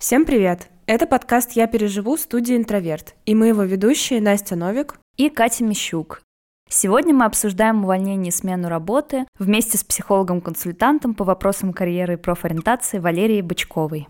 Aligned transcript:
Всем 0.00 0.24
привет! 0.24 0.70
Это 0.86 1.06
подкаст 1.06 1.52
«Я 1.52 1.66
переживу» 1.66 2.16
студии 2.16 2.56
«Интроверт», 2.56 3.16
и 3.26 3.34
мы 3.34 3.48
его 3.48 3.64
ведущие 3.64 4.22
Настя 4.22 4.56
Новик 4.56 4.98
и 5.18 5.28
Катя 5.28 5.62
Мищук. 5.62 6.22
Сегодня 6.70 7.12
мы 7.12 7.26
обсуждаем 7.26 7.84
увольнение 7.84 8.30
и 8.30 8.34
смену 8.34 8.70
работы 8.70 9.26
вместе 9.38 9.76
с 9.76 9.84
психологом-консультантом 9.84 11.12
по 11.12 11.24
вопросам 11.24 11.74
карьеры 11.74 12.14
и 12.14 12.16
профориентации 12.16 12.98
Валерией 12.98 13.42
Бычковой. 13.42 14.08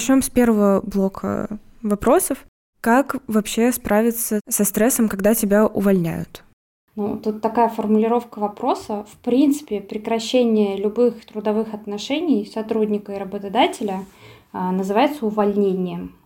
Начнем 0.00 0.22
с 0.22 0.30
первого 0.30 0.80
блока 0.80 1.58
вопросов. 1.82 2.46
Как 2.80 3.16
вообще 3.26 3.70
справиться 3.70 4.40
со 4.48 4.64
стрессом, 4.64 5.10
когда 5.10 5.34
тебя 5.34 5.66
увольняют? 5.66 6.42
Ну, 6.96 7.18
тут 7.18 7.42
такая 7.42 7.68
формулировка 7.68 8.38
вопроса. 8.38 9.04
В 9.12 9.18
принципе, 9.18 9.82
прекращение 9.82 10.78
любых 10.78 11.22
трудовых 11.26 11.74
отношений 11.74 12.46
сотрудника 12.46 13.12
и 13.12 13.18
работодателя 13.18 14.06
а, 14.54 14.72
называется 14.72 15.26
увольнением. 15.26 16.16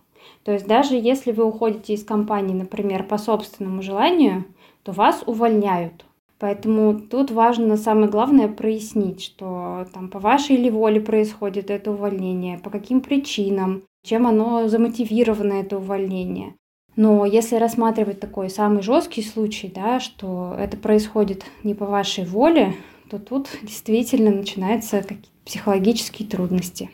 То 0.45 0.53
есть 0.53 0.65
даже 0.65 0.95
если 0.95 1.33
вы 1.33 1.43
уходите 1.43 1.95
из 1.95 2.05
компании, 2.05 2.53
например, 2.53 3.03
по 3.03 3.17
собственному 3.17 3.81
желанию, 3.81 4.45
то 4.83 4.93
вас 4.93 5.21
увольняют. 5.25 6.05
Поэтому 6.37 6.99
тут 6.99 7.31
важно 7.31 7.77
самое 7.77 8.09
главное 8.09 8.47
прояснить, 8.49 9.23
что 9.23 9.87
там 9.93 10.09
по 10.09 10.19
вашей 10.19 10.57
или 10.57 10.69
воле 10.69 10.99
происходит 10.99 11.69
это 11.69 11.91
увольнение, 11.91 12.59
по 12.59 12.69
каким 12.69 12.99
причинам, 13.01 13.83
чем 14.03 14.27
оно 14.27 14.67
замотивировано, 14.67 15.53
это 15.53 15.77
увольнение. 15.77 16.55
Но 16.97 17.25
если 17.25 17.55
рассматривать 17.55 18.19
такой 18.19 18.49
самый 18.49 18.81
жесткий 18.81 19.21
случай, 19.21 19.71
да, 19.73 19.99
что 19.99 20.55
это 20.57 20.77
происходит 20.77 21.45
не 21.63 21.73
по 21.73 21.85
вашей 21.85 22.25
воле, 22.25 22.75
то 23.09 23.19
тут 23.19 23.49
действительно 23.61 24.31
начинаются 24.31 25.01
какие-то 25.01 25.29
психологические 25.45 26.27
трудности. 26.27 26.89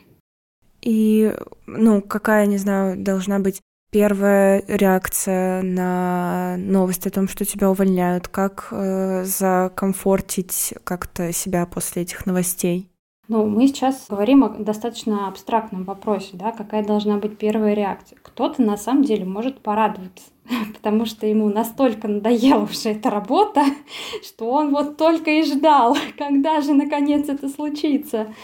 И, 0.82 1.32
ну, 1.66 2.02
какая, 2.02 2.46
не 2.46 2.58
знаю, 2.58 2.96
должна 2.96 3.38
быть 3.38 3.60
первая 3.92 4.64
реакция 4.66 5.62
на 5.62 6.56
новость 6.56 7.06
о 7.06 7.10
том, 7.10 7.28
что 7.28 7.44
тебя 7.44 7.70
увольняют? 7.70 8.26
Как 8.26 8.68
э, 8.72 9.24
закомфортить 9.24 10.74
как-то 10.82 11.32
себя 11.32 11.66
после 11.66 12.02
этих 12.02 12.26
новостей? 12.26 12.88
Ну, 13.28 13.46
мы 13.46 13.68
сейчас 13.68 14.06
говорим 14.08 14.44
о 14.44 14.48
достаточно 14.48 15.28
абстрактном 15.28 15.84
вопросе, 15.84 16.30
да, 16.32 16.52
какая 16.52 16.82
должна 16.84 17.18
быть 17.18 17.38
первая 17.38 17.74
реакция. 17.74 18.18
Кто-то 18.22 18.62
на 18.62 18.76
самом 18.76 19.04
деле 19.04 19.26
может 19.26 19.60
порадоваться, 19.60 20.24
потому 20.74 21.04
что 21.04 21.26
ему 21.26 21.48
настолько 21.50 22.08
надоела 22.08 22.64
уже 22.64 22.90
эта 22.90 23.10
работа, 23.10 23.62
что 24.22 24.50
он 24.50 24.70
вот 24.70 24.96
только 24.96 25.30
и 25.30 25.42
ждал, 25.42 25.96
когда 26.18 26.62
же 26.62 26.72
наконец 26.72 27.28
это 27.28 27.48
случится. 27.50 28.34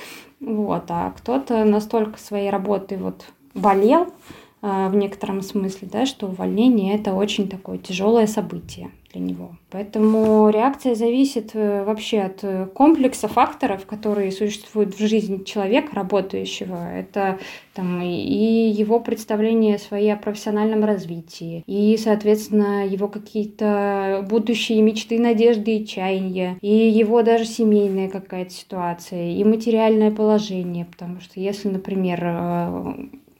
Вот, 0.41 0.85
а 0.91 1.11
кто-то 1.17 1.65
настолько 1.65 2.19
своей 2.19 2.51
работой 2.51 2.99
вот 2.99 3.25
болел, 3.55 4.13
в 4.61 4.95
некотором 4.95 5.43
смысле, 5.43 5.89
да, 5.91 6.07
что 6.07 6.27
увольнение 6.27 6.95
это 6.95 7.15
очень 7.15 7.49
такое 7.49 7.79
тяжелое 7.79 8.27
событие 8.27 8.91
для 9.13 9.21
него. 9.23 9.57
Поэтому 9.71 10.51
реакция 10.51 10.95
зависит 10.95 11.51
э, 11.55 11.85
вообще 11.85 12.21
от 12.21 12.41
э, 12.43 12.67
комплекса 12.75 13.29
факторов, 13.29 13.87
которые 13.87 14.33
существуют 14.33 14.95
в 14.95 15.07
жизни 15.07 15.45
человека, 15.45 15.95
работающего. 15.95 16.93
Это 16.93 17.39
там, 17.75 18.03
и 18.03 18.71
его 18.71 19.01
представление 19.01 19.79
о 20.13 20.17
профессиональном 20.17 20.85
развитии, 20.85 21.63
и, 21.67 21.97
соответственно, 21.97 22.87
его 22.87 23.09
какие-то 23.09 24.27
будущие 24.29 24.83
мечты, 24.83 25.19
надежды 25.19 25.77
и 25.77 25.87
чаяния, 25.87 26.59
и 26.61 26.69
его 26.69 27.23
даже 27.23 27.45
семейная 27.47 28.09
какая-то 28.09 28.51
ситуация, 28.51 29.33
и 29.33 29.45
материальное 29.45 30.11
положение. 30.11 30.85
Потому 30.85 31.21
что 31.21 31.41
если, 31.41 31.69
например, 31.69 32.21
э, 32.23 32.95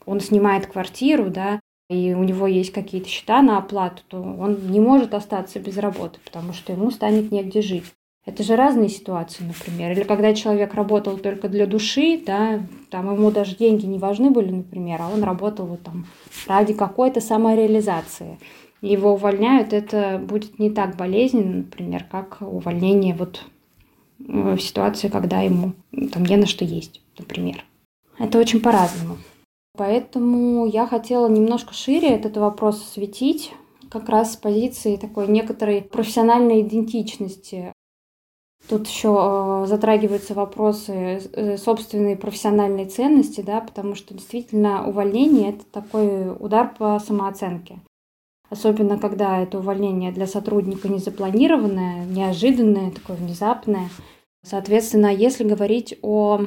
он 0.09 0.21
снимает 0.21 0.65
квартиру, 0.65 1.29
да, 1.29 1.59
и 1.87 2.13
у 2.15 2.23
него 2.23 2.47
есть 2.47 2.71
какие-то 2.71 3.07
счета 3.07 3.43
на 3.43 3.59
оплату, 3.59 4.01
то 4.07 4.19
он 4.19 4.71
не 4.71 4.79
может 4.79 5.13
остаться 5.13 5.59
без 5.59 5.77
работы, 5.77 6.19
потому 6.25 6.53
что 6.53 6.73
ему 6.73 6.89
станет 6.89 7.31
негде 7.31 7.61
жить. 7.61 7.85
Это 8.25 8.43
же 8.43 8.55
разные 8.55 8.89
ситуации, 8.89 9.43
например. 9.43 9.91
Или 9.91 10.03
когда 10.03 10.33
человек 10.33 10.73
работал 10.73 11.17
только 11.17 11.47
для 11.47 11.67
души, 11.67 12.21
да, 12.25 12.59
там 12.89 13.13
ему 13.13 13.29
даже 13.29 13.55
деньги 13.55 13.85
не 13.85 13.99
важны 13.99 14.31
были, 14.31 14.51
например, 14.51 14.99
а 15.01 15.09
он 15.09 15.23
работал 15.23 15.67
вот 15.67 15.83
там 15.83 16.07
ради 16.47 16.73
какой-то 16.73 17.21
самореализации. 17.21 18.39
Его 18.81 19.13
увольняют, 19.13 19.73
это 19.73 20.19
будет 20.23 20.57
не 20.57 20.71
так 20.71 20.95
болезненно, 20.95 21.57
например, 21.57 22.05
как 22.09 22.37
увольнение 22.41 23.13
вот 23.13 23.45
в 24.17 24.57
ситуации, 24.59 25.07
когда 25.07 25.41
ему 25.41 25.73
там 26.11 26.25
не 26.25 26.35
на 26.35 26.47
что 26.47 26.65
есть, 26.65 27.01
например. 27.17 27.63
Это 28.17 28.39
очень 28.39 28.59
по-разному. 28.59 29.17
Поэтому 29.79 30.65
я 30.65 30.85
хотела 30.85 31.29
немножко 31.29 31.73
шире 31.73 32.09
этот 32.09 32.35
вопрос 32.35 32.81
осветить, 32.81 33.53
как 33.89 34.09
раз 34.09 34.33
с 34.33 34.35
позиции 34.35 34.97
такой 34.97 35.29
некоторой 35.29 35.83
профессиональной 35.83 36.63
идентичности. 36.63 37.71
Тут 38.67 38.87
еще 38.87 39.15
э, 39.17 39.67
затрагиваются 39.67 40.33
вопросы 40.33 41.21
э, 41.31 41.55
собственной 41.55 42.17
профессиональной 42.17 42.87
ценности, 42.87 43.39
да, 43.39 43.61
потому 43.61 43.95
что 43.95 44.13
действительно 44.13 44.85
увольнение 44.85 45.51
это 45.51 45.63
такой 45.71 46.29
удар 46.29 46.75
по 46.77 46.99
самооценке. 46.99 47.79
Особенно 48.49 48.99
когда 48.99 49.39
это 49.39 49.59
увольнение 49.59 50.11
для 50.11 50.27
сотрудника 50.27 50.89
незапланированное, 50.89 52.03
неожиданное, 52.03 52.91
такое 52.91 53.15
внезапное. 53.15 53.89
Соответственно, 54.43 55.07
если 55.07 55.45
говорить 55.45 55.97
о 56.01 56.41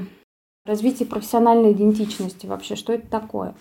Развитие 0.65 1.09
профессиональной 1.09 1.73
идентичности 1.73 2.47
вообще, 2.47 2.77
что 2.77 2.93
это 2.93 3.09
такое? 3.09 3.55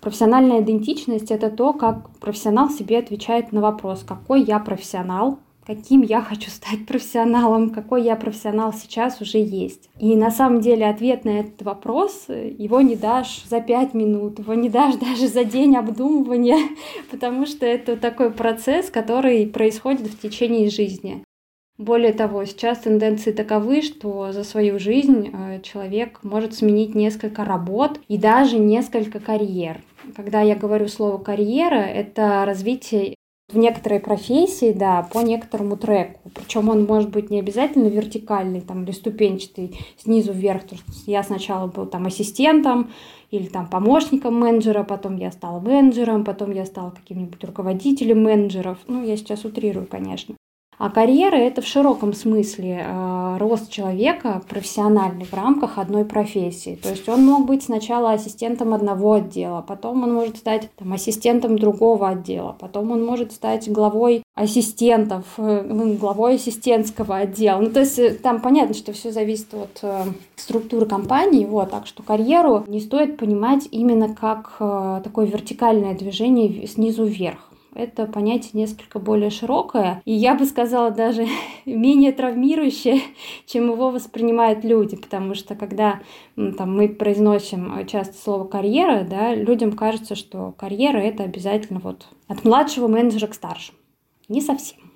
Профессиональная 0.00 0.62
идентичность– 0.62 1.30
это 1.32 1.50
то, 1.50 1.72
как 1.72 2.18
профессионал 2.18 2.70
себе 2.70 2.98
отвечает 2.98 3.52
на 3.52 3.60
вопрос, 3.60 4.02
какой 4.02 4.42
я 4.42 4.58
профессионал, 4.58 5.38
каким 5.66 6.00
я 6.00 6.22
хочу 6.22 6.50
стать 6.50 6.86
профессионалом, 6.86 7.70
какой 7.70 8.02
я 8.02 8.16
профессионал 8.16 8.72
сейчас 8.72 9.20
уже 9.20 9.38
есть. 9.38 9.88
И 9.98 10.16
на 10.16 10.30
самом 10.30 10.60
деле 10.60 10.88
ответ 10.88 11.24
на 11.24 11.40
этот 11.40 11.62
вопрос 11.62 12.24
его 12.28 12.80
не 12.80 12.96
дашь 12.96 13.44
за 13.44 13.60
пять 13.60 13.94
минут, 13.94 14.38
его 14.38 14.54
не 14.54 14.68
дашь 14.68 14.94
даже 15.00 15.28
за 15.28 15.44
день 15.44 15.76
обдумывания, 15.76 16.58
потому 17.12 17.46
что 17.46 17.64
это 17.64 17.96
такой 17.96 18.32
процесс, 18.32 18.90
который 18.90 19.46
происходит 19.46 20.08
в 20.08 20.18
течение 20.18 20.70
жизни. 20.70 21.22
Более 21.80 22.12
того, 22.12 22.44
сейчас 22.44 22.80
тенденции 22.80 23.32
таковы, 23.32 23.80
что 23.80 24.32
за 24.32 24.44
свою 24.44 24.78
жизнь 24.78 25.30
э, 25.32 25.62
человек 25.62 26.20
может 26.22 26.52
сменить 26.52 26.94
несколько 26.94 27.42
работ 27.42 27.98
и 28.06 28.18
даже 28.18 28.58
несколько 28.58 29.18
карьер. 29.18 29.80
Когда 30.14 30.42
я 30.42 30.56
говорю 30.56 30.88
слово 30.88 31.16
карьера, 31.16 31.80
это 31.80 32.44
развитие 32.44 33.14
в 33.50 33.56
некоторой 33.56 33.98
профессии, 33.98 34.74
да, 34.74 35.08
по 35.10 35.20
некоторому 35.20 35.78
треку. 35.78 36.30
Причем 36.34 36.68
он 36.68 36.84
может 36.84 37.08
быть 37.08 37.30
не 37.30 37.38
обязательно 37.38 37.86
вертикальный 37.86 38.60
там, 38.60 38.84
или 38.84 38.90
ступенчатый 38.90 39.78
снизу 39.96 40.34
вверх. 40.34 40.64
То 40.64 40.74
есть 40.74 41.04
я 41.06 41.22
сначала 41.22 41.66
был 41.66 41.86
там 41.86 42.04
ассистентом 42.04 42.90
или 43.30 43.46
там 43.46 43.66
помощником 43.66 44.38
менеджера, 44.38 44.82
потом 44.82 45.16
я 45.16 45.32
стала 45.32 45.60
менеджером, 45.60 46.26
потом 46.26 46.52
я 46.52 46.66
стала 46.66 46.90
каким-нибудь 46.90 47.42
руководителем 47.42 48.22
менеджеров. 48.22 48.76
Ну, 48.86 49.02
я 49.02 49.16
сейчас 49.16 49.46
утрирую, 49.46 49.86
конечно. 49.86 50.34
А 50.80 50.88
карьера– 50.88 51.36
это 51.36 51.60
в 51.60 51.66
широком 51.66 52.14
смысле 52.14 52.86
э, 52.86 53.36
рост 53.38 53.70
человека 53.70 54.40
профессиональный 54.48 55.26
в 55.26 55.34
рамках 55.34 55.76
одной 55.76 56.06
профессии. 56.06 56.78
То 56.82 56.88
есть 56.88 57.06
он 57.06 57.22
мог 57.22 57.44
быть 57.44 57.64
сначала 57.64 58.12
ассистентом 58.12 58.72
одного 58.72 59.12
отдела, 59.12 59.60
потом 59.60 60.04
он 60.04 60.14
может 60.14 60.38
стать 60.38 60.70
там, 60.76 60.94
ассистентом 60.94 61.58
другого 61.58 62.08
отдела, 62.08 62.56
потом 62.58 62.92
он 62.92 63.04
может 63.04 63.32
стать 63.32 63.70
главой 63.70 64.22
ассистентов, 64.34 65.26
э, 65.36 65.66
ну, 65.68 65.92
главой 65.98 66.36
ассистентского 66.36 67.18
отдела. 67.18 67.60
Ну, 67.60 67.68
то 67.68 67.80
есть 67.80 67.98
э, 67.98 68.14
там 68.14 68.40
понятно, 68.40 68.74
что 68.74 68.94
все 68.94 69.12
зависит 69.12 69.52
от 69.52 69.84
структуры 70.36 70.86
компании, 70.86 71.44
вот, 71.44 71.72
так 71.72 71.86
что 71.86 72.02
карьеру 72.02 72.64
не 72.66 72.80
стоит 72.80 73.18
понимать 73.18 73.68
именно 73.70 74.14
как 74.14 74.56
такое 75.04 75.26
вертикальное 75.26 75.94
движение 75.94 76.66
снизу 76.66 77.04
вверх 77.04 77.49
это 77.74 78.06
понятие 78.06 78.50
несколько 78.54 78.98
более 78.98 79.30
широкое, 79.30 80.02
и 80.04 80.12
я 80.12 80.34
бы 80.34 80.44
сказала 80.44 80.90
даже 80.90 81.26
менее 81.64 82.12
травмирующее, 82.12 83.00
чем 83.46 83.70
его 83.70 83.90
воспринимают 83.90 84.64
люди, 84.64 84.96
потому 84.96 85.34
что 85.34 85.54
когда 85.54 86.00
там, 86.36 86.76
мы 86.76 86.88
произносим 86.88 87.86
часто 87.86 88.14
слово 88.16 88.44
карьера, 88.44 89.06
да, 89.08 89.34
людям 89.34 89.72
кажется, 89.72 90.14
что 90.14 90.52
карьера 90.56 90.98
это 90.98 91.24
обязательно 91.24 91.80
вот 91.80 92.06
от 92.28 92.44
младшего 92.44 92.88
менеджера 92.88 93.26
к 93.26 93.34
старшему. 93.34 93.78
Не 94.28 94.40
совсем. 94.40 94.89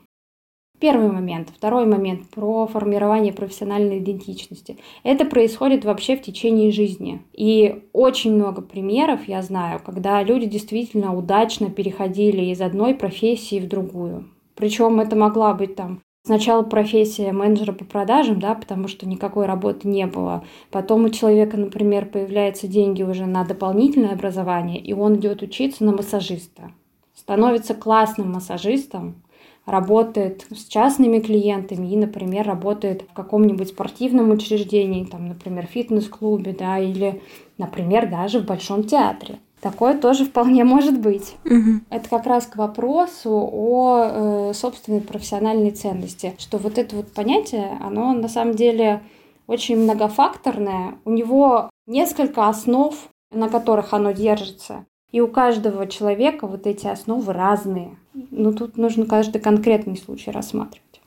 Первый 0.85 1.11
момент. 1.11 1.49
Второй 1.49 1.87
момент 1.87 2.29
про 2.29 2.67
формирование 2.67 3.33
профессиональной 3.33 4.01
идентичности. 4.01 4.77
Это 5.03 5.25
происходит 5.25 5.87
вообще 5.87 6.15
в 6.15 6.21
течение 6.21 6.73
жизни. 6.73 7.23
И 7.33 7.85
очень 7.95 8.35
много 8.35 8.61
примеров 8.61 9.27
я 9.27 9.41
знаю, 9.41 9.81
когда 9.83 10.23
люди 10.23 10.45
действительно 10.45 11.17
удачно 11.17 11.71
переходили 11.71 12.43
из 12.53 12.61
одной 12.61 12.95
профессии 12.95 13.61
в 13.61 13.67
другую. 13.67 14.29
Причем 14.57 15.01
это 15.01 15.17
могла 15.17 15.55
быть 15.55 15.75
там 15.75 16.03
Сначала 16.27 16.63
профессия 16.63 17.33
менеджера 17.33 17.73
по 17.73 17.87
продажам, 17.87 18.39
да, 18.39 18.55
потому 18.55 18.87
что 18.87 19.09
никакой 19.09 19.47
работы 19.47 19.89
не 19.89 20.07
было. 20.07 20.45
Потом 20.71 21.07
у 21.07 21.09
человека, 21.09 21.57
например, 21.57 22.05
появляются 22.05 22.69
деньги 22.69 23.03
уже 23.03 23.25
на 23.25 23.45
дополнительное 23.45 24.13
образование, 24.13 24.81
и 24.81 24.93
он 24.93 25.17
идет 25.17 25.41
учиться 25.41 25.83
на 25.83 25.93
массажиста. 25.93 26.73
Становится 27.15 27.75
классным 27.75 28.33
массажистом, 28.33 29.24
работает 29.67 30.47
с 30.51 30.65
частными 30.67 31.21
клиентами 31.21 31.87
и, 31.93 31.97
например, 31.97 32.47
работает 32.47 33.03
в 33.03 33.15
каком-нибудь 33.15 33.69
спортивном 33.69 34.31
учреждении, 34.31 35.05
там, 35.05 35.29
например, 35.29 35.67
фитнес-клубе, 35.67 36.55
да, 36.59 36.79
или, 36.79 37.23
например, 37.57 38.11
даже 38.11 38.41
в 38.41 38.47
Большом 38.47 38.85
театре. 38.85 39.39
Такое 39.61 39.99
тоже 39.99 40.25
вполне 40.27 40.65
может 40.65 41.01
быть. 41.01 41.37
Угу. 41.45 41.81
Это 41.91 42.09
как 42.09 42.27
раз 42.27 42.47
к 42.47 42.57
вопросу 42.57 43.31
о 43.31 44.05
э, 44.05 44.53
собственной 44.55 45.01
профессиональной 45.01 45.71
ценности, 45.71 46.35
что 46.39 46.59
вот 46.59 46.77
это 46.79 46.97
вот 46.97 47.13
понятие, 47.13 47.79
оно 47.81 48.13
на 48.13 48.29
самом 48.29 48.55
деле 48.55 49.03
очень 49.47 49.79
многофакторное. 49.79 50.97
У 51.05 51.11
него 51.11 51.71
несколько 51.87 52.49
основ, 52.49 52.95
на 53.31 53.49
которых 53.49 53.93
оно 53.95 54.13
держится. 54.13 54.85
И 55.11 55.21
у 55.21 55.29
каждого 55.29 55.87
человека 55.87 56.47
вот 56.47 56.67
эти 56.67 56.87
основы 56.87 57.33
разные. 57.33 57.97
Ну, 58.15 58.53
тут 58.53 58.77
нужно 58.77 59.07
каждый 59.07 59.41
конкретный 59.41 59.97
случай 59.97 60.31
рассматривать. 60.31 61.01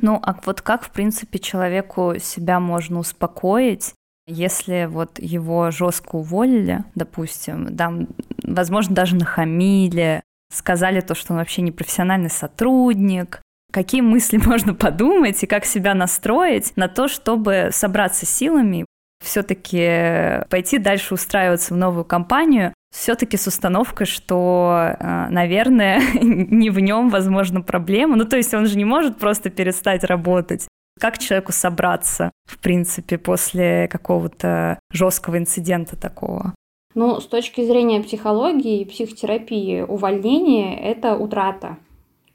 Ну, 0.00 0.20
а 0.22 0.36
вот 0.44 0.60
как, 0.60 0.84
в 0.84 0.90
принципе, 0.90 1.38
человеку 1.38 2.14
себя 2.20 2.60
можно 2.60 3.00
успокоить, 3.00 3.94
если 4.26 4.86
вот 4.88 5.18
его 5.18 5.70
жестко 5.70 6.16
уволили, 6.16 6.84
допустим, 6.94 7.74
там, 7.76 8.08
возможно, 8.42 8.94
даже 8.94 9.16
нахамили, 9.16 10.22
сказали 10.52 11.00
то, 11.00 11.14
что 11.14 11.32
он 11.32 11.38
вообще 11.38 11.62
не 11.62 11.72
профессиональный 11.72 12.30
сотрудник, 12.30 13.40
какие 13.72 14.02
мысли 14.02 14.36
можно 14.44 14.74
подумать 14.74 15.42
и 15.42 15.46
как 15.46 15.64
себя 15.64 15.94
настроить 15.94 16.76
на 16.76 16.88
то, 16.88 17.08
чтобы 17.08 17.70
собраться 17.72 18.26
силами, 18.26 18.84
все-таки 19.22 20.44
пойти 20.48 20.78
дальше 20.78 21.14
устраиваться 21.14 21.74
в 21.74 21.76
новую 21.76 22.04
компанию, 22.04 22.72
все-таки 22.90 23.36
с 23.36 23.46
установкой, 23.46 24.06
что, 24.06 24.94
э, 24.98 25.28
наверное, 25.28 26.00
не 26.22 26.70
в 26.70 26.80
нем, 26.80 27.10
возможно, 27.10 27.60
проблема. 27.60 28.16
Ну, 28.16 28.24
то 28.24 28.36
есть 28.36 28.54
он 28.54 28.66
же 28.66 28.76
не 28.76 28.84
может 28.84 29.18
просто 29.18 29.50
перестать 29.50 30.04
работать. 30.04 30.66
Как 30.98 31.18
человеку 31.18 31.52
собраться, 31.52 32.32
в 32.46 32.58
принципе, 32.58 33.18
после 33.18 33.88
какого-то 33.88 34.80
жесткого 34.90 35.38
инцидента 35.38 35.96
такого? 35.96 36.54
Ну, 36.94 37.20
с 37.20 37.26
точки 37.26 37.64
зрения 37.64 38.02
психологии 38.02 38.80
и 38.80 38.84
психотерапии, 38.84 39.82
увольнение– 39.82 40.80
это 40.82 41.16
утрата. 41.16 41.76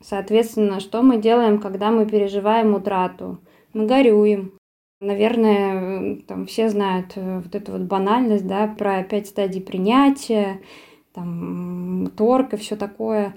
Соответственно, 0.01 0.79
что 0.79 1.01
мы 1.01 1.17
делаем, 1.17 1.59
когда 1.59 1.91
мы 1.91 2.05
переживаем 2.05 2.75
утрату? 2.75 3.39
Мы 3.73 3.85
горюем, 3.87 4.53
Наверное, 5.03 6.15
там 6.27 6.45
все 6.45 6.69
знают 6.69 7.11
э, 7.15 7.41
вот 7.43 7.53
эту 7.53 7.73
вот 7.73 7.81
банальность, 7.81 8.47
да, 8.47 8.67
про 8.67 9.03
пять 9.03 9.27
стадий 9.27 9.59
принятия, 9.59 10.61
там, 11.13 12.09
торг 12.15 12.53
и 12.53 12.57
все 12.57 12.77
такое. 12.77 13.35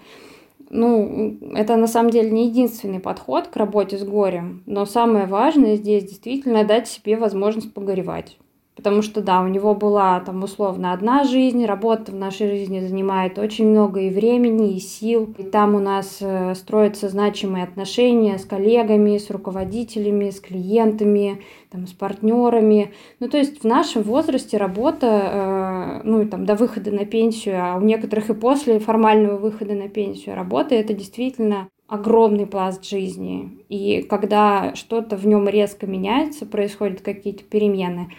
Ну, 0.70 1.36
это 1.54 1.74
на 1.76 1.88
самом 1.88 2.10
деле 2.10 2.30
не 2.30 2.46
единственный 2.46 3.00
подход 3.00 3.48
к 3.48 3.56
работе 3.56 3.98
с 3.98 4.04
горем, 4.04 4.62
но 4.66 4.86
самое 4.86 5.26
важное 5.26 5.74
здесь 5.74 6.04
действительно 6.04 6.62
дать 6.62 6.86
себе 6.86 7.16
возможность 7.16 7.74
погоревать. 7.74 8.38
Потому 8.76 9.00
что, 9.00 9.22
да, 9.22 9.40
у 9.40 9.48
него 9.48 9.74
была 9.74 10.20
там 10.20 10.44
условно 10.44 10.92
одна 10.92 11.24
жизнь, 11.24 11.64
работа 11.64 12.12
в 12.12 12.14
нашей 12.14 12.50
жизни 12.50 12.80
занимает 12.80 13.38
очень 13.38 13.66
много 13.70 14.00
и 14.00 14.10
времени, 14.10 14.76
и 14.76 14.80
сил. 14.80 15.34
И 15.38 15.44
там 15.44 15.74
у 15.74 15.78
нас 15.78 16.18
э, 16.20 16.54
строятся 16.54 17.08
значимые 17.08 17.64
отношения 17.64 18.38
с 18.38 18.44
коллегами, 18.44 19.16
с 19.16 19.30
руководителями, 19.30 20.28
с 20.28 20.40
клиентами, 20.40 21.40
там, 21.70 21.86
с 21.86 21.92
партнерами. 21.92 22.92
Ну, 23.18 23.30
то 23.30 23.38
есть 23.38 23.62
в 23.62 23.66
нашем 23.66 24.02
возрасте 24.02 24.58
работа, 24.58 25.06
э, 25.06 26.00
ну, 26.04 26.28
там 26.28 26.44
до 26.44 26.54
выхода 26.54 26.90
на 26.90 27.06
пенсию, 27.06 27.56
а 27.58 27.76
у 27.76 27.80
некоторых 27.80 28.28
и 28.28 28.34
после 28.34 28.78
формального 28.78 29.38
выхода 29.38 29.72
на 29.72 29.88
пенсию 29.88 30.34
работа, 30.34 30.74
это 30.74 30.92
действительно 30.92 31.68
огромный 31.88 32.46
пласт 32.46 32.84
жизни. 32.84 33.64
И 33.68 34.02
когда 34.02 34.74
что-то 34.74 35.16
в 35.16 35.26
нем 35.26 35.48
резко 35.48 35.86
меняется, 35.86 36.44
происходят 36.44 37.00
какие-то 37.00 37.44
перемены, 37.44 38.10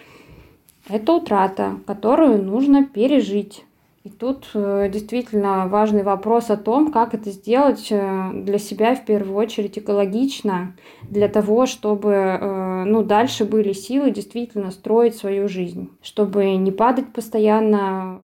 это 0.88 1.12
утрата, 1.12 1.78
которую 1.86 2.42
нужно 2.42 2.84
пережить. 2.84 3.64
И 4.04 4.10
тут 4.10 4.48
э, 4.54 4.88
действительно 4.90 5.66
важный 5.68 6.02
вопрос 6.02 6.50
о 6.50 6.56
том, 6.56 6.92
как 6.92 7.14
это 7.14 7.30
сделать 7.30 7.88
э, 7.90 8.30
для 8.32 8.58
себя 8.58 8.94
в 8.94 9.04
первую 9.04 9.36
очередь 9.36 9.78
экологично, 9.78 10.74
для 11.02 11.28
того, 11.28 11.66
чтобы 11.66 12.12
э, 12.12 12.84
ну, 12.84 13.02
дальше 13.02 13.44
были 13.44 13.72
силы 13.72 14.10
действительно 14.10 14.70
строить 14.70 15.16
свою 15.16 15.46
жизнь, 15.48 15.90
чтобы 16.00 16.56
не 16.56 16.70
падать 16.70 17.12
постоянно. 17.12 18.22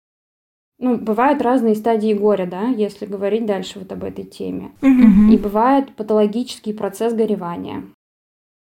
Ну, 0.80 0.98
бывают 0.98 1.42
разные 1.42 1.76
стадии 1.76 2.14
горя, 2.14 2.46
да, 2.46 2.68
если 2.68 3.06
говорить 3.06 3.46
дальше 3.46 3.80
вот 3.80 3.92
об 3.92 4.04
этой 4.04 4.26
теме. 4.26 4.72
Угу. 4.82 5.32
И 5.32 5.38
бывает 5.38 5.96
патологический 5.96 6.74
процесс 6.74 7.14
горевания. 7.14 7.84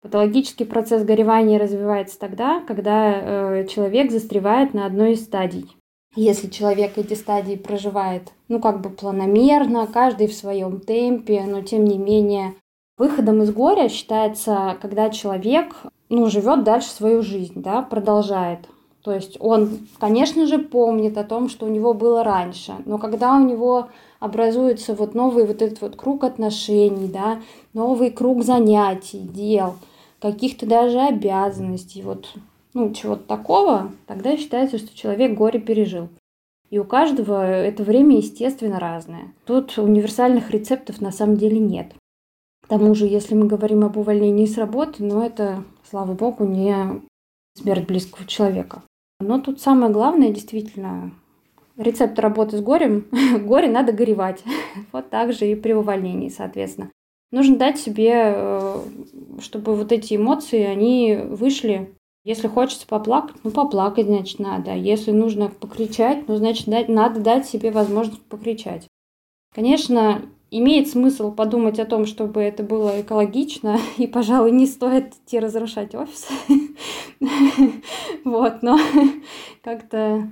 Патологический 0.06 0.68
процесс 0.68 1.04
горевания 1.04 1.58
развивается 1.58 2.20
тогда, 2.20 2.60
когда 2.68 3.14
э, 3.16 3.66
человек 3.66 4.12
застревает 4.12 4.76
на 4.76 4.86
одной 4.86 5.14
из 5.14 5.24
стадий. 5.24 5.76
Если 6.16 6.48
человек 6.48 7.00
эти 7.00 7.16
стадии 7.16 7.56
проживает, 7.56 8.32
ну, 8.48 8.60
как 8.60 8.82
бы 8.82 8.92
планомерно, 8.92 9.88
каждый 9.88 10.28
в 10.28 10.36
своем 10.36 10.80
темпе, 10.80 11.46
но 11.48 11.64
тем 11.64 11.86
не 11.86 11.98
менее, 11.98 12.54
выходом 13.00 13.42
из 13.42 13.52
горя 13.52 13.90
считается, 13.90 14.78
когда 14.80 15.10
человек, 15.10 15.74
ну, 16.10 16.28
живет 16.28 16.64
дальше 16.64 16.90
свою 16.90 17.24
жизнь, 17.24 17.64
да, 17.64 17.82
продолжает. 17.82 18.60
То 19.04 19.12
есть 19.12 19.38
он, 19.40 19.88
конечно 19.98 20.46
же, 20.46 20.60
помнит 20.60 21.18
о 21.18 21.24
том, 21.24 21.50
что 21.50 21.66
у 21.66 21.70
него 21.70 21.96
было 21.96 22.24
раньше, 22.24 22.76
но 22.86 23.00
когда 23.00 23.36
у 23.36 23.44
него 23.44 23.88
образуется 24.20 24.94
вот 24.94 25.16
новый 25.16 25.48
вот 25.48 25.64
этот 25.64 25.82
вот 25.82 25.96
круг 25.96 26.24
отношений, 26.24 27.08
да, 27.08 27.40
новый 27.74 28.12
круг 28.12 28.44
занятий, 28.44 29.22
дел– 29.22 29.78
каких-то 30.32 30.66
даже 30.66 31.00
обязанностей, 31.00 32.02
вот, 32.02 32.34
ну, 32.74 32.92
чего-то 32.94 33.24
такого, 33.24 33.92
тогда 34.08 34.36
считается, 34.38 34.80
что 34.80 34.98
человек 34.98 35.38
горе 35.38 35.60
пережил. 35.60 36.10
И 36.72 36.80
у 36.80 36.84
каждого 36.84 37.46
это 37.46 37.84
время, 37.84 38.18
естественно, 38.18 38.80
разное. 38.80 39.34
Тут 39.46 39.78
универсальных 39.78 40.50
рецептов 40.50 41.00
на 41.00 41.12
самом 41.12 41.38
деле 41.38 41.60
нет. 41.60 41.94
К 42.64 42.68
тому 42.68 42.96
же, 42.96 43.06
если 43.06 43.36
мы 43.36 43.46
говорим 43.46 43.84
об 43.84 43.98
увольнении 43.98 44.48
с 44.48 44.58
работы, 44.58 45.04
ну 45.04 45.22
это, 45.22 45.64
слава 45.88 46.14
богу, 46.14 46.44
не 46.44 46.76
смерть 47.54 47.86
близкого 47.86 48.26
человека. 48.26 48.82
Но 49.20 49.40
тут 49.40 49.62
самое 49.62 49.92
главное, 49.92 50.32
действительно, 50.32 51.12
рецепт 51.78 52.18
работы 52.18 52.58
с 52.58 52.62
горем. 52.62 53.06
Горе 53.46 53.70
надо 53.70 53.94
горевать. 53.94 54.44
Вот 54.92 55.12
так 55.12 55.34
же 55.34 55.46
и 55.46 55.56
при 55.56 55.74
увольнении, 55.74 56.30
соответственно. 56.30 56.90
Нужно 57.36 57.58
дать 57.58 57.78
себе, 57.78 58.32
э, 58.34 58.80
чтобы 59.42 59.76
вот 59.76 59.92
эти 59.92 60.16
эмоции, 60.16 60.62
они 60.62 61.20
вышли. 61.22 61.94
Если 62.24 62.48
хочется 62.48 62.88
поплакать, 62.88 63.36
ну 63.44 63.52
поплакать, 63.52 64.06
значит, 64.06 64.40
надо. 64.40 64.74
Если 64.74 65.12
нужно 65.12 65.50
покричать, 65.50 66.30
ну, 66.30 66.38
значит, 66.38 66.68
дать, 66.68 66.88
надо 66.88 67.20
дать 67.20 67.46
себе 67.46 67.72
возможность 67.72 68.22
покричать. 68.22 68.88
Конечно, 69.54 70.22
имеет 70.50 70.88
смысл 70.88 71.30
подумать 71.34 71.78
о 71.78 71.86
том, 71.86 72.06
чтобы 72.06 72.40
это 72.40 72.64
было 72.64 73.02
экологично, 73.02 73.80
и, 73.98 74.08
пожалуй, 74.08 74.52
не 74.52 74.66
стоит 74.66 75.16
идти 75.16 75.38
разрушать 75.38 75.94
офис. 75.94 76.30
Вот, 78.24 78.64
но 78.64 78.80
как-то 79.62 80.32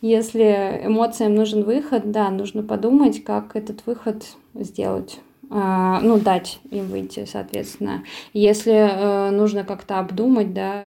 если 0.00 0.80
эмоциям 0.84 1.34
нужен 1.34 1.64
выход, 1.64 2.12
да, 2.12 2.30
нужно 2.30 2.62
подумать, 2.62 3.24
как 3.24 3.56
этот 3.56 3.84
выход 3.84 4.24
сделать. 4.54 5.18
А, 5.50 6.00
ну, 6.00 6.18
дать 6.18 6.58
им 6.70 6.86
выйти, 6.86 7.24
соответственно. 7.24 8.04
Если 8.32 8.72
э, 8.72 9.30
нужно 9.30 9.64
как-то 9.64 9.98
обдумать, 9.98 10.52
да, 10.52 10.84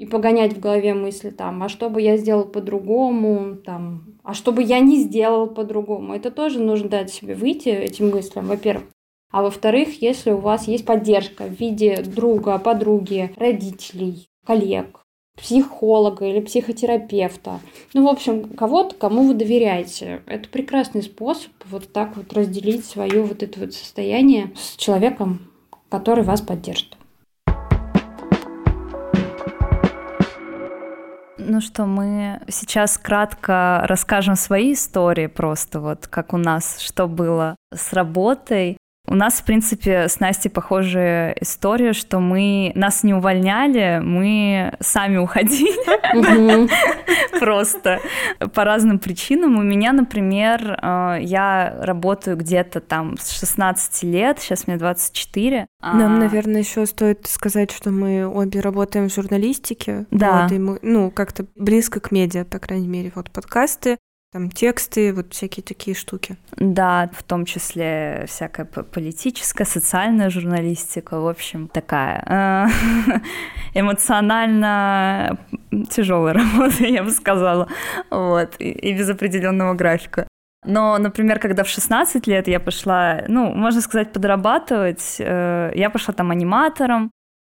и 0.00 0.06
погонять 0.06 0.54
в 0.54 0.60
голове 0.60 0.94
мысли 0.94 1.28
там, 1.28 1.62
а 1.62 1.68
что 1.68 1.90
бы 1.90 2.00
я 2.00 2.16
сделал 2.16 2.44
по-другому, 2.44 3.56
там, 3.56 4.18
а 4.24 4.32
что 4.32 4.50
бы 4.50 4.62
я 4.62 4.80
не 4.80 4.98
сделал 4.98 5.46
по-другому. 5.46 6.14
Это 6.14 6.30
тоже 6.30 6.58
нужно 6.58 6.88
дать 6.88 7.12
себе 7.12 7.34
выйти 7.34 7.68
этим 7.68 8.08
мыслям, 8.08 8.46
во-первых. 8.46 8.86
А 9.30 9.42
во-вторых, 9.42 10.00
если 10.00 10.30
у 10.30 10.38
вас 10.38 10.66
есть 10.66 10.86
поддержка 10.86 11.44
в 11.44 11.52
виде 11.52 12.02
друга, 12.02 12.58
подруги, 12.58 13.32
родителей, 13.36 14.26
коллег, 14.46 15.04
психолога 15.42 16.26
или 16.26 16.40
психотерапевта. 16.40 17.60
Ну, 17.94 18.04
в 18.04 18.08
общем, 18.08 18.50
кого-то, 18.50 18.94
кому 18.94 19.26
вы 19.26 19.34
доверяете. 19.34 20.22
Это 20.26 20.48
прекрасный 20.48 21.02
способ 21.02 21.52
вот 21.70 21.92
так 21.92 22.16
вот 22.16 22.32
разделить 22.32 22.84
свое 22.84 23.22
вот 23.22 23.42
это 23.42 23.60
вот 23.60 23.72
состояние 23.72 24.52
с 24.56 24.76
человеком, 24.76 25.50
который 25.88 26.24
вас 26.24 26.40
поддержит. 26.40 26.96
Ну 31.42 31.60
что, 31.60 31.84
мы 31.84 32.40
сейчас 32.48 32.96
кратко 32.96 33.82
расскажем 33.84 34.36
свои 34.36 34.74
истории 34.74 35.26
просто, 35.26 35.80
вот 35.80 36.06
как 36.06 36.32
у 36.32 36.36
нас, 36.36 36.78
что 36.78 37.08
было 37.08 37.56
с 37.74 37.92
работой. 37.92 38.76
У 39.10 39.16
нас, 39.16 39.40
в 39.40 39.42
принципе, 39.42 40.08
с 40.08 40.20
Настей 40.20 40.52
похожая 40.52 41.36
история, 41.40 41.92
что 41.92 42.20
мы 42.20 42.70
нас 42.76 43.02
не 43.02 43.12
увольняли, 43.12 44.00
мы 44.00 44.72
сами 44.78 45.16
уходили 45.16 46.70
просто 47.40 47.98
по 48.54 48.62
разным 48.62 49.00
причинам. 49.00 49.58
У 49.58 49.62
меня, 49.62 49.92
например, 49.92 50.78
э, 50.80 51.16
я 51.22 51.76
работаю 51.80 52.36
где-то 52.36 52.80
там 52.80 53.18
с 53.18 53.32
16 53.32 54.04
лет, 54.04 54.38
сейчас 54.38 54.68
мне 54.68 54.76
24. 54.76 55.66
Нам, 55.82 56.14
а 56.14 56.18
наверное, 56.18 56.60
еще 56.60 56.86
стоит 56.86 57.26
сказать, 57.26 57.72
что 57.72 57.90
мы 57.90 58.28
обе 58.28 58.60
работаем 58.60 59.08
в 59.08 59.12
журналистике. 59.12 60.06
Да. 60.12 60.42
Вот, 60.42 60.52
и 60.52 60.58
мы, 60.60 60.78
ну, 60.82 61.10
как-то 61.10 61.46
близко 61.56 61.98
к 61.98 62.12
медиа, 62.12 62.44
по 62.44 62.60
крайней 62.60 62.86
мере. 62.86 63.10
Вот 63.16 63.32
подкасты, 63.32 63.98
там 64.32 64.48
тексты, 64.48 65.12
вот 65.12 65.32
всякие 65.32 65.64
такие 65.64 65.96
штуки. 65.96 66.36
Да, 66.56 67.10
в 67.12 67.22
том 67.22 67.44
числе 67.44 68.24
всякая 68.28 68.64
политическая, 68.64 69.64
социальная 69.64 70.30
журналистика, 70.30 71.20
в 71.20 71.26
общем, 71.26 71.66
такая 71.68 72.22
э, 72.26 73.20
эмоционально 73.74 75.36
тяжелая 75.90 76.34
работа, 76.34 76.84
я 76.84 77.02
бы 77.02 77.10
сказала, 77.10 77.68
вот, 78.10 78.54
и 78.58 78.92
без 78.92 79.10
определенного 79.10 79.74
графика. 79.74 80.28
Но, 80.64 80.98
например, 80.98 81.38
когда 81.40 81.64
в 81.64 81.68
16 81.68 82.26
лет 82.26 82.46
я 82.46 82.60
пошла, 82.60 83.24
ну, 83.26 83.52
можно 83.54 83.80
сказать, 83.80 84.12
подрабатывать, 84.12 85.16
э, 85.18 85.72
я 85.74 85.90
пошла 85.90 86.14
там 86.14 86.30
аниматором, 86.30 87.10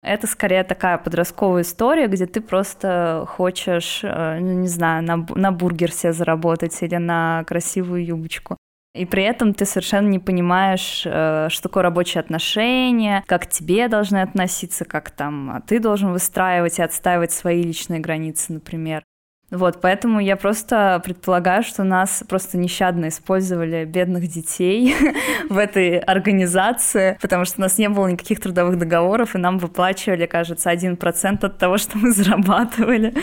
это 0.02 0.26
скорее 0.26 0.64
такая 0.64 0.99
подростковая 0.99 1.62
история, 1.62 2.07
где 2.07 2.26
ты 2.26 2.40
просто 2.40 3.25
хочешь, 3.28 4.00
э, 4.02 4.38
ну, 4.40 4.52
не 4.52 4.69
знаю, 4.69 5.02
на, 5.02 5.26
на 5.35 5.52
бургер 5.52 5.92
себе 5.92 6.12
заработать 6.12 6.83
или 6.83 6.97
на 6.97 7.45
красивую 7.47 8.04
юбочку. 8.04 8.57
И 8.95 9.04
при 9.04 9.23
этом 9.23 9.54
ты 9.54 9.66
совершенно 9.66 10.09
не 10.09 10.19
понимаешь, 10.19 11.02
э, 11.04 11.49
что 11.50 11.62
такое 11.62 11.85
рабочие 11.85 12.21
отношения, 12.21 13.23
как 13.26 13.42
к 13.42 13.47
тебе 13.49 13.88
должны 13.88 14.23
относиться, 14.23 14.85
как 14.85 15.11
там 15.11 15.62
ты 15.66 15.78
должен 15.78 16.12
выстраивать 16.12 16.78
и 16.78 16.83
отстаивать 16.83 17.30
свои 17.30 17.62
личные 17.62 18.00
границы, 18.00 18.54
например. 18.54 19.04
Вот, 19.50 19.80
поэтому 19.80 20.21
я 20.21 20.37
просто 20.37 21.00
предполагаю, 21.04 21.62
что 21.64 21.83
нас 21.83 22.23
просто 22.28 22.57
нещадно 22.57 23.09
использовали 23.09 23.85
бедных 23.85 24.28
детей 24.28 24.95
в 25.49 25.59
этой 25.59 25.99
организации, 25.99 27.19
потому 27.21 27.45
что 27.45 27.59
у 27.59 27.62
нас 27.62 27.76
не 27.76 27.88
было 27.88 28.07
никаких 28.07 28.40
трудовых 28.40 28.78
договоров, 28.78 29.35
и 29.35 29.38
нам 29.38 29.59
выплачивали, 29.59 30.26
кажется, 30.26 30.71
один 30.71 30.97
процент 30.97 31.42
от 31.42 31.59
того, 31.59 31.78
что 31.78 31.99
мы 31.99 32.12
зарабатывали. 32.12 33.14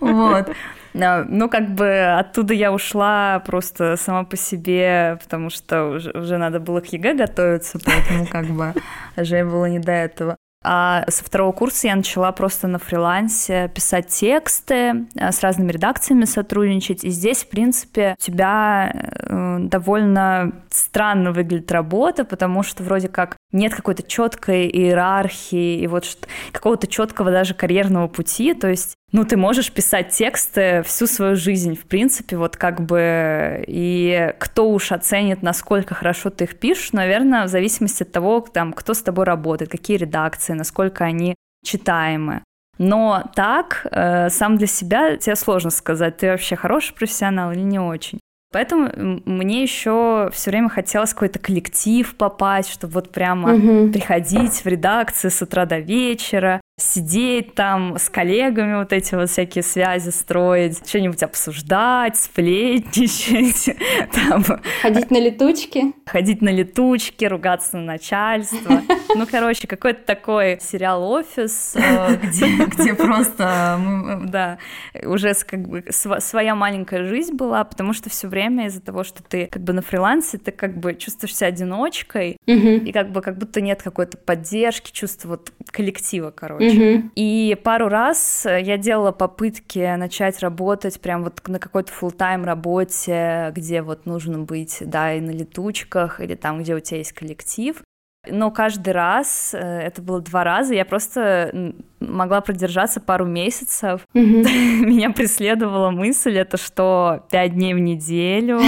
Вот. 0.00 0.50
Ну, 0.94 1.48
как 1.48 1.74
бы 1.74 2.16
оттуда 2.18 2.54
я 2.54 2.72
ушла 2.72 3.42
просто 3.44 3.96
сама 3.96 4.22
по 4.22 4.36
себе, 4.36 5.18
потому 5.22 5.50
что 5.50 5.86
уже, 5.86 6.12
уже 6.12 6.38
надо 6.38 6.60
было 6.60 6.80
к 6.80 6.86
ЕГЭ 6.86 7.14
готовиться, 7.14 7.80
поэтому 7.84 8.26
как 8.26 8.46
бы 8.46 8.72
уже 9.16 9.44
было 9.44 9.66
не 9.66 9.80
до 9.80 9.90
этого. 9.90 10.36
А 10.64 11.04
со 11.08 11.22
второго 11.22 11.52
курса 11.52 11.88
я 11.88 11.96
начала 11.96 12.32
просто 12.32 12.66
на 12.66 12.78
фрилансе 12.78 13.70
писать 13.74 14.08
тексты, 14.08 15.06
э, 15.14 15.30
с 15.30 15.42
разными 15.42 15.70
редакциями 15.70 16.24
сотрудничать. 16.24 17.04
И 17.04 17.10
здесь, 17.10 17.44
в 17.44 17.48
принципе, 17.48 18.16
у 18.18 18.22
тебя 18.22 18.90
э, 18.94 19.58
довольно 19.60 20.52
странно 20.70 21.32
выглядит 21.32 21.70
работа, 21.70 22.24
потому 22.24 22.62
что 22.62 22.82
вроде 22.82 23.08
как 23.08 23.36
нет 23.54 23.74
какой-то 23.74 24.02
четкой 24.02 24.68
иерархии 24.68 25.78
и 25.78 25.86
вот 25.86 26.04
какого-то 26.52 26.86
четкого 26.86 27.30
даже 27.30 27.54
карьерного 27.54 28.08
пути. 28.08 28.52
То 28.52 28.68
есть, 28.68 28.94
ну, 29.12 29.24
ты 29.24 29.36
можешь 29.36 29.72
писать 29.72 30.10
тексты 30.10 30.82
всю 30.84 31.06
свою 31.06 31.36
жизнь, 31.36 31.76
в 31.76 31.86
принципе, 31.86 32.36
вот 32.36 32.56
как 32.56 32.80
бы, 32.80 33.64
и 33.66 34.34
кто 34.38 34.70
уж 34.70 34.92
оценит, 34.92 35.42
насколько 35.42 35.94
хорошо 35.94 36.30
ты 36.30 36.44
их 36.44 36.58
пишешь, 36.58 36.92
наверное, 36.92 37.44
в 37.44 37.48
зависимости 37.48 38.02
от 38.02 38.12
того, 38.12 38.40
там, 38.40 38.72
кто 38.72 38.92
с 38.92 39.02
тобой 39.02 39.24
работает, 39.24 39.70
какие 39.70 39.96
редакции, 39.96 40.52
насколько 40.52 41.04
они 41.04 41.34
читаемы. 41.64 42.42
Но 42.78 43.22
так, 43.34 43.86
э, 43.90 44.30
сам 44.30 44.56
для 44.56 44.66
себя 44.66 45.16
тебе 45.16 45.36
сложно 45.36 45.70
сказать, 45.70 46.16
ты 46.16 46.28
вообще 46.28 46.56
хороший 46.56 46.94
профессионал 46.94 47.52
или 47.52 47.60
не 47.60 47.78
очень. 47.78 48.18
Поэтому 48.54 48.88
мне 49.24 49.64
еще 49.64 50.30
все 50.32 50.50
время 50.52 50.68
хотелось 50.68 51.12
какой-то 51.12 51.40
коллектив 51.40 52.14
попасть, 52.14 52.70
чтобы 52.70 52.92
вот 52.92 53.10
прямо 53.10 53.52
угу. 53.54 53.90
приходить 53.92 54.64
в 54.64 54.66
редакцию 54.66 55.32
с 55.32 55.42
утра 55.42 55.66
до 55.66 55.80
вечера, 55.80 56.60
сидеть 56.76 57.54
там 57.54 57.98
с 57.98 58.10
коллегами, 58.10 58.74
вот 58.74 58.92
эти 58.92 59.14
вот 59.14 59.30
всякие 59.30 59.62
связи 59.62 60.10
строить, 60.10 60.86
что-нибудь 60.86 61.22
обсуждать, 61.22 62.16
сплетничать. 62.16 63.76
Там. 64.12 64.44
Ходить 64.82 65.10
на 65.12 65.20
летучки. 65.20 65.92
Ходить 66.04 66.42
на 66.42 66.48
летучки, 66.48 67.24
ругаться 67.24 67.76
на 67.76 67.84
начальство. 67.84 68.82
Ну, 69.16 69.28
короче, 69.30 69.68
какой-то 69.68 70.00
такой 70.04 70.58
сериал 70.60 71.04
«Офис», 71.04 71.76
э, 71.76 72.16
где, 72.22 72.46
где 72.64 72.94
просто, 72.94 73.78
да, 74.24 74.58
уже 75.04 75.32
как 75.34 75.68
бы 75.68 75.84
своя 75.92 76.56
маленькая 76.56 77.04
жизнь 77.04 77.34
была, 77.34 77.62
потому 77.62 77.92
что 77.92 78.10
все 78.10 78.26
время 78.26 78.66
из-за 78.66 78.80
того, 78.80 79.04
что 79.04 79.22
ты 79.22 79.46
как 79.46 79.62
бы 79.62 79.72
на 79.72 79.82
фрилансе, 79.82 80.38
ты 80.38 80.50
как 80.50 80.76
бы 80.76 80.94
чувствуешь 80.96 81.36
себя 81.36 81.46
одиночкой, 81.46 82.38
и 82.46 82.90
как 82.92 83.12
бы 83.12 83.20
как 83.22 83.38
будто 83.38 83.60
нет 83.60 83.82
какой-то 83.82 84.18
поддержки, 84.18 84.90
чувства 84.90 85.28
вот 85.28 85.52
коллектива, 85.70 86.32
короче 86.32 86.63
короче. 86.64 86.96
Угу. 86.96 87.10
И 87.14 87.56
пару 87.62 87.88
раз 87.88 88.46
э, 88.46 88.60
я 88.62 88.76
делала 88.76 89.12
попытки 89.12 89.96
начать 89.96 90.40
работать 90.40 91.00
прям 91.00 91.24
вот 91.24 91.40
на 91.46 91.58
какой-то 91.58 91.92
full 91.92 92.12
тайм 92.12 92.44
работе, 92.44 93.52
где 93.54 93.82
вот 93.82 94.06
нужно 94.06 94.38
быть, 94.40 94.78
да, 94.80 95.14
и 95.14 95.20
на 95.20 95.30
летучках, 95.30 96.20
или 96.20 96.34
там, 96.34 96.62
где 96.62 96.74
у 96.74 96.80
тебя 96.80 96.98
есть 96.98 97.12
коллектив. 97.12 97.82
Но 98.26 98.50
каждый 98.50 98.92
раз, 98.92 99.54
э, 99.54 99.58
это 99.58 100.02
было 100.02 100.20
два 100.20 100.44
раза, 100.44 100.74
я 100.74 100.84
просто 100.84 101.74
могла 102.00 102.40
продержаться 102.40 103.00
пару 103.00 103.24
месяцев. 103.24 104.02
Mm-hmm. 104.14 104.44
Меня 104.84 105.10
преследовала 105.10 105.90
мысль, 105.90 106.36
это 106.38 106.56
что 106.56 107.24
пять 107.30 107.54
дней 107.54 107.74
в 107.74 107.78
неделю 107.78 108.60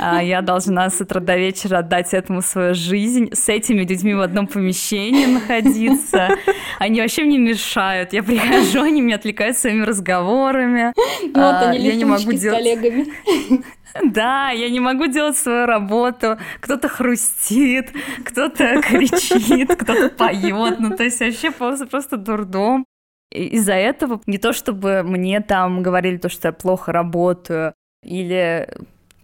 а, 0.00 0.22
я 0.22 0.40
должна 0.42 0.88
с 0.90 1.00
утра 1.00 1.20
до 1.20 1.36
вечера 1.36 1.78
отдать 1.78 2.14
этому 2.14 2.42
свою 2.42 2.74
жизнь, 2.74 3.30
с 3.32 3.48
этими 3.48 3.82
людьми 3.82 4.14
в 4.14 4.20
одном 4.20 4.46
помещении 4.46 5.26
находиться. 5.26 6.30
Они 6.78 7.00
вообще 7.00 7.24
мне 7.24 7.38
мешают. 7.38 8.12
Я 8.12 8.22
прихожу, 8.22 8.82
они 8.82 9.00
меня 9.00 9.16
отвлекают 9.16 9.56
своими 9.56 9.84
разговорами. 9.84 10.92
Вот 11.34 11.36
а, 11.36 11.70
они 11.70 11.86
я 11.86 11.94
не 11.94 12.04
могу 12.04 12.32
делать... 12.32 12.58
коллегами. 12.58 13.06
Да, 14.04 14.50
я 14.50 14.70
не 14.70 14.80
могу 14.80 15.06
делать 15.06 15.36
свою 15.36 15.66
работу. 15.66 16.38
Кто-то 16.60 16.88
хрустит, 16.88 17.92
кто-то 18.24 18.80
кричит, 18.82 19.74
кто-то 19.74 20.10
поет. 20.10 20.80
Ну, 20.80 20.96
то 20.96 21.04
есть 21.04 21.20
вообще 21.20 21.50
просто, 21.50 21.86
просто 21.86 22.16
дурдом. 22.16 22.84
Из-за 23.32 23.74
этого 23.74 24.20
не 24.26 24.38
то, 24.38 24.52
чтобы 24.52 25.02
мне 25.04 25.40
там 25.40 25.82
говорили 25.82 26.16
то, 26.16 26.28
что 26.28 26.48
я 26.48 26.52
плохо 26.52 26.92
работаю, 26.92 27.74
или 28.02 28.68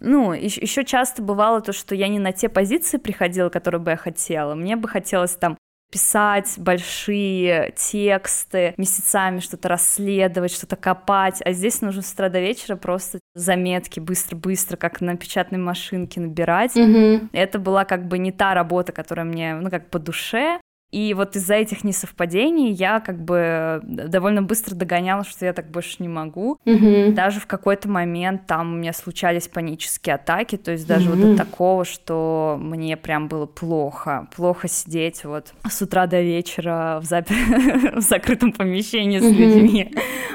ну, 0.01 0.33
еще 0.33 0.85
часто 0.85 1.23
бывало 1.23 1.61
то, 1.61 1.73
что 1.73 1.95
я 1.95 2.09
не 2.09 2.19
на 2.19 2.33
те 2.33 2.49
позиции 2.49 2.99
приходила, 2.99 3.49
которые 3.49 3.81
бы 3.81 3.93
я 3.93 3.97
хотела. 3.97 4.55
Мне 4.55 4.77
бы 4.77 4.89
хотелось 4.89 5.35
там 5.35 5.57
писать 5.91 6.55
большие 6.57 7.73
тексты, 7.77 8.75
месяцами 8.77 9.41
что-то 9.41 9.69
расследовать, 9.69 10.53
что-то 10.53 10.77
копать, 10.77 11.41
а 11.45 11.53
здесь 11.53 11.81
нужно 11.81 12.03
с 12.03 12.13
утра 12.13 12.29
до 12.29 12.41
вечера 12.41 12.77
просто 12.77 13.21
заметки 13.35 14.01
быстро-быстро, 14.01 14.77
как 14.77 15.01
на 15.01 15.17
печатной 15.17 15.59
машинке 15.59 16.21
набирать. 16.21 16.77
Mm-hmm. 16.77 17.29
Это 17.33 17.59
была 17.59 17.85
как 17.85 18.07
бы 18.09 18.19
не 18.19 18.33
та 18.33 18.55
работа, 18.55 18.93
которая 18.93 19.27
мне, 19.27 19.55
ну, 19.55 19.71
как 19.71 19.91
по 19.91 19.99
душе, 19.99 20.61
и 20.93 21.15
вот 21.15 21.35
из-за 21.35 21.55
этих 21.55 21.83
несовпадений 21.83 22.71
я 22.71 23.01
как 23.01 23.21
бы 23.21 23.81
довольно 23.83 24.43
быстро 24.43 24.75
догоняла, 24.75 25.25
что 25.25 25.45
я 25.45 25.53
так 25.53 25.71
больше 25.71 25.97
не 25.99 26.09
могу. 26.09 26.59
Mm-hmm. 26.65 27.13
Даже 27.13 27.41
в 27.41 27.47
какой-то 27.47 27.89
момент 27.89 28.47
там 28.47 28.73
у 28.73 28.77
меня 28.77 28.93
случались 28.93 29.49
панические 29.49 30.15
атаки, 30.15 30.57
то 30.57 30.71
есть 30.71 30.87
даже 30.87 31.11
mm-hmm. 31.11 31.27
вот 31.27 31.37
до 31.37 31.37
такого, 31.37 31.85
что 31.85 32.57
мне 32.61 32.97
прям 32.97 33.27
было 33.27 33.47
плохо, 33.47 34.29
плохо 34.35 34.69
сидеть 34.69 35.25
вот 35.25 35.53
с 35.69 35.83
утра 35.83 36.07
до 36.07 36.23
вечера 36.23 37.01
в, 37.03 37.05
запер... 37.05 37.37
в 37.97 38.01
закрытом 38.01 38.53
помещении 38.53 39.19
с 39.19 39.25
mm-hmm. 39.25 39.55
людьми. 39.55 39.95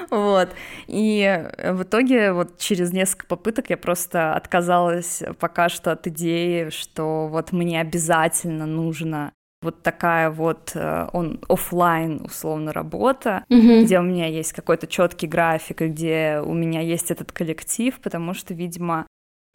Вот. 0.10 0.50
И 0.88 1.50
в 1.64 1.84
итоге 1.84 2.34
вот 2.34 2.58
через 2.58 2.92
несколько 2.92 3.26
попыток 3.26 3.70
я 3.70 3.78
просто 3.78 4.34
отказалась 4.34 5.24
пока 5.40 5.70
что 5.70 5.94
от 5.94 6.06
идеи, 6.08 6.70
что 6.70 7.30
вот 7.32 7.54
мне 7.54 7.80
обязательно 7.80 8.66
нужно 8.66 9.32
вот 9.62 9.84
такая 9.84 10.30
вот 10.32 10.72
э, 10.74 11.08
он 11.14 11.40
офлайн 11.48 12.22
условно 12.26 12.74
работа, 12.74 13.46
угу. 13.50 13.84
где 13.84 14.00
у 14.00 14.04
меня 14.04 14.28
есть 14.28 14.54
какой-то 14.54 14.88
четкий 14.88 15.28
график, 15.28 15.82
и 15.82 15.88
где 15.88 16.42
у 16.44 16.54
меня 16.54 16.82
есть 16.82 17.12
этот 17.12 17.32
коллектив, 17.32 18.00
потому 18.00 18.34
что, 18.34 18.54
видимо, 18.54 19.06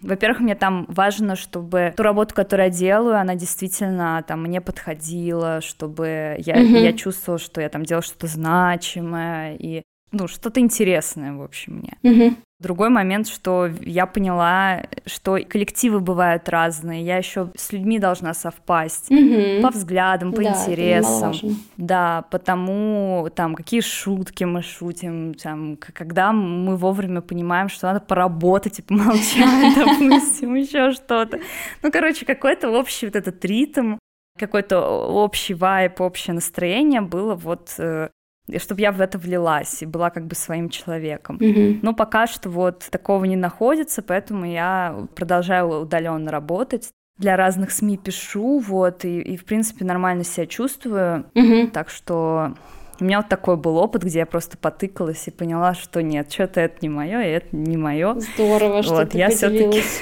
во-первых, 0.01 0.41
мне 0.41 0.55
там 0.55 0.85
важно, 0.89 1.37
чтобы 1.37 1.95
ту 1.97 2.03
работу, 2.03 2.35
которую 2.35 2.67
я 2.67 2.73
делаю, 2.73 3.19
она 3.19 3.35
действительно 3.35 4.23
там 4.27 4.43
мне 4.43 4.61
подходила, 4.61 5.61
чтобы 5.61 6.37
я, 6.39 6.57
mm 6.57 6.79
я 6.79 6.93
чувствовала, 6.93 7.39
что 7.39 7.61
я 7.61 7.69
там 7.69 7.85
делала 7.85 8.03
что-то 8.03 8.27
значимое 8.27 9.57
и 9.57 9.83
ну, 10.13 10.29
что-то 10.29 10.61
интересное, 10.61 11.33
в 11.33 11.43
общем, 11.43 11.83
мне. 11.83 11.99
mm 12.03 12.37
Другой 12.59 12.89
момент, 12.89 13.29
что 13.29 13.69
я 13.83 14.07
поняла, 14.07 14.85
что 15.05 15.39
коллективы 15.47 16.01
бывают 16.01 16.49
разные. 16.49 17.05
Я 17.05 17.19
еще 17.19 17.51
с 17.55 17.71
людьми 17.71 17.99
должна 17.99 18.33
совпасть 18.33 19.11
угу. 19.11 19.61
по 19.61 19.69
взглядам, 19.69 20.33
по 20.33 20.43
да, 20.43 20.51
интересам. 20.51 21.35
Да, 21.77 22.25
потому 22.31 23.29
там 23.35 23.55
какие 23.57 23.83
шутки 23.83 24.45
мы 24.45 24.63
шутим, 24.63 25.35
там, 25.35 25.77
когда 25.77 26.33
мы 26.33 26.79
вовремя 26.79 27.21
понимаем, 27.21 27.69
что 27.69 27.89
надо 27.89 28.01
поработать 28.01 28.79
и 28.79 28.83
помолчать, 28.83 29.75
допустим, 29.77 30.55
еще 30.55 30.93
что-то. 30.93 31.41
Ну, 31.83 31.93
короче, 31.93 32.25
какой-то 32.25 32.71
общий 32.71 33.05
вот 33.05 33.17
этот 33.17 33.45
ритм, 33.45 33.97
какой-то 34.39 34.81
общий 34.81 35.53
вайп, 35.53 36.01
общее 36.01 36.33
настроение 36.33 37.03
было 37.03 37.35
вот 37.35 37.75
э, 37.77 38.09
и 38.49 38.59
чтобы 38.59 38.81
я 38.81 38.93
в 38.93 39.01
это 39.01 39.19
влилась 39.19 39.83
и 39.83 39.87
была 39.87 40.11
как 40.11 40.27
бы 40.27 40.35
своим 40.35 40.69
человеком. 40.69 41.37
Mm-hmm. 41.39 41.81
Но 41.83 41.95
пока 41.95 42.27
что 42.27 42.49
вот 42.49 42.87
такого 42.91 43.25
не 43.25 43.37
находится, 43.37 44.03
поэтому 44.03 44.47
я 44.47 45.07
продолжаю 45.15 45.81
удаленно 45.81 46.31
работать. 46.31 46.91
Для 47.19 47.37
разных 47.37 47.71
СМИ 47.71 47.97
пишу, 47.97 48.59
вот, 48.59 49.05
и, 49.05 49.21
и 49.21 49.37
в 49.37 49.45
принципе 49.47 49.85
нормально 49.85 50.23
себя 50.23 50.47
чувствую. 50.47 51.25
Mm-hmm. 51.35 51.71
Так 51.71 51.89
что 51.89 52.55
у 53.01 53.05
меня 53.05 53.19
вот 53.19 53.29
такой 53.29 53.57
был 53.57 53.77
опыт, 53.77 54.05
где 54.05 54.21
я 54.21 54.27
просто 54.27 54.57
потыкалась 54.57 55.27
и 55.27 55.31
поняла, 55.31 55.75
что 55.75 56.03
нет, 56.03 56.33
что-то 56.33 56.61
это 56.61 56.77
не 56.83 56.89
мое, 56.89 57.23
и 57.23 57.31
это 57.31 57.57
не 57.57 57.77
мое. 57.77 58.19
Здорово, 58.21 58.83
что 58.83 58.95
вот, 58.95 59.11
ты 59.11 59.19
я 59.19 59.29
поделилась. 59.29 60.01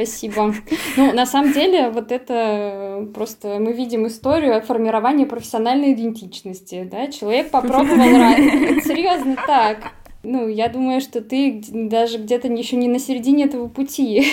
Спасибо. 0.00 0.54
Ну, 0.96 1.12
на 1.12 1.26
самом 1.26 1.52
деле, 1.52 1.90
вот 1.90 2.10
это 2.10 3.06
просто 3.14 3.58
мы 3.58 3.72
видим 3.72 4.06
историю 4.06 4.62
формирования 4.62 5.26
профессиональной 5.26 5.92
идентичности, 5.92 6.88
да, 6.90 7.08
человек 7.08 7.50
попробовал... 7.50 7.98
Серьезно 8.82 9.36
так. 9.46 9.92
Ну, 10.22 10.48
я 10.48 10.68
думаю, 10.68 11.00
что 11.00 11.20
ты 11.22 11.62
даже 11.70 12.18
где-то 12.18 12.48
еще 12.48 12.76
не 12.76 12.88
на 12.88 12.98
середине 12.98 13.44
этого 13.44 13.68
пути. 13.68 14.26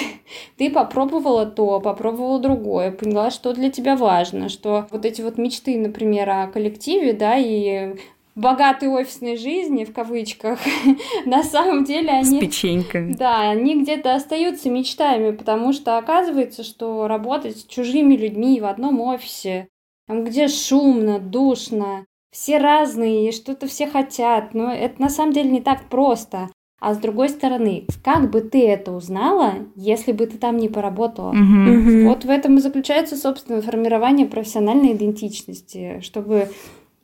ты 0.57 0.69
попробовала 0.69 1.45
то, 1.45 1.79
попробовала 1.81 2.39
другое, 2.39 2.91
поняла, 2.91 3.29
что 3.29 3.53
для 3.53 3.69
тебя 3.69 3.95
важно, 3.95 4.49
что 4.49 4.87
вот 4.91 5.05
эти 5.05 5.21
вот 5.21 5.37
мечты, 5.37 5.77
например, 5.77 6.29
о 6.29 6.47
коллективе, 6.47 7.13
да, 7.13 7.37
и 7.37 7.95
богатой 8.37 8.87
офисной 8.87 9.35
жизни, 9.35 9.83
в 9.83 9.91
кавычках, 9.91 10.59
на 11.25 11.43
самом 11.43 11.83
деле 11.83 12.09
они... 12.09 12.37
С 12.37 12.39
печеньками. 12.39 13.13
Да, 13.13 13.49
они 13.49 13.81
где-то 13.81 14.15
остаются 14.15 14.69
мечтами, 14.69 15.31
потому 15.31 15.73
что 15.73 15.97
оказывается, 15.97 16.63
что 16.63 17.07
работать 17.07 17.57
с 17.57 17.65
чужими 17.65 18.15
людьми 18.15 18.61
в 18.61 18.65
одном 18.65 19.01
офисе, 19.01 19.67
там, 20.07 20.23
где 20.23 20.47
шумно, 20.47 21.19
душно, 21.19 22.05
все 22.31 22.59
разные, 22.59 23.31
что-то 23.31 23.67
все 23.67 23.87
хотят, 23.87 24.53
но 24.53 24.71
это 24.71 25.01
на 25.01 25.09
самом 25.09 25.33
деле 25.33 25.49
не 25.49 25.61
так 25.61 25.89
просто. 25.89 26.49
А 26.79 26.93
с 26.93 26.99
другой 26.99 27.29
стороны, 27.29 27.87
как 28.03 28.29
бы 28.29 28.41
ты 28.41 28.67
это 28.67 28.91
узнала, 28.91 29.55
если 29.75 30.11
бы 30.11 30.27
ты 30.27 30.37
там 30.37 30.57
не 30.57 30.69
поработала? 30.69 31.33
Mm-hmm. 31.33 32.07
Вот 32.07 32.23
в 32.23 32.29
этом 32.29 32.57
и 32.57 32.61
заключается, 32.61 33.17
собственно, 33.17 33.63
формирование 33.63 34.27
профессиональной 34.27 34.93
идентичности, 34.93 36.01
чтобы 36.01 36.49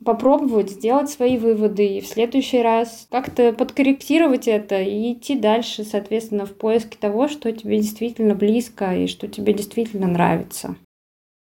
попробовать 0.04 0.70
сделать 0.70 1.10
свои 1.10 1.38
выводы 1.38 1.86
и 1.86 2.00
в 2.00 2.06
следующий 2.06 2.62
раз 2.62 3.06
как-то 3.10 3.52
подкорректировать 3.52 4.48
это 4.48 4.80
и 4.80 5.12
идти 5.12 5.38
дальше, 5.38 5.84
соответственно, 5.84 6.46
в 6.46 6.54
поиске 6.54 6.96
того, 7.00 7.28
что 7.28 7.50
тебе 7.52 7.78
действительно 7.78 8.34
близко 8.34 8.94
и 8.94 9.06
что 9.06 9.28
тебе 9.28 9.52
действительно 9.52 10.06
нравится. 10.06 10.76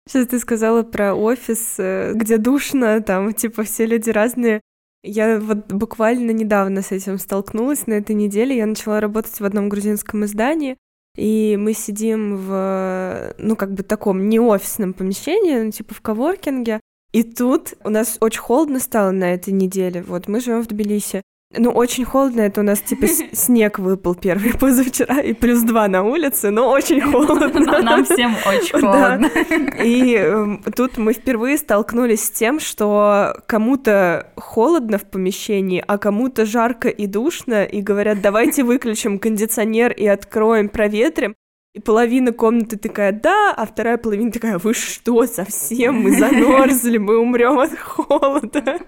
Сейчас 0.08 0.28
ты 0.28 0.38
сказала 0.38 0.82
про 0.84 1.14
офис, 1.14 1.74
э, 1.78 2.12
где 2.14 2.38
душно, 2.38 3.02
там, 3.02 3.34
типа, 3.34 3.64
все 3.64 3.84
люди 3.84 4.08
разные. 4.08 4.62
Я 5.02 5.38
вот 5.38 5.70
буквально 5.70 6.30
недавно 6.30 6.80
с 6.80 6.92
этим 6.92 7.18
столкнулась 7.18 7.86
на 7.86 7.92
этой 7.94 8.14
неделе. 8.16 8.56
Я 8.56 8.66
начала 8.66 9.00
работать 9.00 9.38
в 9.38 9.44
одном 9.44 9.68
грузинском 9.68 10.24
издании, 10.24 10.78
и 11.14 11.56
мы 11.58 11.74
сидим 11.74 12.36
в, 12.36 13.34
ну, 13.38 13.54
как 13.54 13.74
бы 13.74 13.82
таком 13.82 14.28
не 14.28 14.40
офисном 14.40 14.94
помещении, 14.94 15.60
ну, 15.60 15.70
типа 15.70 15.92
в 15.92 16.00
коворкинге, 16.00 16.80
и 17.12 17.22
тут 17.22 17.74
у 17.84 17.90
нас 17.90 18.18
очень 18.20 18.40
холодно 18.40 18.80
стало 18.80 19.10
на 19.10 19.32
этой 19.32 19.52
неделе. 19.52 20.02
Вот 20.06 20.28
мы 20.28 20.40
живем 20.40 20.62
в 20.62 20.66
Тбилиси. 20.66 21.22
Ну, 21.56 21.70
очень 21.70 22.04
холодно, 22.04 22.42
это 22.42 22.60
у 22.60 22.64
нас 22.64 22.80
типа 22.80 23.06
снег 23.32 23.78
выпал 23.78 24.14
первый 24.14 24.52
позавчера, 24.58 25.20
и 25.20 25.32
плюс 25.32 25.62
два 25.62 25.88
на 25.88 26.02
улице, 26.02 26.50
но 26.50 26.68
очень 26.68 27.00
холодно. 27.00 27.80
Нам 27.80 28.04
всем 28.04 28.36
очень 28.46 28.80
холодно. 28.80 29.30
Да. 29.32 29.82
И 29.82 30.14
э, 30.18 30.56
тут 30.76 30.98
мы 30.98 31.14
впервые 31.14 31.56
столкнулись 31.56 32.24
с 32.24 32.30
тем, 32.30 32.60
что 32.60 33.34
кому-то 33.46 34.30
холодно 34.36 34.98
в 34.98 35.04
помещении, 35.04 35.82
а 35.86 35.96
кому-то 35.96 36.44
жарко 36.44 36.90
и 36.90 37.06
душно, 37.06 37.64
и 37.64 37.80
говорят, 37.80 38.20
давайте 38.20 38.62
выключим 38.62 39.18
кондиционер 39.18 39.92
и 39.92 40.06
откроем, 40.06 40.68
проветрим. 40.68 41.34
И 41.78 41.80
половина 41.80 42.32
комнаты 42.32 42.76
такая, 42.76 43.12
да, 43.12 43.54
а 43.56 43.64
вторая 43.64 43.98
половина 43.98 44.32
такая, 44.32 44.58
вы 44.58 44.74
что, 44.74 45.24
совсем, 45.28 46.00
мы 46.00 46.10
замерзли, 46.10 46.98
мы 46.98 47.16
умрем 47.18 47.60
от 47.60 47.78
холода. 47.78 48.80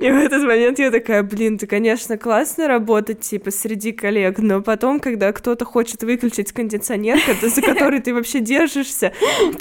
И 0.00 0.10
в 0.10 0.16
этот 0.16 0.42
момент 0.42 0.80
я 0.80 0.90
такая, 0.90 1.22
блин, 1.22 1.58
ты, 1.58 1.68
конечно, 1.68 2.18
классно 2.18 2.66
работать, 2.66 3.20
типа, 3.20 3.52
среди 3.52 3.92
коллег, 3.92 4.40
но 4.40 4.62
потом, 4.62 4.98
когда 4.98 5.30
кто-то 5.30 5.64
хочет 5.64 6.02
выключить 6.02 6.50
кондиционер, 6.50 7.20
за 7.40 7.62
который 7.62 8.00
ты 8.00 8.12
вообще 8.12 8.40
держишься, 8.40 9.12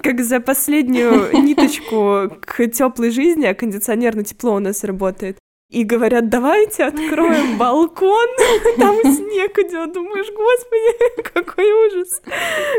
как 0.02 0.24
за 0.24 0.39
последнюю 0.39 1.30
ниточку 1.39 2.32
к 2.41 2.67
теплой 2.70 3.12
жизни, 3.12 3.46
а 3.46 3.54
кондиционер 3.54 4.15
на 4.15 4.24
тепло 4.24 4.56
у 4.56 4.60
нас 4.60 4.84
работает, 4.84 5.38
и 5.70 5.84
говорят, 5.84 6.30
давайте 6.30 6.86
откроем 6.86 7.58
балкон, 7.60 8.28
там 8.78 8.96
снег 9.04 9.60
идет, 9.60 9.94
думаешь, 9.94 10.32
господи, 10.32 11.22
какой 11.34 11.88
ужас, 11.88 12.22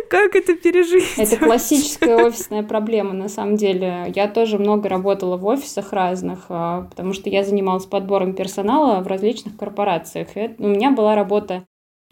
как 0.09 0.35
это 0.35 0.55
пережить? 0.55 1.18
Это 1.18 1.37
классическая 1.37 2.16
офисная 2.16 2.62
проблема, 2.62 3.12
на 3.12 3.29
самом 3.29 3.57
деле. 3.57 4.11
Я 4.14 4.29
тоже 4.29 4.59
много 4.59 4.88
работала 4.88 5.37
в 5.37 5.44
офисах 5.46 5.92
разных, 5.92 6.46
а, 6.48 6.83
потому 6.90 7.12
что 7.12 7.29
я 7.29 7.44
занималась 7.44 7.87
подбором 7.87 8.35
персонала 8.35 9.03
в 9.03 9.07
различных 9.07 9.57
корпорациях. 9.57 10.37
И 10.37 10.55
у 10.59 10.68
меня 10.68 10.90
была 10.90 11.14
работа 11.14 11.64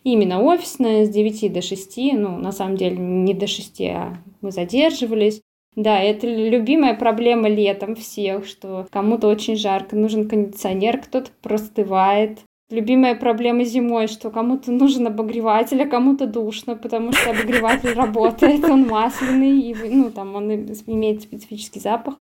именно 0.05 0.43
офисная 0.43 1.07
с 1.07 1.09
9 1.09 1.53
до 1.53 1.63
6, 1.63 1.97
ну, 2.13 2.37
на 2.37 2.53
самом 2.53 2.77
деле 2.77 2.97
не 2.97 3.35
до 3.35 3.47
6, 3.47 3.81
а 3.83 4.19
мы 4.41 4.53
задерживались. 4.53 5.41
Да, 5.77 6.01
это 6.01 6.27
любимая 6.27 6.95
проблема 6.95 7.49
летом 7.49 7.95
всех, 7.95 8.47
что 8.47 8.87
кому-то 8.91 9.29
очень 9.29 9.57
жарко, 9.57 9.95
нужен 9.95 10.27
кондиционер, 10.27 10.99
кто-то 10.99 11.31
простывает. 11.43 12.39
Любимая 12.71 13.15
проблема 13.15 13.63
зимой, 13.65 14.07
что 14.07 14.31
кому-то 14.31 14.73
нужен 14.73 15.07
обогреватель, 15.07 15.83
а 15.83 15.87
кому-то 15.87 16.27
душно, 16.27 16.77
потому 16.77 17.13
что 17.13 17.31
обогреватель 17.31 17.93
работает, 17.95 18.65
он 18.65 18.87
масляный, 18.89 19.61
и, 19.61 19.75
ну, 19.75 20.11
там 20.11 20.35
он 20.35 20.51
имеет 20.51 21.23
специфический 21.23 21.79
запах. 21.79 22.17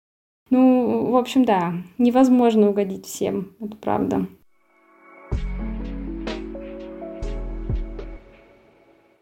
Ну, 0.50 1.12
в 1.12 1.18
общем, 1.18 1.44
да, 1.44 1.74
невозможно 1.98 2.70
угодить 2.70 3.06
всем, 3.06 3.54
это 3.60 3.76
правда. 3.76 4.28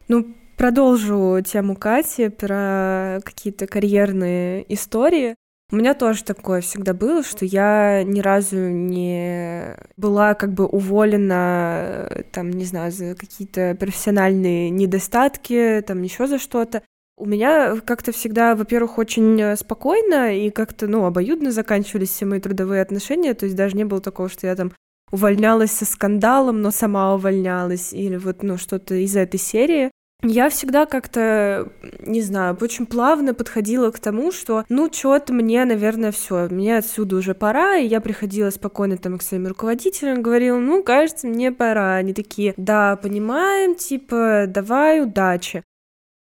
Ну, 0.08 0.26
Продолжу 0.60 1.40
тему 1.42 1.78
Кати 1.78 2.28
про 2.28 3.22
какие-то 3.24 3.66
карьерные 3.66 4.66
истории. 4.74 5.36
У 5.72 5.78
меня 5.78 5.94
тоже 5.94 6.26
такое 6.26 6.60
всегда 6.60 6.94
было, 6.94 7.24
что 7.24 7.46
я 7.46 8.04
ни 8.04 8.20
разу 8.20 8.58
не 8.58 9.78
была 9.96 10.34
как 10.34 10.52
бы 10.54 10.66
уволена, 10.66 12.10
там, 12.34 12.50
не 12.50 12.66
знаю, 12.66 12.92
за 12.92 13.16
какие-то 13.16 13.78
профессиональные 13.80 14.70
недостатки, 14.70 15.82
там, 15.88 16.02
еще 16.02 16.28
за 16.28 16.38
что-то. 16.38 16.84
У 17.18 17.26
меня 17.26 17.78
как-то 17.78 18.12
всегда, 18.12 18.54
во-первых, 18.54 18.98
очень 18.98 19.56
спокойно 19.56 20.36
и 20.36 20.50
как-то, 20.50 20.88
ну, 20.88 21.06
обоюдно 21.06 21.54
заканчивались 21.54 22.10
все 22.10 22.26
мои 22.26 22.42
трудовые 22.42 22.82
отношения, 22.82 23.34
то 23.34 23.46
есть 23.46 23.56
даже 23.56 23.78
не 23.78 23.86
было 23.86 24.02
такого, 24.02 24.28
что 24.28 24.46
я 24.46 24.58
там 24.58 24.74
увольнялась 25.10 25.72
со 25.72 25.86
скандалом, 25.86 26.62
но 26.62 26.72
сама 26.72 27.16
увольнялась, 27.16 27.94
или 27.94 28.18
вот, 28.18 28.44
ну, 28.44 28.58
что-то 28.58 28.96
из 28.96 29.16
этой 29.16 29.40
серии. 29.40 29.92
Я 30.22 30.50
всегда 30.50 30.86
как-то, 30.86 31.72
не 32.00 32.22
знаю, 32.22 32.58
очень 32.60 32.86
плавно 32.86 33.34
подходила 33.34 33.90
к 33.90 34.00
тому, 34.00 34.34
что, 34.34 34.66
ну, 34.68 34.92
что-то 34.92 35.32
мне, 35.32 35.64
наверное, 35.64 36.12
все, 36.12 36.50
мне 36.50 36.78
отсюда 36.78 37.16
уже 37.16 37.34
пора, 37.34 37.78
и 37.78 37.88
я 37.88 38.02
приходила 38.02 38.50
спокойно 38.50 38.98
там 38.98 39.18
к 39.18 39.22
своим 39.22 39.48
руководителям, 39.48 40.22
говорила, 40.22 40.58
ну, 40.58 40.84
кажется, 40.84 41.26
мне 41.26 41.54
пора. 41.54 41.96
Они 41.96 42.14
такие, 42.14 42.54
да, 42.58 42.98
понимаем, 42.98 43.76
типа, 43.76 44.44
давай, 44.48 45.02
удачи. 45.02 45.64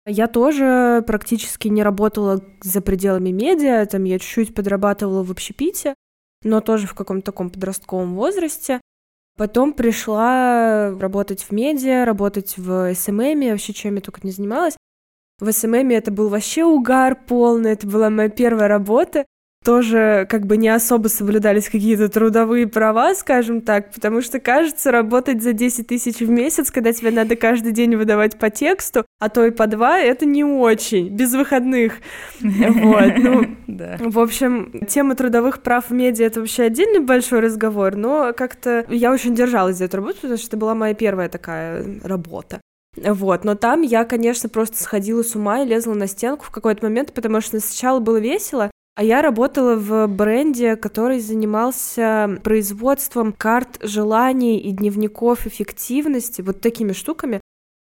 Я 0.08 0.28
тоже 0.28 1.04
практически 1.06 1.68
не 1.68 1.84
работала 1.84 2.44
за 2.64 2.82
пределами 2.82 3.30
медиа, 3.30 3.86
там 3.86 4.06
я 4.06 4.18
чуть-чуть 4.18 4.56
подрабатывала 4.56 5.24
в 5.24 5.30
общепите, 5.30 5.94
но 6.44 6.62
тоже 6.62 6.88
в 6.88 6.96
каком-то 6.96 7.28
таком 7.28 7.52
подростковом 7.52 8.16
возрасте. 8.16 8.82
Потом 9.36 9.74
пришла 9.74 10.92
работать 11.00 11.44
в 11.44 11.52
медиа, 11.52 12.06
работать 12.06 12.56
в 12.58 12.94
SMM, 12.94 13.50
вообще 13.50 13.74
чем 13.74 13.96
я 13.96 14.02
только 14.02 14.22
не 14.24 14.32
занималась. 14.32 14.78
В 15.40 15.52
SMM 15.52 15.90
это 15.90 16.12
был 16.12 16.30
вообще 16.30 16.64
угар 16.64 17.20
полный, 17.26 17.72
это 17.72 17.88
была 17.88 18.10
моя 18.10 18.30
первая 18.30 18.68
работа 18.68 19.26
тоже 19.64 20.28
как 20.30 20.46
бы 20.46 20.58
не 20.58 20.70
особо 20.70 21.08
соблюдались 21.08 21.70
какие-то 21.70 22.10
трудовые 22.10 22.68
права, 22.68 23.16
скажем 23.16 23.62
так, 23.62 23.92
потому 23.92 24.22
что, 24.22 24.40
кажется, 24.40 24.92
работать 24.92 25.42
за 25.42 25.54
10 25.54 25.88
тысяч 25.88 26.20
в 26.20 26.30
месяц, 26.30 26.72
когда 26.72 26.94
тебе 26.94 27.12
надо 27.12 27.36
каждый 27.36 27.72
день 27.72 27.96
выдавать 27.96 28.38
по 28.38 28.50
тексту, 28.50 29.06
а 29.20 29.30
то 29.30 29.46
и 29.46 29.52
по 29.52 29.68
два, 29.68 30.00
это 30.00 30.26
не 30.26 30.44
очень, 30.44 31.10
без 31.10 31.34
выходных. 31.34 31.94
Вот, 32.40 33.14
ну, 33.18 33.56
в 34.10 34.20
общем, 34.20 34.86
тема 34.88 35.16
трудовых 35.16 35.62
прав 35.62 35.90
в 35.90 35.94
медиа— 35.94 36.26
это 36.28 36.42
вообще 36.42 36.64
отдельный 36.64 37.00
большой 37.00 37.40
разговор, 37.40 37.96
но 37.96 38.34
как-то 38.34 38.86
я 38.90 39.12
очень 39.12 39.34
держалась 39.34 39.78
за 39.78 39.86
эту 39.86 39.98
работу, 39.98 40.16
потому 40.22 40.38
что 40.38 40.48
это 40.48 40.58
была 40.58 40.76
моя 40.76 40.94
первая 40.94 41.30
такая 41.30 41.86
работа. 42.04 42.60
Вот, 42.96 43.44
но 43.44 43.56
там 43.56 43.82
я, 43.82 44.06
конечно, 44.06 44.50
просто 44.50 44.82
сходила 44.82 45.24
с 45.24 45.36
ума 45.36 45.62
и 45.62 45.66
лезла 45.66 45.96
на 45.96 46.08
стенку 46.08 46.46
в 46.46 46.52
какой-то 46.52 46.86
момент, 46.86 47.12
потому 47.14 47.42
что 47.42 47.60
сначала 47.60 48.00
было 48.00 48.18
весело, 48.18 48.70
а 48.96 49.04
я 49.04 49.22
работала 49.22 49.76
в 49.76 50.08
бренде, 50.08 50.76
который 50.76 51.20
занимался 51.20 52.40
производством 52.44 53.34
карт 53.34 53.80
желаний 53.82 54.60
и 54.60 54.72
дневников 54.72 55.48
эффективности, 55.48 56.42
вот 56.42 56.62
такими 56.62 56.94
штуками. 56.94 57.42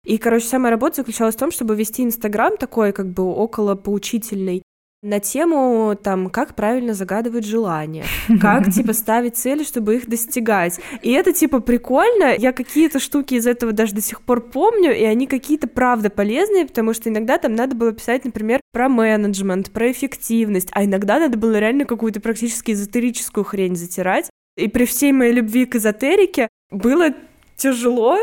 И, 0.05 0.19
короче, 0.19 0.47
самая 0.47 0.71
работа 0.71 0.97
заключалась 0.97 1.37
в 1.37 1.38
том, 1.38 1.51
чтобы 1.51 1.77
вести 1.77 2.03
Инстаграм 2.05 2.57
такой, 2.57 2.92
как 2.92 3.09
бы 3.09 3.25
около 3.25 3.75
поучительный, 3.77 4.62
на 5.03 5.21
тему, 5.21 5.97
там, 6.01 6.31
как 6.31 6.55
правильно 6.55 6.95
загадывать 6.95 7.45
желания, 7.45 8.05
как, 8.41 8.73
типа, 8.73 8.93
ставить 8.93 9.37
цели, 9.37 9.65
чтобы 9.65 9.97
их 9.97 10.09
достигать. 10.09 10.81
И 11.03 11.13
это, 11.13 11.33
типа, 11.33 11.61
прикольно. 11.61 12.35
Я 12.37 12.53
какие-то 12.53 12.99
штуки 12.99 13.35
из 13.35 13.47
этого 13.47 13.73
даже 13.73 13.95
до 13.95 14.01
сих 14.01 14.23
пор 14.23 14.41
помню, 14.41 14.97
и 14.97 15.05
они 15.05 15.27
какие-то, 15.27 15.69
правда, 15.69 16.11
полезные, 16.11 16.67
потому 16.67 16.93
что 16.95 17.09
иногда 17.09 17.39
там 17.39 17.55
надо 17.55 17.77
было 17.77 17.93
писать, 17.93 18.25
например, 18.25 18.61
про 18.73 18.89
менеджмент, 18.89 19.71
про 19.71 19.91
эффективность, 19.93 20.69
а 20.73 20.85
иногда 20.85 21.19
надо 21.19 21.37
было 21.37 21.59
реально 21.59 21.85
какую-то 21.85 22.21
практически 22.21 22.73
эзотерическую 22.73 23.45
хрень 23.45 23.77
затирать. 23.77 24.31
И 24.57 24.69
при 24.69 24.87
всей 24.87 25.13
моей 25.13 25.33
любви 25.33 25.67
к 25.67 25.77
эзотерике 25.77 26.49
было 26.71 27.11
тяжело, 27.57 28.19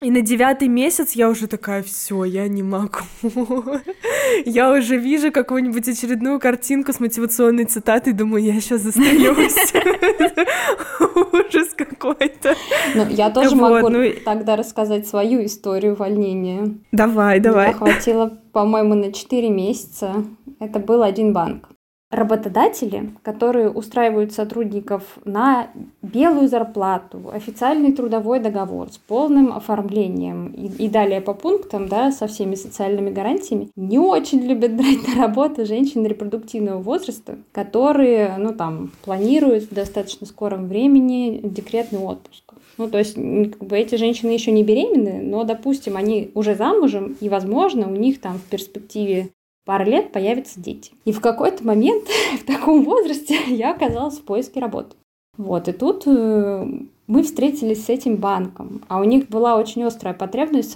и 0.00 0.12
на 0.12 0.20
девятый 0.20 0.68
месяц 0.68 1.12
я 1.12 1.28
уже 1.28 1.48
такая, 1.48 1.82
все, 1.82 2.22
я 2.22 2.46
не 2.46 2.62
могу. 2.62 3.00
я 4.46 4.70
уже 4.70 4.96
вижу 4.96 5.32
какую-нибудь 5.32 5.88
очередную 5.88 6.38
картинку 6.38 6.92
с 6.92 7.00
мотивационной 7.00 7.64
цитатой, 7.64 8.12
думаю, 8.12 8.44
я 8.44 8.60
сейчас 8.60 8.82
застаюсь. 8.82 9.72
Ужас 11.32 11.74
какой-то. 11.74 12.54
Ну, 12.94 13.06
я 13.08 13.30
тоже 13.30 13.56
могу 13.56 13.88
ну 13.88 14.04
тогда 14.24 14.54
рассказать 14.54 15.08
свою 15.08 15.44
историю 15.44 15.94
увольнения. 15.94 16.78
Давай, 16.92 17.40
давай. 17.40 17.72
Хватило, 17.72 18.38
по-моему, 18.52 18.94
на 18.94 19.12
4 19.12 19.50
месяца. 19.50 20.24
Это 20.60 20.78
был 20.78 21.02
один 21.02 21.32
банк. 21.32 21.70
Работодатели, 22.10 23.10
которые 23.22 23.68
устраивают 23.70 24.32
сотрудников 24.32 25.18
на 25.26 25.68
белую 26.00 26.48
зарплату, 26.48 27.30
официальный 27.30 27.92
трудовой 27.92 28.40
договор 28.40 28.90
с 28.90 28.96
полным 28.96 29.52
оформлением 29.52 30.48
и, 30.48 30.84
и 30.84 30.88
далее 30.88 31.20
по 31.20 31.34
пунктам, 31.34 31.86
да, 31.86 32.10
со 32.10 32.26
всеми 32.26 32.54
социальными 32.54 33.10
гарантиями, 33.10 33.68
не 33.76 33.98
очень 33.98 34.40
любят 34.40 34.72
брать 34.74 35.06
на 35.06 35.22
работу 35.22 35.66
женщин 35.66 36.06
репродуктивного 36.06 36.80
возраста, 36.80 37.36
которые, 37.52 38.36
ну, 38.38 38.54
там, 38.54 38.90
планируют 39.04 39.64
в 39.64 39.74
достаточно 39.74 40.26
скором 40.26 40.66
времени 40.66 41.40
декретный 41.44 41.98
отпуск. 41.98 42.54
Ну, 42.78 42.88
то 42.88 42.96
есть, 42.96 43.16
как 43.16 43.64
бы 43.64 43.76
эти 43.76 43.96
женщины 43.96 44.30
еще 44.30 44.50
не 44.50 44.64
беременны, 44.64 45.20
но, 45.20 45.44
допустим, 45.44 45.96
они 45.96 46.30
уже 46.34 46.54
замужем, 46.54 47.16
и, 47.20 47.28
возможно, 47.28 47.86
у 47.86 47.96
них 47.96 48.20
там 48.20 48.38
в 48.38 48.44
перспективе 48.44 49.30
пары 49.68 49.84
лет 49.84 50.12
появятся 50.12 50.58
дети. 50.58 50.92
И 51.04 51.12
в 51.12 51.20
какой-то 51.20 51.62
момент 51.62 52.04
в 52.40 52.46
таком 52.46 52.84
возрасте 52.84 53.38
я 53.48 53.72
оказалась 53.72 54.16
в 54.16 54.22
поиске 54.22 54.60
работы. 54.60 54.96
Вот, 55.36 55.68
и 55.68 55.72
тут 55.72 56.04
э, 56.06 56.66
мы 57.06 57.22
встретились 57.22 57.84
с 57.84 57.90
этим 57.90 58.16
банком, 58.16 58.80
а 58.88 58.98
у 58.98 59.04
них 59.04 59.28
была 59.28 59.56
очень 59.56 59.84
острая 59.84 60.14
потребность 60.14 60.70
в 60.70 60.72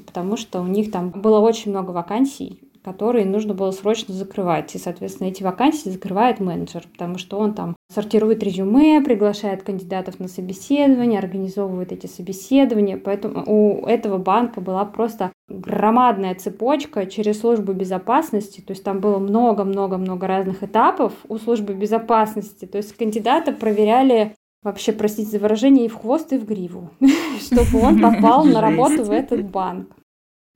потому 0.00 0.36
что 0.36 0.60
у 0.60 0.66
них 0.66 0.92
там 0.92 1.10
было 1.10 1.40
очень 1.40 1.72
много 1.72 1.90
вакансий, 1.90 2.60
которые 2.84 3.24
нужно 3.24 3.54
было 3.54 3.70
срочно 3.70 4.14
закрывать. 4.14 4.74
И, 4.74 4.78
соответственно, 4.78 5.28
эти 5.28 5.42
вакансии 5.42 5.88
закрывает 5.88 6.40
менеджер, 6.40 6.84
потому 6.92 7.18
что 7.18 7.38
он 7.38 7.54
там 7.54 7.76
сортирует 7.92 8.42
резюме, 8.42 9.00
приглашает 9.00 9.62
кандидатов 9.62 10.20
на 10.20 10.28
собеседование, 10.28 11.18
организовывает 11.18 11.92
эти 11.92 12.06
собеседования. 12.06 12.96
Поэтому 12.96 13.44
у 13.46 13.86
этого 13.86 14.18
банка 14.18 14.60
была 14.60 14.84
просто 14.84 15.32
громадная 15.48 16.34
цепочка 16.34 17.06
через 17.06 17.40
службу 17.40 17.72
безопасности. 17.72 18.60
То 18.60 18.72
есть 18.72 18.84
там 18.84 19.00
было 19.00 19.18
много-много-много 19.18 20.26
разных 20.26 20.62
этапов 20.62 21.12
у 21.28 21.38
службы 21.38 21.74
безопасности. 21.74 22.66
То 22.66 22.78
есть 22.78 22.96
кандидата 22.96 23.52
проверяли 23.52 24.34
вообще, 24.62 24.92
простите 24.92 25.30
за 25.30 25.38
выражение, 25.38 25.86
и 25.86 25.88
в 25.88 25.94
хвост, 25.94 26.32
и 26.32 26.38
в 26.38 26.44
гриву, 26.44 26.90
чтобы 27.40 27.80
он 27.80 28.00
попал 28.00 28.44
на 28.44 28.60
работу 28.60 29.04
в 29.04 29.10
этот 29.10 29.48
банк. 29.50 29.97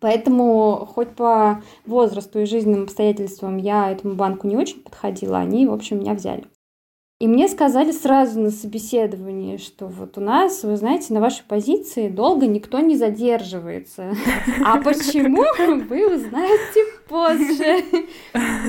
Поэтому 0.03 0.85
хоть 0.93 1.15
по 1.15 1.63
возрасту 1.87 2.41
и 2.41 2.45
жизненным 2.45 2.83
обстоятельствам 2.83 3.57
я 3.57 3.93
этому 3.93 4.17
банку 4.17 4.49
не 4.49 4.57
очень 4.57 4.83
подходила, 4.83 5.39
они, 5.39 5.69
в 5.69 5.73
общем, 5.73 6.01
меня 6.01 6.15
взяли. 6.15 6.45
И 7.23 7.29
мне 7.29 7.47
сказали 7.47 7.93
сразу 7.93 8.41
на 8.41 8.51
собеседовании, 8.51 9.57
что 9.57 9.87
вот 9.87 10.19
у 10.19 10.21
нас, 10.21 10.65
вы 10.65 10.77
знаете, 10.77 11.15
на 11.15 11.21
вашей 11.21 11.45
позиции 11.45 12.09
долго 12.09 12.49
никто 12.49 12.81
не 12.81 12.97
задерживается. 12.97 14.17
А 14.65 14.79
почему, 14.79 15.45
вы 15.89 16.17
узнаете 16.17 16.81
позже. 17.09 17.85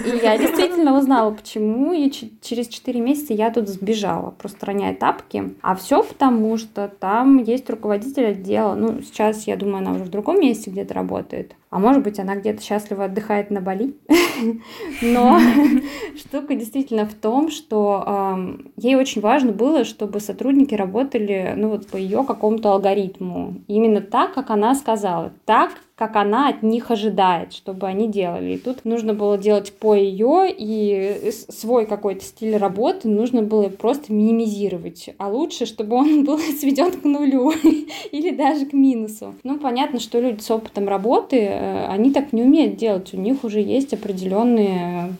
И 0.05 0.17
я 0.21 0.37
действительно 0.37 0.95
узнала, 0.95 1.31
почему. 1.31 1.93
И 1.93 2.11
через 2.41 2.67
4 2.67 3.01
месяца 3.01 3.33
я 3.33 3.49
тут 3.49 3.67
сбежала, 3.69 4.29
просто 4.29 4.67
роняя 4.67 4.93
тапки. 4.93 5.55
А 5.63 5.73
все 5.73 6.03
потому, 6.03 6.55
что 6.57 6.91
там 6.99 7.41
есть 7.41 7.67
руководитель 7.71 8.27
отдела. 8.27 8.75
Ну, 8.75 9.01
сейчас, 9.01 9.47
я 9.47 9.55
думаю, 9.55 9.77
она 9.77 9.93
уже 9.93 10.03
в 10.03 10.09
другом 10.09 10.39
месте 10.39 10.69
где-то 10.69 10.93
работает. 10.93 11.55
А 11.73 11.79
может 11.79 12.03
быть, 12.03 12.19
она 12.19 12.35
где-то 12.35 12.61
счастливо 12.61 13.05
отдыхает 13.05 13.49
на 13.49 13.59
Бали. 13.59 13.95
Но 15.01 15.39
штука 16.15 16.53
действительно 16.53 17.07
в 17.07 17.15
том, 17.15 17.49
что 17.49 18.37
ей 18.77 18.95
очень 18.95 19.21
важно 19.21 19.53
было, 19.53 19.83
чтобы 19.83 20.19
сотрудники 20.19 20.75
работали 20.75 21.55
ну, 21.57 21.69
вот 21.69 21.87
по 21.87 21.97
ее 21.97 22.23
какому-то 22.25 22.73
алгоритму. 22.73 23.55
Именно 23.67 24.01
так, 24.01 24.35
как 24.35 24.51
она 24.51 24.75
сказала. 24.75 25.33
Так, 25.45 25.71
как 25.95 26.15
она 26.15 26.49
от 26.49 26.63
них 26.63 26.89
ожидает, 26.89 27.53
чтобы 27.53 27.87
они 27.87 28.07
делали. 28.07 28.55
И 28.55 28.57
тут 28.57 28.83
нужно 28.83 29.13
было 29.13 29.37
делать 29.37 29.71
по 29.73 29.93
ее, 29.93 30.47
и 30.49 31.31
свой 31.49 31.85
какой-то 31.85 32.23
стиль 32.23 32.57
работы 32.57 33.07
нужно 33.07 33.43
было 33.43 33.69
просто 33.69 34.11
минимизировать. 34.11 35.11
А 35.19 35.29
лучше, 35.29 35.65
чтобы 35.67 35.95
он 35.95 36.25
был 36.25 36.39
сведен 36.59 36.91
к 36.91 37.03
нулю 37.03 37.51
или 38.11 38.31
даже 38.31 38.65
к 38.65 38.73
минусу. 38.73 39.35
Ну, 39.43 39.59
понятно, 39.59 39.99
что 39.99 40.19
люди 40.19 40.41
с 40.41 40.49
опытом 40.49 40.87
работы, 40.87 41.37
э, 41.37 41.85
они 41.87 42.11
так 42.11 42.33
не 42.33 42.41
умеют 42.41 42.75
делать. 42.75 43.13
У 43.13 43.17
них 43.17 43.43
уже 43.43 43.61
есть 43.61 43.93
определенные 43.93 45.13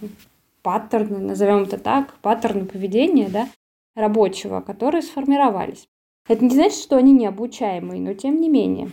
паттерны, 0.64 1.20
назовем 1.20 1.64
это 1.64 1.78
так, 1.78 2.16
паттерны 2.22 2.66
поведения, 2.66 3.30
да, 3.30 3.48
рабочего, 3.96 4.62
которые 4.62 5.04
сформировались. 5.04 5.88
Это 6.28 6.44
не 6.44 6.52
значит, 6.52 6.80
что 6.80 6.96
они 6.96 7.12
необучаемые, 7.12 8.02
но 8.02 8.14
тем 8.14 8.40
не 8.40 8.50
менее. 8.50 8.90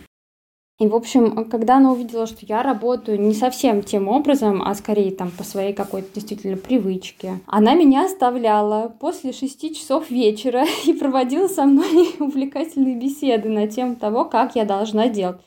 И, 0.81 0.87
в 0.87 0.95
общем, 0.95 1.45
когда 1.45 1.77
она 1.77 1.91
увидела, 1.91 2.25
что 2.25 2.43
я 2.43 2.63
работаю 2.63 3.21
не 3.21 3.35
совсем 3.35 3.83
тем 3.83 4.07
образом, 4.07 4.63
а 4.63 4.73
скорее 4.73 5.11
там 5.11 5.29
по 5.29 5.43
своей 5.43 5.73
какой-то 5.73 6.07
действительно 6.15 6.57
привычке, 6.57 7.39
она 7.45 7.75
меня 7.75 8.05
оставляла 8.05 8.91
после 8.99 9.31
шести 9.31 9.75
часов 9.75 10.09
вечера 10.09 10.65
и 10.87 10.93
проводила 10.93 11.47
со 11.47 11.65
мной 11.65 12.15
увлекательные 12.19 12.95
беседы 12.95 13.47
на 13.47 13.67
тему 13.67 13.95
того, 13.95 14.25
как 14.25 14.55
я 14.55 14.65
должна 14.65 15.07
делать. 15.07 15.37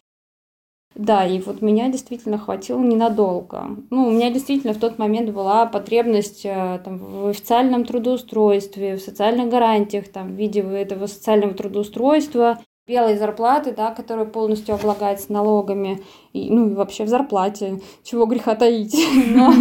Да, 0.94 1.26
и 1.26 1.40
вот 1.40 1.60
меня 1.60 1.88
действительно 1.88 2.38
хватило 2.38 2.78
ненадолго. 2.78 3.76
Ну, 3.90 4.06
у 4.06 4.10
меня 4.12 4.30
действительно 4.30 4.72
в 4.72 4.78
тот 4.78 5.00
момент 5.00 5.30
была 5.30 5.66
потребность 5.66 6.46
э, 6.46 6.80
там, 6.84 6.98
в 6.98 7.26
официальном 7.26 7.84
трудоустройстве, 7.84 8.94
в 8.94 9.00
социальных 9.00 9.48
гарантиях, 9.48 10.06
там, 10.06 10.28
в 10.28 10.36
виде 10.36 10.60
этого 10.60 11.08
социального 11.08 11.54
трудоустройства, 11.54 12.60
белой 12.86 13.16
зарплаты, 13.16 13.72
да, 13.72 13.92
которая 13.92 14.26
полностью 14.26 14.74
облагается 14.74 15.32
налогами, 15.32 16.02
и, 16.32 16.50
ну 16.50 16.70
и 16.70 16.74
вообще 16.74 17.04
в 17.04 17.08
зарплате, 17.08 17.80
чего 18.02 18.26
греха 18.26 18.54
таить. 18.54 18.94
Но... 19.34 19.52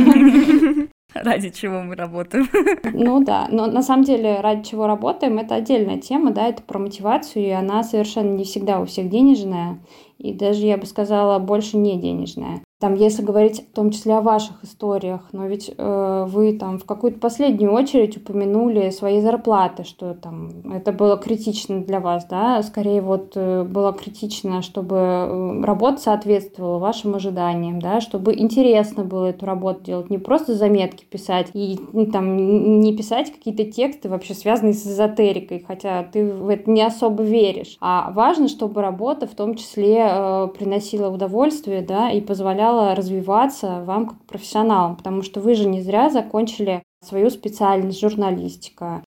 Ради 1.14 1.50
чего 1.50 1.82
мы 1.82 1.96
работаем. 1.96 2.50
Ну 2.92 3.24
да, 3.24 3.48
но 3.52 3.68
на 3.68 3.84
самом 3.84 4.04
деле 4.04 4.40
ради 4.42 4.68
чего 4.68 4.88
работаем, 4.88 5.38
это 5.38 5.54
отдельная 5.54 6.00
тема, 6.00 6.32
да, 6.32 6.48
это 6.48 6.64
про 6.64 6.80
мотивацию, 6.80 7.46
и 7.46 7.50
она 7.52 7.84
совершенно 7.84 8.36
не 8.36 8.46
всегда 8.46 8.80
у 8.80 8.86
всех 8.86 9.10
денежная, 9.10 9.78
и 10.18 10.34
даже, 10.34 10.66
я 10.66 10.78
бы 10.78 10.86
сказала, 10.86 11.40
больше 11.40 11.78
не 11.78 12.00
денежная. 12.00 12.62
там, 12.84 12.96
если 12.96 13.24
говорить 13.24 13.66
в 13.66 13.74
том 13.74 13.92
числе 13.92 14.16
о 14.18 14.22
ваших 14.22 14.66
историях, 14.66 15.22
но 15.32 15.48
ведь 15.48 15.72
э, 15.78 16.26
вы 16.28 16.52
там 16.58 16.78
в 16.78 16.84
какую-то 16.84 17.18
последнюю 17.18 17.72
очередь 17.72 18.18
упомянули 18.18 18.90
свои 18.90 19.22
зарплаты, 19.22 19.86
что 19.86 20.14
там 20.14 20.50
это 20.70 20.92
было 20.92 21.16
критично 21.16 21.80
для 21.80 22.02
вас, 22.02 22.26
да, 22.26 22.62
скорее 22.62 23.00
вот 23.00 23.34
э, 23.36 23.64
было 23.64 23.94
критично, 23.94 24.62
чтобы 24.62 24.98
э, 24.98 25.62
работа 25.64 26.02
соответствовала 26.02 26.78
вашим 26.78 27.16
ожиданиям, 27.16 27.80
да, 27.80 28.02
чтобы 28.02 28.38
интересно 28.38 29.06
было 29.06 29.28
эту 29.28 29.46
работу 29.46 29.86
делать, 29.86 30.10
не 30.10 30.18
просто 30.18 30.54
заметки 30.54 31.06
писать 31.06 31.52
и 31.54 31.80
ну, 31.94 32.06
там 32.08 32.82
не 32.82 32.94
писать 32.98 33.32
какие-то 33.32 33.64
тексты 33.64 34.10
вообще 34.10 34.34
связанные 34.34 34.74
с 34.74 34.86
эзотерикой, 34.86 35.64
хотя 35.66 36.04
ты 36.04 36.34
в 36.34 36.50
это 36.50 36.70
не 36.70 36.82
особо 36.82 37.24
веришь, 37.24 37.78
а 37.80 38.12
важно, 38.12 38.50
чтобы 38.50 38.82
работа 38.82 39.26
в 39.26 39.36
том 39.36 39.56
числе 39.56 40.03
э, 40.10 40.48
приносила 40.58 41.10
удовольствие, 41.10 41.82
да, 41.82 42.12
и 42.12 42.22
позволяла 42.22 42.54
позволяло 42.54 42.96
развиваться 42.96 43.84
вам 43.86 44.08
как 44.08 44.26
профессионалам, 44.26 44.96
потому 44.96 45.22
что 45.22 45.40
вы 45.40 45.56
же 45.56 45.68
не 45.68 45.82
зря 45.82 46.10
закончили 46.10 46.84
свою 47.04 47.30
специальность 47.30 48.00
журналистика. 48.00 49.04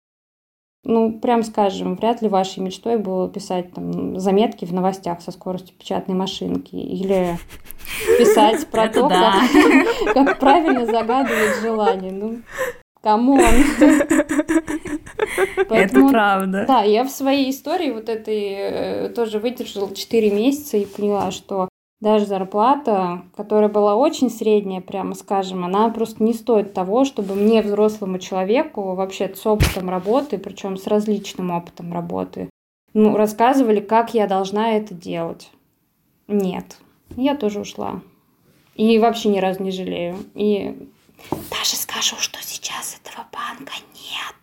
Ну, 0.84 1.18
прям 1.18 1.42
скажем, 1.42 1.96
вряд 1.96 2.22
ли 2.22 2.28
вашей 2.28 2.60
мечтой 2.60 2.96
было 2.96 3.28
писать 3.28 3.72
там, 3.72 4.20
заметки 4.20 4.64
в 4.64 4.72
новостях 4.72 5.20
со 5.20 5.32
скоростью 5.32 5.76
печатной 5.76 6.14
машинки 6.14 6.76
или 6.76 7.38
писать 8.18 8.66
про 8.68 8.88
то, 8.88 9.08
как 10.14 10.38
правильно 10.38 10.86
загадывать 10.86 11.60
желание. 11.60 12.12
Ну, 12.12 12.38
come 13.06 13.25
on. 13.25 13.38
Это 15.70 16.08
правда. 16.08 16.64
Да, 16.66 16.82
я 16.82 17.04
в 17.04 17.10
своей 17.10 17.50
истории 17.50 17.92
вот 17.92 18.08
этой 18.08 18.54
э, 18.56 19.08
тоже 19.10 19.38
выдержала 19.38 19.94
4 19.94 20.30
месяца 20.32 20.76
и 20.76 20.86
поняла, 20.86 21.30
что 21.30 21.68
даже 22.00 22.26
зарплата, 22.26 23.22
которая 23.36 23.68
была 23.68 23.94
очень 23.94 24.28
средняя, 24.28 24.80
прямо 24.80 25.14
скажем, 25.14 25.64
она 25.64 25.88
просто 25.90 26.20
не 26.24 26.34
стоит 26.34 26.74
того, 26.74 27.04
чтобы 27.04 27.36
мне, 27.36 27.62
взрослому 27.62 28.18
человеку, 28.18 28.96
вообще 28.96 29.32
с 29.32 29.46
опытом 29.46 29.88
работы, 29.88 30.36
причем 30.38 30.76
с 30.76 30.88
различным 30.88 31.52
опытом 31.52 31.92
работы, 31.92 32.50
ну, 32.92 33.16
рассказывали, 33.16 33.78
как 33.78 34.14
я 34.14 34.26
должна 34.26 34.72
это 34.72 34.94
делать. 34.94 35.52
Нет, 36.26 36.78
я 37.16 37.36
тоже 37.36 37.60
ушла. 37.60 38.00
И 38.74 38.98
вообще 38.98 39.28
ни 39.28 39.38
разу 39.38 39.62
не 39.62 39.70
жалею. 39.70 40.16
И 40.34 40.88
даже 41.50 41.76
скажу, 41.76 42.16
что 42.18 42.38
сейчас 42.42 42.65
этого 43.16 43.26
банка 43.32 43.72
нет. 43.94 44.34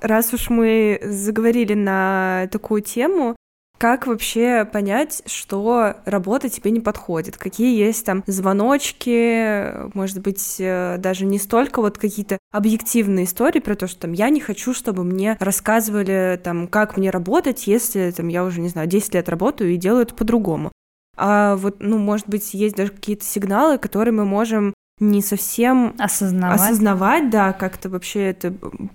раз 0.00 0.32
уж 0.32 0.48
мы 0.50 1.00
заговорили 1.02 1.74
на 1.74 2.48
такую 2.50 2.82
тему, 2.82 3.36
как 3.78 4.06
вообще 4.08 4.64
понять, 4.64 5.22
что 5.26 5.94
работа 6.04 6.48
тебе 6.48 6.72
не 6.72 6.80
подходит? 6.80 7.36
Какие 7.36 7.78
есть 7.78 8.04
там 8.04 8.24
звоночки, 8.26 9.94
может 9.94 10.20
быть, 10.20 10.56
э, 10.58 10.96
даже 10.98 11.24
не 11.24 11.38
столько 11.38 11.80
вот 11.80 11.96
какие-то 11.96 12.38
объективные 12.50 13.24
истории 13.24 13.60
про 13.60 13.76
то, 13.76 13.86
что 13.86 14.00
там 14.00 14.12
я 14.12 14.30
не 14.30 14.40
хочу, 14.40 14.74
чтобы 14.74 15.04
мне 15.04 15.36
рассказывали 15.38 16.40
там, 16.42 16.66
как 16.66 16.96
мне 16.96 17.10
работать, 17.10 17.68
если 17.68 18.10
там 18.10 18.26
я 18.26 18.44
уже, 18.44 18.60
не 18.60 18.68
знаю, 18.68 18.88
10 18.88 19.14
лет 19.14 19.28
работаю 19.28 19.70
и 19.70 19.76
делаю 19.76 20.02
это 20.02 20.14
по-другому. 20.14 20.72
А 21.18 21.56
вот, 21.56 21.76
ну, 21.80 21.98
может 21.98 22.28
быть, 22.28 22.54
есть 22.54 22.76
даже 22.76 22.92
какие-то 22.92 23.24
сигналы, 23.24 23.78
которые 23.78 24.12
мы 24.12 24.24
можем 24.24 24.74
не 25.00 25.22
совсем 25.22 25.94
осознавать, 25.98 26.60
осознавать 26.60 27.30
да, 27.30 27.52
как-то 27.52 27.88
вообще 27.88 28.30
это 28.30 28.52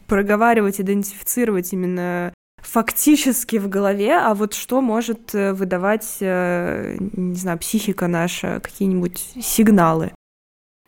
проговаривать, 0.07 0.81
идентифицировать 0.81 1.71
именно 1.73 2.33
фактически 2.61 3.57
в 3.57 3.69
голове, 3.69 4.17
а 4.17 4.33
вот 4.33 4.53
что 4.53 4.81
может 4.81 5.35
э, 5.35 5.53
выдавать, 5.53 6.17
э, 6.21 6.95
не 6.99 7.35
знаю, 7.35 7.59
психика 7.59 8.07
наша, 8.07 8.59
какие-нибудь 8.61 9.19
сигналы? 9.41 10.11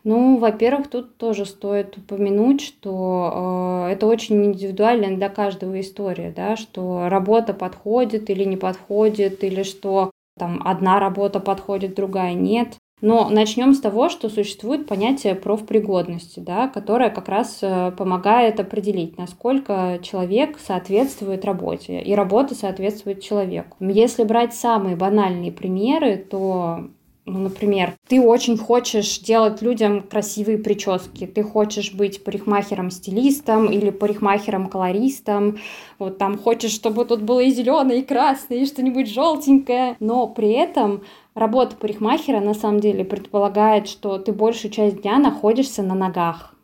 Ну, 0.03 0.37
во-первых, 0.37 0.87
тут 0.87 1.17
тоже 1.17 1.45
стоит 1.45 1.97
упомянуть, 1.97 2.61
что 2.61 3.87
э, 3.87 3.93
это 3.93 4.05
очень 4.05 4.43
индивидуально 4.45 5.15
для 5.15 5.29
каждого 5.29 5.79
история, 5.79 6.31
да, 6.35 6.55
что 6.55 7.09
работа 7.09 7.53
подходит 7.53 8.29
или 8.29 8.43
не 8.43 8.55
подходит, 8.55 9.43
или 9.43 9.63
что 9.63 10.11
там 10.37 10.61
одна 10.65 10.99
работа 10.99 11.39
подходит, 11.39 11.95
другая 11.95 12.33
нет. 12.33 12.77
Но 13.01 13.29
начнем 13.29 13.73
с 13.73 13.81
того, 13.81 14.09
что 14.09 14.29
существует 14.29 14.87
понятие 14.87 15.35
профпригодности, 15.35 16.39
да, 16.39 16.69
которое 16.69 17.09
как 17.09 17.27
раз 17.27 17.59
э, 17.61 17.91
помогает 17.91 18.59
определить, 18.59 19.17
насколько 19.17 19.99
человек 20.01 20.57
соответствует 20.59 21.43
работе, 21.43 22.01
и 22.01 22.15
работа 22.15 22.55
соответствует 22.55 23.21
человеку. 23.21 23.75
Если 23.81 24.23
брать 24.23 24.55
самые 24.55 24.95
банальные 24.95 25.51
примеры, 25.51 26.15
то 26.15 26.89
ну, 27.25 27.39
например, 27.39 27.95
ты 28.07 28.21
очень 28.21 28.57
хочешь 28.57 29.19
делать 29.19 29.61
людям 29.61 30.01
красивые 30.01 30.57
прически, 30.57 31.25
ты 31.25 31.43
хочешь 31.43 31.93
быть 31.93 32.23
парикмахером-стилистом 32.23 33.65
или 33.65 33.89
парикмахером-колористом, 33.89 35.57
вот 35.97 36.17
там 36.17 36.37
хочешь, 36.37 36.71
чтобы 36.71 37.05
тут 37.05 37.21
было 37.21 37.39
и 37.39 37.51
зеленое, 37.51 37.99
и 37.99 38.05
красное, 38.05 38.59
и 38.59 38.65
что-нибудь 38.65 39.11
желтенькое, 39.11 39.97
но 39.99 40.27
при 40.27 40.51
этом 40.51 41.01
Работа 41.35 41.75
парикмахера 41.75 42.39
на 42.39 42.53
самом 42.53 42.79
деле 42.79 43.03
предполагает, 43.03 43.89
что 43.89 44.17
ты 44.19 44.31
большую 44.31 44.71
часть 44.71 45.01
дня 45.01 45.19
находишься 45.19 45.83
на 45.83 45.93
ногах. 45.93 46.54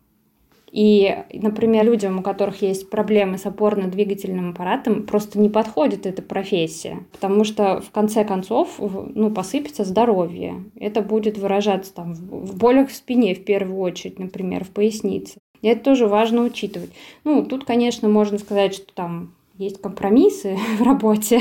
И, 0.72 1.18
например, 1.34 1.86
людям, 1.86 2.20
у 2.20 2.22
которых 2.22 2.62
есть 2.62 2.90
проблемы 2.90 3.38
с 3.38 3.46
опорно-двигательным 3.46 4.52
аппаратом, 4.52 5.04
просто 5.04 5.38
не 5.38 5.50
подходит 5.50 6.06
эта 6.06 6.22
профессия, 6.22 7.00
потому 7.12 7.44
что 7.44 7.82
в 7.82 7.92
конце 7.92 8.24
концов 8.24 8.80
ну, 8.80 9.32
посыпется 9.32 9.84
здоровье. 9.84 10.64
Это 10.80 11.02
будет 11.02 11.38
выражаться 11.38 11.94
там, 11.94 12.14
в 12.14 12.58
болях 12.58 12.90
в 12.90 12.96
спине 12.96 13.36
в 13.36 13.44
первую 13.44 13.80
очередь, 13.80 14.18
например, 14.18 14.64
в 14.64 14.70
пояснице. 14.70 15.40
И 15.62 15.68
это 15.68 15.84
тоже 15.84 16.08
важно 16.08 16.44
учитывать. 16.44 16.92
Ну, 17.24 17.46
тут, 17.46 17.66
конечно, 17.66 18.08
можно 18.08 18.38
сказать, 18.38 18.74
что 18.74 18.94
там 18.94 19.34
есть 19.62 19.82
компромиссы 19.82 20.58
в 20.80 20.82
работе, 20.82 21.40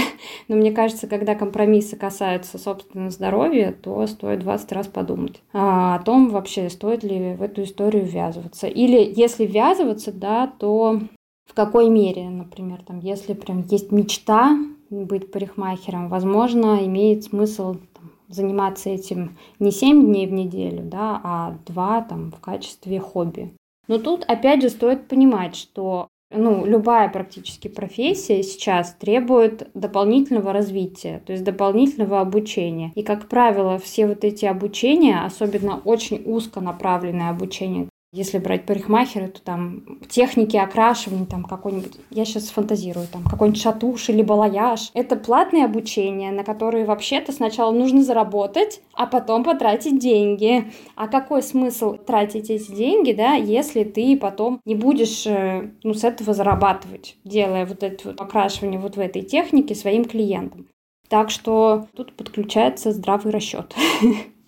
но 0.48 0.56
мне 0.56 0.72
кажется, 0.72 1.06
когда 1.06 1.34
компромиссы 1.34 1.96
касаются 1.96 2.58
собственного 2.58 3.10
здоровья, 3.10 3.72
то 3.72 4.06
стоит 4.06 4.40
20 4.40 4.72
раз 4.72 4.86
подумать 4.86 5.42
а, 5.52 5.96
о 5.96 5.98
том, 6.00 6.30
вообще 6.30 6.68
стоит 6.70 7.02
ли 7.02 7.34
в 7.34 7.42
эту 7.42 7.62
историю 7.62 8.04
ввязываться. 8.04 8.66
Или 8.66 9.12
если 9.16 9.46
ввязываться, 9.46 10.12
да, 10.12 10.46
то 10.46 11.00
в 11.46 11.54
какой 11.54 11.88
мере, 11.88 12.28
например, 12.28 12.82
там, 12.86 13.00
если 13.00 13.34
прям 13.34 13.62
есть 13.62 13.90
мечта 13.90 14.56
быть 14.90 15.32
парикмахером, 15.32 16.08
возможно, 16.08 16.84
имеет 16.86 17.24
смысл 17.24 17.76
там, 17.94 18.12
заниматься 18.28 18.90
этим 18.90 19.36
не 19.58 19.70
7 19.70 20.06
дней 20.06 20.26
в 20.26 20.32
неделю, 20.32 20.82
да, 20.84 21.20
а 21.24 21.56
2 21.66 22.02
там, 22.02 22.32
в 22.32 22.40
качестве 22.40 23.00
хобби. 23.00 23.52
Но 23.88 23.98
тут 23.98 24.24
опять 24.28 24.62
же 24.62 24.68
стоит 24.68 25.08
понимать, 25.08 25.56
что 25.56 26.08
ну, 26.30 26.64
любая 26.64 27.08
практически 27.08 27.68
профессия 27.68 28.42
сейчас 28.42 28.94
требует 28.94 29.68
дополнительного 29.74 30.52
развития, 30.52 31.22
то 31.26 31.32
есть 31.32 31.44
дополнительного 31.44 32.20
обучения. 32.20 32.92
И, 32.94 33.02
как 33.02 33.28
правило, 33.28 33.78
все 33.78 34.06
вот 34.06 34.24
эти 34.24 34.44
обучения, 34.44 35.24
особенно 35.24 35.80
очень 35.84 36.22
узконаправленное 36.24 37.30
обучение, 37.30 37.88
если 38.12 38.38
брать 38.38 38.66
парикмахера, 38.66 39.28
то 39.28 39.40
там 39.40 40.00
техники 40.08 40.56
окрашивания, 40.56 41.26
там 41.26 41.44
какой-нибудь, 41.44 41.92
я 42.10 42.24
сейчас 42.24 42.50
фантазирую, 42.50 43.06
там 43.06 43.22
какой-нибудь 43.22 43.62
шатуш 43.62 44.08
или 44.08 44.22
балаяж. 44.22 44.90
Это 44.94 45.14
платное 45.14 45.64
обучение, 45.64 46.32
на 46.32 46.42
которое 46.42 46.84
вообще-то 46.84 47.30
сначала 47.30 47.70
нужно 47.70 48.02
заработать, 48.02 48.80
а 48.94 49.06
потом 49.06 49.44
потратить 49.44 50.00
деньги. 50.00 50.72
А 50.96 51.06
какой 51.06 51.42
смысл 51.42 51.94
тратить 51.94 52.50
эти 52.50 52.72
деньги, 52.72 53.12
да, 53.12 53.34
если 53.34 53.84
ты 53.84 54.16
потом 54.16 54.60
не 54.64 54.74
будешь 54.74 55.24
э, 55.26 55.70
ну, 55.84 55.94
с 55.94 56.02
этого 56.02 56.34
зарабатывать, 56.34 57.16
делая 57.24 57.64
вот 57.64 57.84
это 57.84 58.08
вот 58.08 58.20
окрашивание 58.20 58.80
вот 58.80 58.96
в 58.96 59.00
этой 59.00 59.22
технике 59.22 59.76
своим 59.76 60.04
клиентам. 60.04 60.66
Так 61.08 61.30
что 61.30 61.86
тут 61.94 62.12
подключается 62.14 62.92
здравый 62.92 63.32
расчет. 63.32 63.74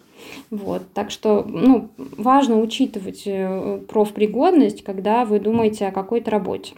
Вот, 0.52 0.82
так 0.92 1.10
что 1.10 1.44
ну, 1.48 1.88
важно 1.96 2.60
учитывать 2.60 3.22
э, 3.24 3.80
профпригодность, 3.88 4.84
когда 4.84 5.24
вы 5.24 5.40
думаете 5.40 5.86
о 5.86 5.92
какой-то 5.92 6.30
работе. 6.30 6.74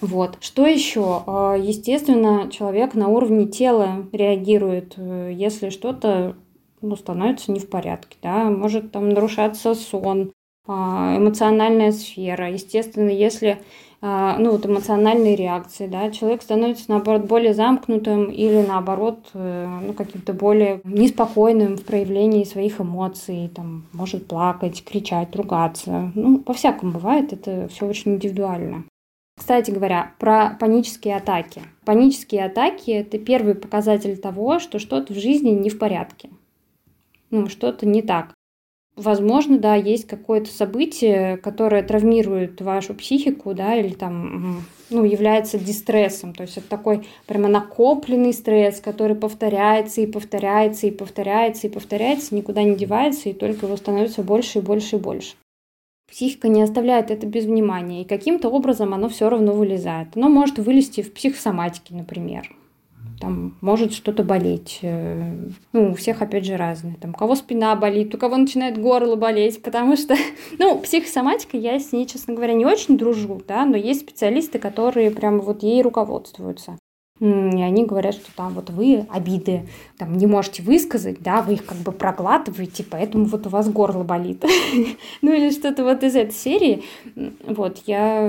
Вот. 0.00 0.38
Что 0.40 0.66
еще? 0.66 1.22
А, 1.26 1.54
естественно, 1.54 2.48
человек 2.50 2.94
на 2.94 3.08
уровне 3.08 3.46
тела 3.46 4.06
реагирует, 4.12 4.94
э, 4.96 5.32
если 5.34 5.68
что-то 5.68 6.34
ну, 6.80 6.96
становится 6.96 7.52
не 7.52 7.60
в 7.60 7.68
порядке. 7.68 8.16
Да? 8.22 8.44
Может 8.44 8.90
там 8.90 9.10
нарушаться 9.10 9.74
сон, 9.74 10.32
эмоциональная 10.66 11.92
сфера. 11.92 12.50
Естественно, 12.50 13.10
если 13.10 13.58
а, 14.04 14.36
ну, 14.36 14.50
вот 14.50 14.66
эмоциональные 14.66 15.36
реакции, 15.36 15.86
да, 15.86 16.10
человек 16.10 16.42
становится, 16.42 16.86
наоборот, 16.88 17.24
более 17.26 17.54
замкнутым 17.54 18.32
или, 18.32 18.66
наоборот, 18.66 19.30
э, 19.32 19.78
ну, 19.80 19.92
каким-то 19.92 20.32
более 20.32 20.80
неспокойным 20.82 21.76
в 21.76 21.84
проявлении 21.84 22.42
своих 22.42 22.80
эмоций, 22.80 23.48
там, 23.54 23.86
может 23.92 24.26
плакать, 24.26 24.82
кричать, 24.84 25.36
ругаться, 25.36 26.10
ну, 26.16 26.40
по-всякому 26.40 26.90
бывает, 26.90 27.32
это 27.32 27.68
все 27.68 27.86
очень 27.86 28.14
индивидуально. 28.14 28.82
Кстати 29.38 29.70
говоря, 29.70 30.14
про 30.18 30.56
панические 30.58 31.16
атаки. 31.16 31.62
Панические 31.84 32.46
атаки– 32.46 32.90
это 32.92 33.18
первый 33.18 33.54
показатель 33.54 34.16
того, 34.16 34.58
что 34.58 34.80
что-то 34.80 35.14
в 35.14 35.16
жизни 35.16 35.50
не 35.50 35.70
в 35.70 35.78
порядке. 35.78 36.28
Ну, 37.30 37.48
что-то 37.48 37.86
не 37.86 38.02
так. 38.02 38.34
Возможно, 38.96 39.58
да, 39.58 39.74
есть 39.74 40.06
какое-то 40.06 40.50
событие, 40.50 41.38
которое 41.38 41.82
травмирует 41.82 42.60
вашу 42.60 42.92
психику, 42.94 43.54
да, 43.54 43.74
или 43.74 43.94
там, 43.94 44.64
ну, 44.90 45.04
является 45.04 45.58
дистрессом. 45.58 46.34
То 46.34 46.42
есть 46.42 46.58
это 46.58 46.68
такой 46.68 47.06
прямо 47.26 47.48
накопленный 47.48 48.34
стресс, 48.34 48.80
который 48.80 49.16
повторяется 49.16 50.02
и 50.02 50.06
повторяется 50.06 50.88
и 50.88 50.90
повторяется 50.90 51.66
и 51.68 51.70
повторяется, 51.70 52.34
никуда 52.34 52.62
не 52.64 52.76
девается, 52.76 53.30
и 53.30 53.32
только 53.32 53.64
его 53.64 53.78
становится 53.78 54.22
больше 54.22 54.58
и 54.58 54.62
больше 54.62 54.96
и 54.96 54.98
больше. 54.98 55.36
Психика 56.10 56.48
не 56.48 56.60
оставляет 56.60 57.10
это 57.10 57.26
без 57.26 57.46
внимания, 57.46 58.02
и 58.02 58.06
каким-то 58.06 58.50
образом 58.50 58.92
оно 58.92 59.08
все 59.08 59.30
равно 59.30 59.54
вылезает. 59.54 60.08
Оно 60.14 60.28
может 60.28 60.58
вылезти 60.58 61.00
в 61.00 61.14
психосоматике, 61.14 61.94
например 61.94 62.54
там 63.22 63.56
может 63.60 63.92
что-то 63.92 64.24
болеть. 64.24 64.80
Э, 64.82 65.32
ну, 65.72 65.92
у 65.92 65.94
всех, 65.94 66.22
опять 66.22 66.44
же, 66.44 66.56
разные. 66.56 66.96
Там, 66.96 67.12
у 67.12 67.14
кого 67.14 67.36
спина 67.36 67.76
болит, 67.76 68.12
у 68.12 68.18
кого 68.18 68.36
начинает 68.36 68.78
горло 68.78 69.14
болеть, 69.14 69.62
потому 69.62 69.96
что, 69.96 70.16
ну, 70.58 70.80
психосоматика, 70.80 71.56
я 71.56 71.78
с 71.78 71.92
ней, 71.92 72.06
честно 72.06 72.34
говоря, 72.34 72.54
не 72.54 72.66
очень 72.66 72.98
дружу, 72.98 73.40
да, 73.46 73.64
но 73.64 73.76
есть 73.76 74.00
специалисты, 74.00 74.58
которые 74.58 75.12
прямо 75.12 75.38
вот 75.38 75.62
ей 75.62 75.82
руководствуются. 75.82 76.76
И 77.22 77.62
они 77.62 77.84
говорят, 77.84 78.16
что 78.16 78.34
там 78.34 78.54
вот 78.54 78.70
вы 78.70 79.06
обиды 79.08 79.68
там 79.96 80.18
не 80.18 80.26
можете 80.26 80.60
высказать, 80.64 81.20
да, 81.20 81.40
вы 81.40 81.54
их 81.54 81.64
как 81.64 81.78
бы 81.78 81.92
проглатываете, 81.92 82.82
поэтому 82.82 83.26
вот 83.26 83.46
у 83.46 83.48
вас 83.48 83.68
горло 83.68 84.02
болит. 84.02 84.44
ну 85.22 85.32
или 85.32 85.50
что-то 85.50 85.84
вот 85.84 86.02
из 86.02 86.16
этой 86.16 86.34
серии. 86.34 86.82
Вот, 87.46 87.78
я... 87.86 88.28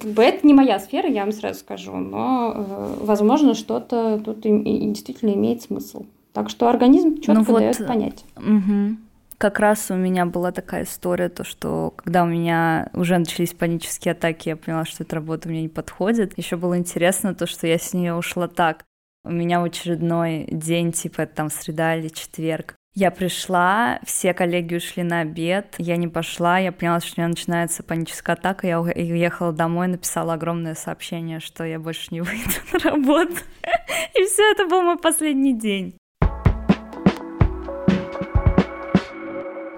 Как 0.00 0.10
бы 0.12 0.22
это 0.22 0.46
не 0.46 0.54
моя 0.54 0.78
сфера, 0.78 1.08
я 1.08 1.22
вам 1.22 1.32
сразу 1.32 1.58
скажу, 1.58 1.96
но, 1.96 2.52
э, 2.54 2.94
возможно, 3.00 3.54
что-то 3.54 4.20
тут 4.24 4.42
действительно 4.42 5.32
имеет 5.32 5.62
смысл. 5.62 6.04
Так 6.32 6.48
что 6.48 6.68
организм 6.68 7.16
четко 7.16 7.32
ну 7.32 7.42
вот, 7.42 7.58
дает 7.58 7.86
понять. 7.88 8.24
Угу 8.36 8.98
как 9.38 9.58
раз 9.58 9.90
у 9.90 9.94
меня 9.94 10.26
была 10.26 10.52
такая 10.52 10.84
история, 10.84 11.28
то 11.28 11.44
что 11.44 11.94
когда 11.96 12.24
у 12.24 12.26
меня 12.26 12.90
уже 12.92 13.18
начались 13.18 13.54
панические 13.54 14.12
атаки, 14.12 14.48
я 14.48 14.56
поняла, 14.56 14.84
что 14.84 15.02
эта 15.02 15.16
работа 15.16 15.48
мне 15.48 15.62
не 15.62 15.68
подходит. 15.68 16.36
Еще 16.38 16.56
было 16.56 16.78
интересно 16.78 17.34
то, 17.34 17.46
что 17.46 17.66
я 17.66 17.78
с 17.78 17.92
нее 17.92 18.14
ушла 18.14 18.48
так. 18.48 18.84
У 19.24 19.30
меня 19.30 19.60
в 19.60 19.64
очередной 19.64 20.46
день, 20.50 20.92
типа 20.92 21.26
там 21.26 21.50
среда 21.50 21.96
или 21.96 22.08
четверг, 22.08 22.76
я 22.96 23.10
пришла, 23.10 24.00
все 24.06 24.32
коллеги 24.32 24.76
ушли 24.76 25.02
на 25.02 25.20
обед, 25.20 25.74
я 25.76 25.96
не 25.98 26.08
пошла, 26.08 26.58
я 26.58 26.72
поняла, 26.72 27.00
что 27.00 27.12
у 27.16 27.20
меня 27.20 27.28
начинается 27.28 27.82
паническая 27.82 28.36
атака, 28.36 28.66
я 28.66 28.80
уехала 28.80 29.52
домой, 29.52 29.88
написала 29.88 30.32
огромное 30.32 30.74
сообщение, 30.74 31.40
что 31.40 31.62
я 31.64 31.78
больше 31.78 32.06
не 32.10 32.22
выйду 32.22 32.54
на 32.72 32.78
работу. 32.78 33.36
И 34.14 34.24
все, 34.24 34.50
это 34.50 34.66
был 34.66 34.80
мой 34.80 34.96
последний 34.96 35.52
день. 35.52 35.98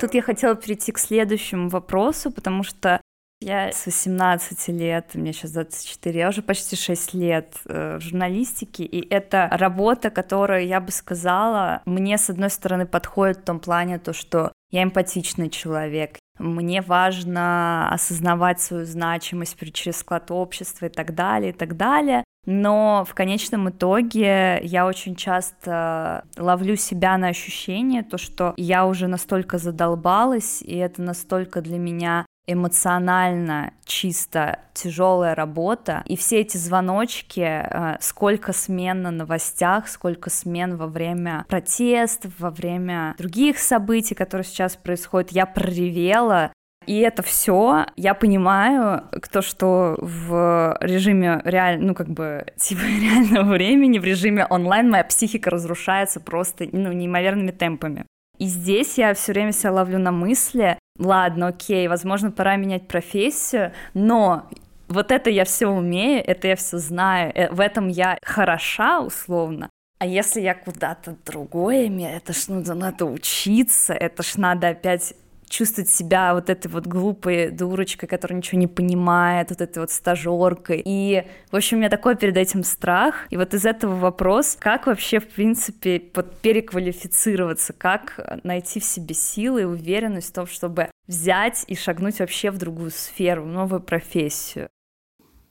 Тут 0.01 0.15
я 0.15 0.23
хотела 0.23 0.55
перейти 0.55 0.93
к 0.93 0.99
следующему 0.99 1.69
вопросу, 1.69 2.31
потому 2.31 2.63
что 2.63 3.01
я 3.41 3.71
с 3.71 3.87
18 3.87 4.69
лет, 4.69 5.15
мне 5.15 5.33
сейчас 5.33 5.53
24, 5.53 6.19
я 6.19 6.29
уже 6.29 6.43
почти 6.43 6.75
6 6.75 7.15
лет 7.15 7.55
э, 7.67 7.99
в 7.99 8.01
журналистике, 8.01 8.85
и 8.85 9.09
это 9.09 9.49
работа, 9.53 10.11
которая, 10.11 10.63
я 10.63 10.81
бы 10.81 10.91
сказала, 10.91 11.83
мне, 11.85 12.19
с 12.19 12.31
одной 12.31 12.51
стороны, 12.51 12.85
подходит 12.85 13.39
в 13.39 13.45
том 13.45 13.61
плане, 13.61 14.01
то, 14.01 14.13
что 14.13 14.53
я 14.71 14.83
эмпатичный 14.83 15.51
человек, 15.51 16.19
мне 16.39 16.83
важно 16.83 17.89
осознавать 17.93 18.61
свою 18.61 18.85
значимость 18.87 19.57
через 19.73 19.99
склад 19.99 20.31
общества 20.31 20.87
и 20.87 20.91
так 20.91 21.15
далее, 21.15 21.51
и 21.51 21.55
так 21.55 21.77
далее. 21.77 22.25
Но 22.51 23.05
в 23.07 23.13
конечном 23.13 23.69
итоге 23.69 24.59
я 24.63 24.87
очень 24.87 25.17
часто 25.17 26.25
ловлю 26.39 26.77
себя 26.77 27.19
на 27.19 27.29
ощущение, 27.29 28.03
то, 28.03 28.17
что 28.17 28.55
я 28.57 28.87
уже 28.87 29.07
настолько 29.07 29.59
задолбалась, 29.59 30.63
и 30.63 30.75
это 30.77 31.03
настолько 31.03 31.61
для 31.61 31.77
меня 31.77 32.25
эмоционально 32.47 33.75
чисто 33.85 34.61
тяжелая 34.73 35.35
работа, 35.35 36.03
и 36.07 36.17
все 36.17 36.41
эти 36.41 36.57
звоночки, 36.57 37.41
э, 37.41 37.99
сколько 38.01 38.55
смен 38.55 39.03
на 39.03 39.11
новостях, 39.11 39.87
сколько 39.87 40.31
смен 40.31 40.79
во 40.79 40.87
время 40.87 41.45
протестов, 41.49 42.33
во 42.39 42.51
время 42.51 43.15
других 43.19 43.59
событий, 43.59 44.15
которые 44.15 44.47
сейчас 44.47 44.77
происходят, 44.77 45.33
я 45.33 45.45
проревела, 45.45 46.51
и 46.89 47.01
это 47.01 47.23
все 47.23 47.85
я 47.97 48.15
понимаю, 48.15 49.05
то, 49.31 49.43
что 49.43 49.99
в 50.01 50.79
режиме 50.81 51.43
реаль... 51.45 51.79
ну, 51.79 51.95
как 51.95 52.09
бы, 52.09 52.47
типа, 52.57 52.81
реального 52.81 53.53
времени, 53.53 53.99
в 53.99 54.05
режиме 54.05 54.47
онлайн 54.47 54.89
моя 54.89 55.05
психика 55.05 55.51
разрушается 55.51 56.19
просто, 56.19 56.67
ну, 56.73 56.91
неимоверными 56.93 57.51
темпами. 57.51 58.07
И 58.39 58.47
здесь 58.47 58.97
я 58.97 59.13
все 59.13 59.33
время 59.33 59.53
себя 59.53 59.73
ловлю 59.73 59.99
на 59.99 60.13
мысли, 60.13 60.79
ладно, 60.99 61.49
окей, 61.49 61.89
возможно, 61.89 62.31
пора 62.31 62.57
менять 62.57 62.89
профессию, 62.89 63.73
но 63.93 64.49
вот 64.89 65.13
это 65.13 65.29
я 65.29 65.45
все 65.45 65.67
умею, 65.67 66.25
это 66.27 66.49
я 66.49 66.57
все 66.57 66.79
знаю, 66.79 67.33
э, 67.35 67.51
в 67.51 67.61
этом 67.61 67.89
я 67.89 68.17
хороша 68.23 69.01
условно. 69.01 69.69
А 69.99 70.07
если 70.07 70.41
я 70.41 70.55
куда-то 70.55 71.17
другое, 71.27 71.91
это 72.09 72.33
ж 72.33 72.49
ну, 72.49 72.63
надо 72.75 73.05
учиться, 73.05 73.93
это 73.93 74.23
ж 74.23 74.37
надо 74.37 74.69
опять 74.69 75.13
чувствовать 75.49 75.91
себя 75.91 76.35
вот 76.35 76.51
этой 76.51 76.69
вот 76.69 76.87
глупой 76.87 77.51
дурочкой, 77.51 78.09
которая 78.09 78.39
ничего 78.39 78.59
не 78.59 78.67
понимает, 78.67 79.51
вот 79.51 79.61
этой 79.61 79.81
вот 79.81 79.91
стажеркой. 79.91 80.83
И, 80.85 81.25
в 81.51 81.57
общем, 81.57 81.79
у 81.79 81.81
меня 81.81 81.91
такой 81.91 82.17
перед 82.17 82.37
этим 82.37 82.63
страх. 82.65 83.27
И 83.31 83.37
вот 83.37 83.55
из 83.55 83.65
этого 83.65 83.95
вопрос, 83.95 84.57
как 84.59 84.87
вообще, 84.87 85.21
в 85.21 85.29
принципе, 85.29 86.03
вот 86.15 86.37
переквалифицироваться, 86.41 87.73
как 87.73 88.41
найти 88.45 88.81
в 88.81 88.85
себе 88.85 89.15
силы 89.15 89.63
и 89.63 89.65
уверенность 89.65 90.31
в 90.31 90.35
том, 90.35 90.47
чтобы 90.47 90.91
взять 91.07 91.65
и 91.67 91.75
шагнуть 91.75 92.21
вообще 92.21 92.51
в 92.51 92.59
другую 92.59 92.91
сферу, 92.91 93.43
в 93.43 93.47
новую 93.47 93.81
профессию. 93.81 94.69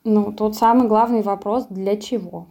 Ну, 0.03 0.31
тут 0.31 0.55
самый 0.55 0.87
главный 0.87 1.21
вопрос, 1.21 1.67
для 1.69 1.97
чего? 1.97 2.47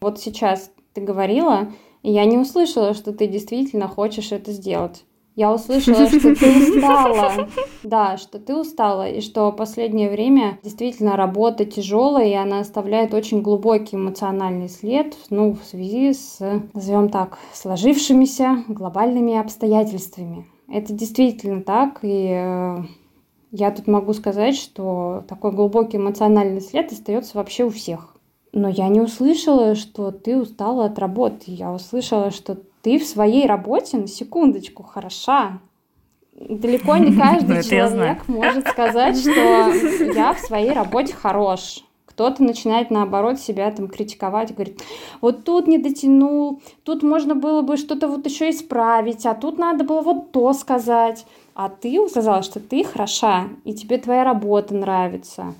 Вот 0.00 0.20
сейчас 0.20 0.70
ты 0.92 1.00
говорила, 1.00 1.72
и 2.02 2.10
я 2.10 2.24
не 2.24 2.36
услышала, 2.36 2.94
что 2.94 3.12
ты 3.12 3.26
действительно 3.26 3.88
хочешь 3.88 4.32
это 4.32 4.52
сделать. 4.52 5.04
Я 5.36 5.52
услышала, 5.52 6.06
что 6.08 6.34
ты 6.34 6.76
устала. 6.76 7.48
Да, 7.82 8.16
что 8.16 8.38
ты 8.38 8.54
устала, 8.54 9.08
и 9.08 9.20
что 9.20 9.50
последнее 9.50 10.08
время 10.08 10.58
действительно 10.62 11.16
работа 11.16 11.64
тяжелая, 11.64 12.28
и 12.28 12.34
она 12.34 12.60
оставляет 12.60 13.14
очень 13.14 13.42
глубокий 13.42 13.96
эмоциональный 13.96 14.68
след, 14.68 15.16
ну, 15.30 15.54
в 15.54 15.64
связи 15.64 16.12
с, 16.12 16.38
назовем 16.72 17.08
так, 17.08 17.38
сложившимися 17.52 18.64
глобальными 18.68 19.36
обстоятельствами. 19.36 20.46
Это 20.68 20.92
действительно 20.92 21.62
так, 21.62 21.98
и 22.02 22.28
э, 22.30 22.76
я 23.50 23.70
тут 23.70 23.86
могу 23.86 24.12
сказать, 24.14 24.56
что 24.56 25.24
такой 25.28 25.52
глубокий 25.52 25.96
эмоциональный 25.96 26.60
след 26.60 26.92
остается 26.92 27.36
вообще 27.36 27.64
у 27.64 27.70
всех. 27.70 28.14
Но 28.52 28.68
я 28.68 28.86
не 28.88 29.00
услышала, 29.00 29.74
что 29.74 30.12
ты 30.12 30.36
устала 30.36 30.86
от 30.86 30.98
работы. 30.98 31.46
Я 31.46 31.72
услышала, 31.72 32.30
что 32.30 32.56
ты 32.84 32.98
в 32.98 33.04
своей 33.04 33.46
работе, 33.46 33.96
на 33.96 34.06
секундочку, 34.06 34.82
хороша. 34.82 35.58
Далеко 36.34 36.98
не 36.98 37.16
каждый 37.16 37.62
человек 37.62 38.28
может 38.28 38.68
сказать, 38.68 39.18
что 39.18 39.30
я 40.12 40.34
в 40.34 40.38
своей 40.38 40.72
работе 40.72 41.14
хорош. 41.14 41.82
Кто-то 42.04 42.44
начинает, 42.44 42.90
наоборот, 42.90 43.40
себя 43.40 43.70
там 43.70 43.88
критиковать, 43.88 44.54
говорит, 44.54 44.82
вот 45.20 45.44
тут 45.44 45.66
не 45.66 45.78
дотянул, 45.78 46.60
тут 46.84 47.02
можно 47.02 47.34
было 47.34 47.62
бы 47.62 47.76
что-то 47.76 48.06
вот 48.06 48.26
еще 48.26 48.50
исправить, 48.50 49.24
а 49.24 49.34
тут 49.34 49.58
надо 49.58 49.82
было 49.84 50.02
вот 50.02 50.30
то 50.30 50.52
сказать. 50.52 51.26
А 51.54 51.70
ты 51.70 52.06
сказала, 52.08 52.42
что 52.42 52.60
ты 52.60 52.84
хороша, 52.84 53.48
и 53.64 53.72
тебе 53.72 53.96
твоя 53.96 54.24
работа 54.24 54.74
нравится 54.74 55.54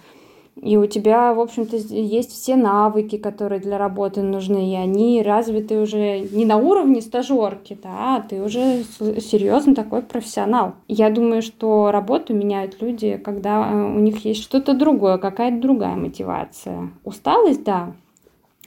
и 0.60 0.76
у 0.76 0.86
тебя, 0.86 1.34
в 1.34 1.40
общем-то, 1.40 1.76
есть 1.76 2.32
все 2.32 2.54
навыки, 2.54 3.18
которые 3.18 3.60
для 3.60 3.76
работы 3.76 4.22
нужны, 4.22 4.72
и 4.72 4.76
они 4.76 5.22
развиты 5.22 5.80
уже 5.80 6.20
не 6.20 6.44
на 6.44 6.56
уровне 6.56 7.00
стажерки, 7.02 7.76
да, 7.82 8.16
а 8.16 8.20
ты 8.20 8.40
уже 8.40 8.84
серьезно 9.20 9.74
такой 9.74 10.02
профессионал. 10.02 10.74
Я 10.86 11.10
думаю, 11.10 11.42
что 11.42 11.90
работу 11.90 12.34
меняют 12.34 12.80
люди, 12.80 13.16
когда 13.16 13.68
э, 13.68 13.74
у 13.74 13.98
них 13.98 14.24
есть 14.24 14.42
что-то 14.42 14.74
другое, 14.74 15.18
какая-то 15.18 15.60
другая 15.60 15.96
мотивация. 15.96 16.90
Усталость, 17.02 17.64
да, 17.64 17.92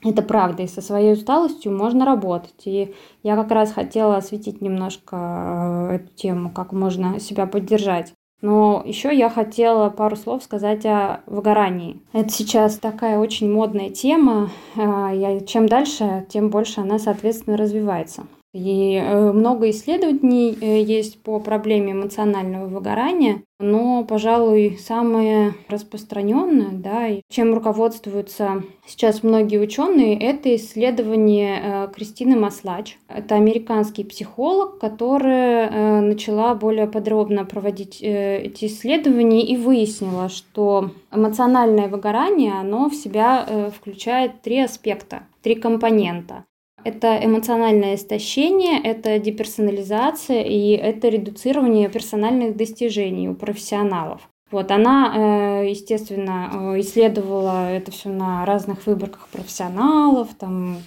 это 0.04 0.22
правда, 0.22 0.64
и 0.64 0.68
со 0.68 0.82
своей 0.82 1.14
усталостью 1.14 1.76
можно 1.76 2.06
работать. 2.06 2.66
И 2.66 2.94
я 3.24 3.36
как 3.36 3.50
раз 3.52 3.72
хотела 3.72 4.18
осветить 4.18 4.62
немножко 4.62 5.90
э, 5.90 5.96
эту 5.96 6.14
тему, 6.16 6.52
как 6.52 6.74
можно 6.74 7.20
себя 7.20 7.48
поддержать. 7.48 8.14
Но 8.42 8.84
еще 8.86 9.16
я 9.16 9.30
хотела 9.30 9.90
пару 9.90 10.16
слов 10.16 10.44
сказать 10.44 10.86
о 10.86 11.22
выгорании. 11.26 12.00
Это 12.14 12.30
сейчас 12.30 12.78
такая 12.78 13.18
очень 13.18 13.52
модная 13.52 13.90
тема. 13.90 14.52
А, 14.76 15.12
я, 15.12 15.40
чем 15.42 15.68
дальше, 15.68 16.26
тем 16.30 16.50
больше 16.50 16.82
она, 16.82 17.00
соответственно, 17.00 17.58
развивается. 17.58 18.28
И 18.54 18.96
э, 18.96 19.32
много 19.34 19.70
исследований 19.70 20.58
э, 20.60 20.82
есть 20.82 21.22
по 21.22 21.40
проблеме 21.40 21.92
эмоционального 21.92 22.68
выгорания, 22.68 23.44
но, 23.60 24.06
пожалуй, 24.06 24.80
самое 24.80 25.54
распространенное, 25.68 26.72
да, 26.72 27.08
и 27.08 27.22
чем 27.30 27.54
руководствуются 27.54 28.64
сейчас 28.86 29.22
многие 29.22 29.60
ученые, 29.60 30.18
это 30.18 30.56
исследование 30.56 31.60
э, 31.62 31.88
Кристины 31.94 32.38
Маслач. 32.38 32.98
Это 33.10 33.36
американский 33.36 34.06
психолог, 34.06 34.80
которая 34.80 36.02
начала 36.02 36.56
более 36.56 36.88
подробно 36.88 37.46
проводить 37.46 38.00
эти 38.02 38.66
исследования 38.66 39.46
и 39.46 39.58
выяснила, 39.58 40.30
что 40.30 40.92
эмоциональное 41.12 41.88
выгорание, 41.90 42.54
оно 42.54 42.90
в 42.90 42.96
себя 42.96 43.72
включает 43.76 44.42
три 44.42 44.60
аспекта, 44.60 45.24
три 45.42 45.56
компонента. 45.56 46.46
Это 46.88 47.20
эмоциональное 47.22 47.96
истощение, 47.96 48.82
это 48.82 49.20
деперсонализация 49.20 50.42
и 50.42 50.70
это 50.70 51.10
редуцирование 51.10 51.90
персональных 51.90 52.56
достижений 52.56 53.28
у 53.28 53.36
профессионалов. 53.36 54.22
Вот 54.52 54.72
она, 54.72 55.14
э, 55.14 55.70
естественно, 55.70 56.50
э, 56.54 56.80
исследовала 56.80 57.70
это 57.70 57.92
все 57.92 58.08
на 58.08 58.46
разных 58.46 58.88
выборках 58.88 59.28
профессионалов, 59.34 60.30
там 60.40 60.78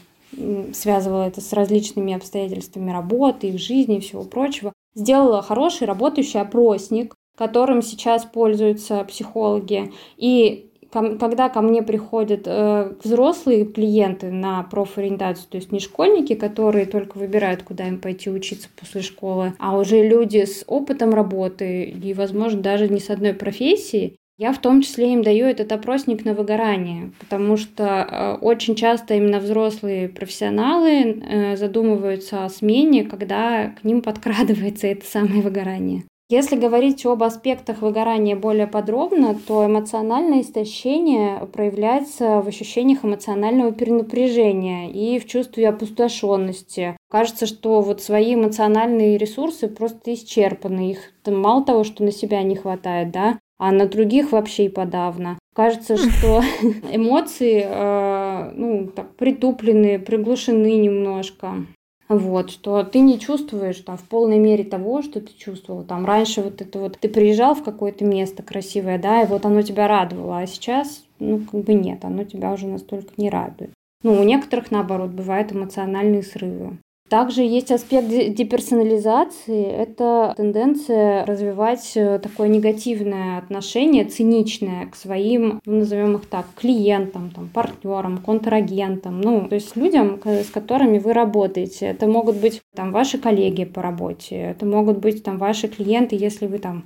связывала 0.73 1.25
это 1.25 1.43
с 1.43 1.53
различными 1.53 2.15
обстоятельствами 2.15 2.91
работы, 2.93 3.49
их 3.49 3.59
жизни 3.59 3.99
и 3.99 4.01
всего 4.01 4.23
прочего. 4.23 4.73
Сделала 4.95 5.43
хороший 5.43 5.87
работающий 5.87 6.41
опросник, 6.41 7.15
которым 7.37 7.83
сейчас 7.83 8.25
пользуются 8.25 9.05
психологи, 9.05 9.93
и 10.17 10.70
когда 10.91 11.49
ко 11.49 11.61
мне 11.61 11.83
приходят 11.83 12.43
э, 12.47 12.93
взрослые 13.03 13.65
клиенты 13.65 14.31
на 14.31 14.63
профориентацию, 14.65 15.47
то 15.49 15.57
есть 15.57 15.73
не 15.73 15.81
школьники, 15.81 16.35
которые 16.35 16.87
только 16.87 17.19
выбирают, 17.19 17.63
куда 17.63 17.87
им 17.87 18.01
пойти 18.01 18.31
учиться 18.31 18.69
после 18.79 19.03
школы, 19.03 19.55
а 19.59 19.79
уже 19.79 20.07
люди 20.07 20.45
с 20.45 20.65
опытом 20.67 21.15
работы 21.15 21.85
и, 21.85 22.15
возможно, 22.15 22.61
даже 22.61 22.89
не 22.89 23.01
с 23.01 23.11
одной 23.11 23.35
профессией, 23.35 24.17
я 24.41 24.55
в 24.55 24.59
том 24.59 24.81
числе 24.81 25.13
им 25.13 25.23
даю 25.23 25.45
этот 25.45 25.71
опросник 25.71 26.25
на 26.25 26.33
выгорание, 26.33 27.13
потому 27.21 27.59
что 27.59 27.85
э, 27.85 28.35
очень 28.41 28.75
часто 28.75 29.13
именно 29.15 29.39
взрослые 29.39 30.09
профессионалы 30.09 30.91
э, 30.91 31.57
задумываются 31.57 32.47
о 32.47 32.49
смене, 32.49 33.05
когда 33.05 33.75
к 33.79 33.85
ним 33.85 34.01
подкрадывается 34.01 34.87
это 34.87 35.05
самое 35.05 35.43
выгорание. 35.43 36.05
Если 36.31 36.55
говорить 36.55 37.05
об 37.07 37.25
аспектах 37.25 37.83
выгорания 37.83 38.37
более 38.37 38.69
подробно, 38.69 39.37
то 39.49 39.67
эмоциональное 39.67 40.43
истощение 40.43 41.45
проявляется 41.47 42.41
в 42.41 42.47
ощущениях 42.47 43.05
эмоционального 43.05 43.73
перенапряжения 43.73 44.91
и 44.91 45.19
в 45.19 45.27
чувстве 45.27 45.69
опустошенности. 45.69 46.97
Кажется, 47.11 47.47
что 47.47 47.81
вот 47.81 48.01
свои 48.01 48.37
эмоциональные 48.37 49.19
ресурсы 49.19 49.67
просто 49.67 50.15
исчерпаны. 50.15 50.93
Их 50.93 50.99
там, 51.25 51.37
мало 51.41 51.65
того, 51.65 51.83
что 51.83 52.05
на 52.05 52.13
себя 52.13 52.45
не 52.45 52.55
хватает, 52.55 53.11
да, 53.11 53.41
а 53.59 53.73
на 53.73 53.87
других 53.87 54.31
вообще 54.31 54.67
и 54.67 54.69
подавно. 54.69 55.37
Кажется, 55.53 55.97
что 55.97 56.43
эмоции 56.93 57.67
э, 57.67 58.53
ну, 58.55 58.87
так, 58.87 59.17
притуплены, 59.17 59.99
приглушены 59.99 60.77
немножко. 60.77 61.67
Вот, 62.11 62.51
что 62.51 62.83
ты 62.83 62.99
не 62.99 63.21
чувствуешь 63.21 63.79
там 63.79 63.97
в 63.97 64.03
полной 64.03 64.41
мере 64.41 64.65
того, 64.65 65.01
что 65.01 65.21
ты 65.21 65.33
чувствовал. 65.33 65.85
Там 65.85 66.05
раньше 66.05 66.43
вот 66.43 66.61
это 66.61 66.81
вот, 66.81 66.99
ты 66.99 67.09
приезжал 67.09 67.55
в 67.55 67.63
какое-то 67.63 68.05
место 68.05 68.43
красивое, 68.43 68.99
да, 68.99 69.23
и 69.23 69.27
вот 69.27 69.47
оно 69.47 69.63
тебя 69.63 69.87
радовало, 69.87 70.41
а 70.41 70.47
сейчас, 70.49 71.05
ну, 71.21 71.39
как 71.39 71.61
бы 71.61 71.73
нет, 71.73 72.05
оно 72.05 72.25
тебя 72.25 72.53
уже 72.53 72.67
настолько 72.67 73.13
не 73.17 73.31
радует. 73.31 73.71
Ну, 74.03 74.21
у 74.21 74.25
некоторых, 74.25 74.73
наоборот, 74.73 75.11
бывают 75.11 75.53
эмоциональные 75.53 76.25
срывы. 76.25 76.79
Также 77.11 77.43
есть 77.43 77.73
аспект 77.73 78.07
деперсонализации. 78.09 79.65
Это 79.65 80.33
тенденция 80.37 81.27
развивать 81.27 81.91
э, 81.97 82.21
такое 82.21 82.47
негативное 82.47 83.39
отношение, 83.39 84.05
циничное 84.05 84.87
к 84.87 84.95
своим, 84.95 85.61
ну, 85.67 85.81
назовем 85.81 86.15
их 86.15 86.27
так, 86.27 86.47
клиентам, 86.55 87.33
там, 87.35 87.49
партнерам, 87.49 88.19
контрагентам, 88.19 89.21
ну, 89.21 89.49
то 89.49 89.57
есть 89.57 89.75
людям, 89.75 90.21
с 90.25 90.51
которыми 90.51 90.99
вы 91.01 91.13
работаете. 91.13 91.87
Это 91.87 92.07
могут 92.07 92.37
быть 92.37 92.63
там 92.77 92.93
ваши 92.93 93.19
коллеги 93.19 93.65
по 93.65 93.83
работе, 93.83 94.37
это 94.37 94.65
могут 94.65 94.99
быть 94.99 95.25
там 95.25 95.37
ваши 95.39 95.67
клиенты, 95.67 96.15
если 96.15 96.47
вы 96.47 96.59
там 96.59 96.85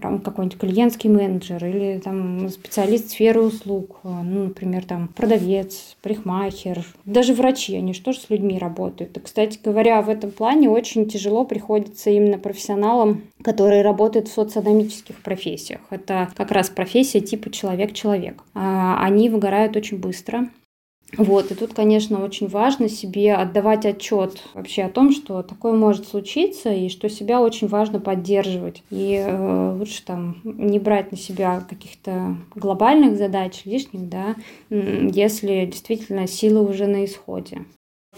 какой-нибудь 0.00 0.58
клиентский 0.58 1.10
менеджер 1.10 1.64
или 1.64 1.98
там 1.98 2.48
специалист 2.48 3.10
сферы 3.10 3.42
услуг, 3.42 4.00
э, 4.04 4.08
ну, 4.08 4.44
например, 4.44 4.84
там 4.84 5.08
продавец, 5.08 5.96
парикмахер, 6.02 6.84
даже 7.04 7.34
врачи, 7.34 7.76
они 7.76 7.94
что 7.94 8.12
же 8.12 8.20
с 8.20 8.30
людьми 8.30 8.58
работают. 8.58 9.16
И, 9.16 9.20
кстати 9.20 9.58
говоря, 9.62 10.02
в 10.02 10.08
этом 10.08 10.30
плане 10.30 10.68
очень 10.70 11.06
тяжело 11.06 11.44
приходится 11.44 12.10
именно 12.10 12.38
профессионалам, 12.38 13.22
которые 13.42 13.82
работают 13.82 14.28
в 14.28 14.32
социономических 14.32 15.16
профессиях. 15.22 15.80
Это 15.90 16.30
как 16.34 16.50
раз 16.50 16.70
профессия 16.70 17.20
типа 17.20 17.50
человек-человек. 17.50 18.42
А, 18.54 18.98
они 19.04 19.28
выгорают 19.28 19.76
очень 19.76 19.98
быстро, 19.98 20.48
вот, 21.16 21.52
и 21.52 21.54
тут, 21.54 21.74
конечно, 21.74 22.24
очень 22.24 22.48
важно 22.48 22.88
себе 22.88 23.34
отдавать 23.34 23.86
отчет 23.86 24.42
вообще 24.54 24.82
о 24.82 24.90
том, 24.90 25.12
что 25.12 25.42
такое 25.42 25.72
может 25.72 26.08
случиться, 26.08 26.72
и 26.72 26.88
что 26.88 27.08
себя 27.08 27.40
очень 27.40 27.68
важно 27.68 28.00
поддерживать. 28.00 28.82
И 28.90 29.22
э, 29.24 29.76
лучше 29.78 30.04
там 30.04 30.40
не 30.44 30.78
брать 30.78 31.12
на 31.12 31.16
себя 31.16 31.64
каких-то 31.68 32.36
глобальных 32.54 33.16
задач 33.16 33.62
лишних, 33.64 34.08
да, 34.08 34.34
если 34.70 35.66
действительно 35.66 36.26
силы 36.26 36.68
уже 36.68 36.86
на 36.86 37.04
исходе. 37.04 37.64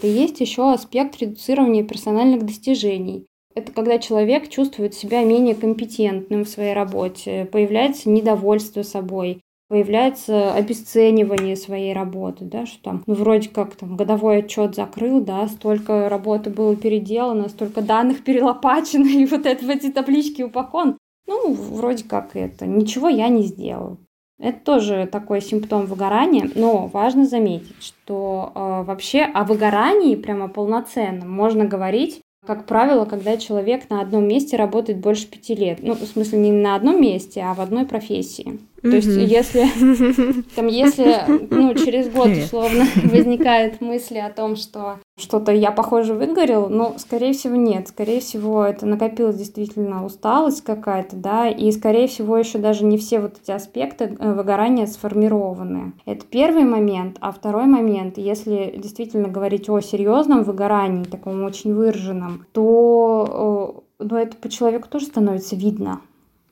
И 0.01 0.07
есть 0.07 0.39
еще 0.39 0.71
аспект 0.71 1.17
редуцирования 1.19 1.83
персональных 1.83 2.45
достижений. 2.45 3.25
Это 3.55 3.71
когда 3.71 3.97
человек 3.97 4.49
чувствует 4.49 4.93
себя 4.93 5.23
менее 5.23 5.55
компетентным 5.55 6.45
в 6.45 6.49
своей 6.49 6.73
работе, 6.73 7.49
появляется 7.51 8.09
недовольство 8.09 8.83
собой, 8.83 9.41
появляется 9.67 10.53
обесценивание 10.53 11.55
своей 11.55 11.93
работы, 11.93 12.45
да, 12.45 12.65
что 12.65 12.81
там, 12.83 13.03
ну, 13.05 13.13
вроде 13.13 13.49
как 13.49 13.75
там 13.75 13.97
годовой 13.97 14.39
отчет 14.39 14.75
закрыл, 14.75 15.21
да, 15.21 15.47
столько 15.47 16.09
работы 16.09 16.49
было 16.49 16.75
переделано, 16.75 17.49
столько 17.49 17.81
данных 17.81 18.23
перелопачено, 18.25 19.07
и 19.07 19.25
вот 19.25 19.45
это 19.45 19.65
в 19.65 19.69
эти 19.69 19.91
таблички 19.91 20.41
упакован. 20.41 20.97
Ну, 21.27 21.53
вроде 21.53 22.05
как 22.05 22.35
это, 22.35 22.65
ничего 22.65 23.09
я 23.09 23.27
не 23.27 23.43
сделал. 23.43 23.97
Это 24.39 24.59
тоже 24.59 25.09
такой 25.11 25.41
симптом 25.41 25.87
выгорания, 25.87 26.49
но 26.53 26.85
важно 26.87 27.25
заметить, 27.25 27.81
что 27.81 28.51
э, 28.53 28.83
вообще 28.83 29.23
о 29.23 29.43
выгорании 29.43 30.15
прямо 30.15 30.47
полноценном 30.47 31.29
можно 31.29 31.65
говорить 31.65 32.21
как 32.45 32.65
правило, 32.65 33.03
когда 33.03 33.35
человек 33.35 33.89
на 33.89 33.99
одном 33.99 34.25
месте 34.25 34.55
работает 34.55 34.99
больше 34.99 35.27
пяти 35.27 35.53
лет. 35.53 35.79
Ну, 35.81 35.95
в 35.95 36.05
смысле, 36.05 36.39
не 36.39 36.51
на 36.51 36.75
одном 36.75 37.01
месте, 37.01 37.41
а 37.41 37.53
в 37.53 37.59
одной 37.59 37.85
профессии. 37.85 38.59
То 38.81 38.89
есть, 38.89 39.07
если, 39.07 39.65
там, 40.55 40.67
если 40.67 41.15
ну, 41.49 41.73
через 41.73 42.09
год, 42.09 42.29
условно, 42.29 42.85
возникает 43.03 43.81
мысли 43.81 44.17
о 44.17 44.29
том, 44.29 44.55
что 44.55 44.99
что-то 45.17 45.51
я, 45.51 45.71
похоже, 45.71 46.13
выгорел, 46.13 46.69
ну, 46.69 46.93
скорее 46.97 47.33
всего, 47.33 47.55
нет. 47.55 47.87
Скорее 47.87 48.19
всего, 48.19 48.63
это 48.63 48.85
накопилась 48.85 49.35
действительно 49.35 50.05
усталость 50.05 50.63
какая-то, 50.63 51.15
да, 51.15 51.49
и, 51.49 51.71
скорее 51.71 52.07
всего, 52.07 52.37
еще 52.37 52.59
даже 52.59 52.85
не 52.85 52.97
все 52.97 53.19
вот 53.19 53.37
эти 53.41 53.51
аспекты 53.51 54.15
э, 54.19 54.33
выгорания 54.33 54.85
сформированы. 54.85 55.93
Это 56.05 56.23
первый 56.25 56.65
момент. 56.65 57.17
А 57.19 57.31
второй 57.31 57.65
момент, 57.65 58.19
если 58.19 58.75
действительно 58.77 59.27
говорить 59.27 59.69
о 59.69 59.79
серьезном 59.81 60.43
выгорании, 60.43 61.03
таком 61.03 61.43
очень 61.43 61.73
выраженном, 61.73 62.45
то 62.51 63.81
э, 63.99 64.03
ну, 64.03 64.17
это 64.17 64.37
по 64.37 64.49
человеку 64.49 64.87
тоже 64.87 65.07
становится 65.07 65.55
видно. 65.55 66.01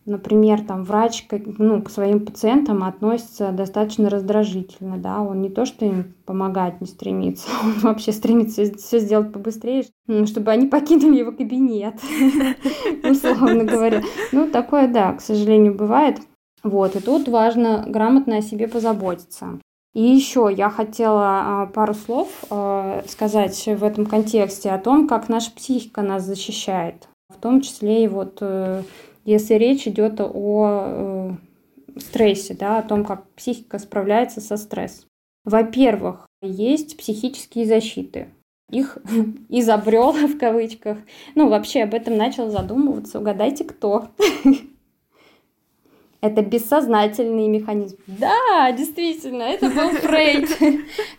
Например, 0.06 0.62
там 0.62 0.84
врач 0.84 1.26
ну, 1.58 1.82
к 1.82 1.90
своим 1.90 2.24
пациентам 2.24 2.84
относится 2.84 3.52
достаточно 3.52 4.08
раздражительно, 4.08 4.98
да, 4.98 5.22
он 5.22 5.42
не 5.42 5.50
то, 5.50 5.66
что 5.66 5.84
им 5.84 6.14
помогать 6.26 6.80
не 6.80 6.86
стремится, 6.86 7.50
он 7.64 7.80
вообще 7.80 8.12
стремится 8.12 8.72
все 8.78 9.00
сделать 9.00 9.34
побыстрее, 9.34 9.86
чтобы 10.28 10.52
они 10.52 10.68
покинули 10.68 11.18
его 11.18 11.32
кабинет, 11.32 11.96
условно 13.04 13.64
говоря. 13.64 14.04
Ну, 14.32 14.48
такое, 14.52 14.88
да, 14.88 15.14
к 15.14 15.22
сожалению, 15.22 15.74
бывает. 15.74 16.20
Вот, 16.62 16.96
и 16.96 17.00
тут 17.00 17.28
важно 17.28 17.84
грамотно 17.88 18.38
о 18.38 18.42
себе 18.42 18.68
позаботиться. 18.68 19.60
И 19.96 20.02
еще 20.02 20.54
я 20.56 20.70
хотела 20.70 21.62
а, 21.64 21.66
пару 21.68 21.94
слов 21.94 22.28
а, 22.50 23.02
сказать 23.08 23.58
в 23.66 23.84
этом 23.84 24.06
контексте 24.06 24.70
о 24.72 24.78
том, 24.78 25.08
как 25.08 25.30
наша 25.30 25.52
психика 25.52 26.02
нас 26.02 26.24
защищает. 26.24 27.08
В 27.30 27.40
том 27.40 27.62
числе 27.62 28.04
и 28.04 28.08
вот 28.08 28.38
э, 28.42 28.84
если 29.26 29.56
речь 29.56 29.88
идет 29.88 30.22
о 30.22 31.38
э, 31.96 32.00
стрессе, 32.00 32.54
да, 32.54 32.80
о 32.80 32.84
том, 32.84 33.04
как 33.04 33.28
психика 33.32 33.80
справляется 33.80 34.40
со 34.40 34.56
стрессом. 34.56 35.10
Во-первых, 35.44 36.28
есть 36.42 36.98
психические 36.98 37.66
защиты. 37.66 38.30
Их 38.72 38.98
изобрел 39.50 40.12
в 40.28 40.38
кавычках. 40.38 40.98
Ну, 41.36 41.50
вообще 41.50 41.84
об 41.84 41.94
этом 41.94 42.18
начал 42.18 42.50
задумываться. 42.50 43.20
Угадайте, 43.20 43.64
кто. 43.64 44.10
Это 46.22 46.42
бессознательный 46.42 47.48
механизм. 47.48 47.98
Да, 48.08 48.72
действительно, 48.72 49.44
это 49.44 49.70
был 49.70 49.90
Фрейд. 49.90 50.50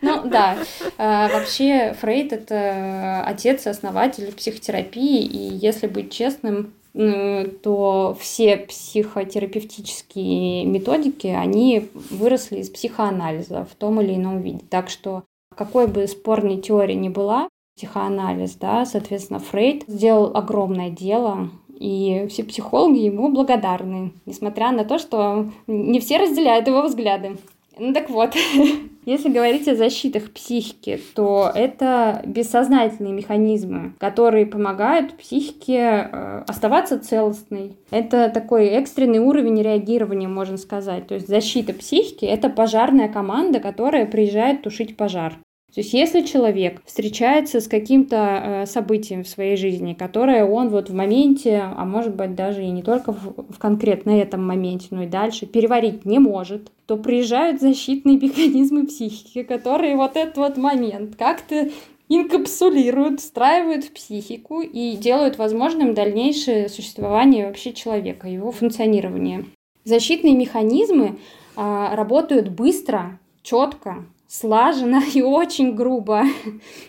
Ну 0.00 0.22
да, 0.24 0.56
а, 0.98 1.28
вообще 1.28 1.94
Фрейд 2.00 2.32
это 2.32 3.22
отец 3.24 3.66
и 3.66 3.68
основатель 3.68 4.34
психотерапии, 4.34 5.24
и 5.24 5.54
если 5.54 5.86
быть 5.86 6.10
честным, 6.12 6.72
то 6.96 8.16
все 8.18 8.56
психотерапевтические 8.56 10.64
методики, 10.64 11.26
они 11.26 11.90
выросли 12.10 12.60
из 12.60 12.70
психоанализа 12.70 13.66
в 13.70 13.74
том 13.74 14.00
или 14.00 14.14
ином 14.14 14.40
виде. 14.40 14.64
Так 14.70 14.88
что 14.88 15.24
какой 15.54 15.88
бы 15.88 16.06
спорной 16.06 16.56
теории 16.56 16.94
ни 16.94 17.10
была, 17.10 17.50
психоанализ, 17.76 18.54
да, 18.54 18.86
соответственно, 18.86 19.40
Фрейд 19.40 19.84
сделал 19.86 20.34
огромное 20.34 20.90
дело, 20.90 21.50
и 21.78 22.26
все 22.30 22.44
психологи 22.44 23.00
ему 23.00 23.28
благодарны, 23.28 24.12
несмотря 24.24 24.72
на 24.72 24.84
то, 24.84 24.98
что 24.98 25.50
не 25.66 26.00
все 26.00 26.16
разделяют 26.16 26.66
его 26.66 26.82
взгляды. 26.82 27.36
Ну 27.78 27.92
так 27.92 28.08
вот, 28.08 28.34
если 29.04 29.28
говорить 29.28 29.68
о 29.68 29.76
защитах 29.76 30.30
психики, 30.30 30.98
то 31.14 31.50
это 31.54 32.22
бессознательные 32.24 33.12
механизмы, 33.12 33.92
которые 33.98 34.46
помогают 34.46 35.16
психике 35.16 36.08
э, 36.10 36.44
оставаться 36.48 36.98
целостной. 36.98 37.76
Это 37.90 38.30
такой 38.30 38.68
экстренный 38.68 39.18
уровень 39.18 39.62
реагирования, 39.62 40.28
можно 40.28 40.56
сказать. 40.56 41.06
То 41.06 41.14
есть 41.14 41.28
защита 41.28 41.74
психики— 41.74 42.24
это 42.26 42.48
пожарная 42.48 43.08
команда, 43.08 43.60
которая 43.60 44.06
приезжает 44.06 44.62
тушить 44.62 44.96
пожар. 44.96 45.34
То 45.76 45.82
есть 45.82 45.92
если 45.92 46.22
человек 46.22 46.80
встречается 46.86 47.60
с 47.60 47.68
каким-то 47.68 48.16
э, 48.16 48.66
событием 48.66 49.24
в 49.24 49.28
своей 49.28 49.58
жизни, 49.58 49.92
которое 49.92 50.46
он 50.46 50.70
вот 50.70 50.88
в 50.88 50.94
моменте, 50.94 51.64
а 51.76 51.84
может 51.84 52.16
быть 52.16 52.34
даже 52.34 52.64
и 52.64 52.70
не 52.70 52.82
только 52.82 53.12
в, 53.12 53.52
в 53.52 53.58
конкретно 53.58 54.08
этом 54.08 54.42
моменте, 54.42 54.86
но 54.92 55.02
и 55.02 55.06
дальше 55.06 55.44
переварить 55.44 56.06
не 56.06 56.18
может, 56.18 56.72
то 56.86 56.96
приезжают 56.96 57.60
защитные 57.60 58.16
механизмы 58.22 58.86
психики, 58.86 59.42
которые 59.42 59.96
вот 59.96 60.16
этот 60.16 60.38
вот 60.38 60.56
момент 60.56 61.14
как-то 61.16 61.68
инкапсулируют, 62.08 63.20
встраивают 63.20 63.84
в 63.84 63.92
психику 63.92 64.62
и 64.62 64.96
делают 64.96 65.36
возможным 65.36 65.92
дальнейшее 65.92 66.70
существование 66.70 67.48
вообще 67.48 67.74
человека, 67.74 68.28
его 68.28 68.50
функционирование. 68.50 69.44
Защитные 69.84 70.36
механизмы 70.36 71.18
а, 71.54 71.94
работают 71.94 72.48
быстро, 72.48 73.18
четко, 73.42 74.06
слаженно 74.28 75.02
и 75.14 75.22
очень 75.22 75.74
грубо. 75.74 76.22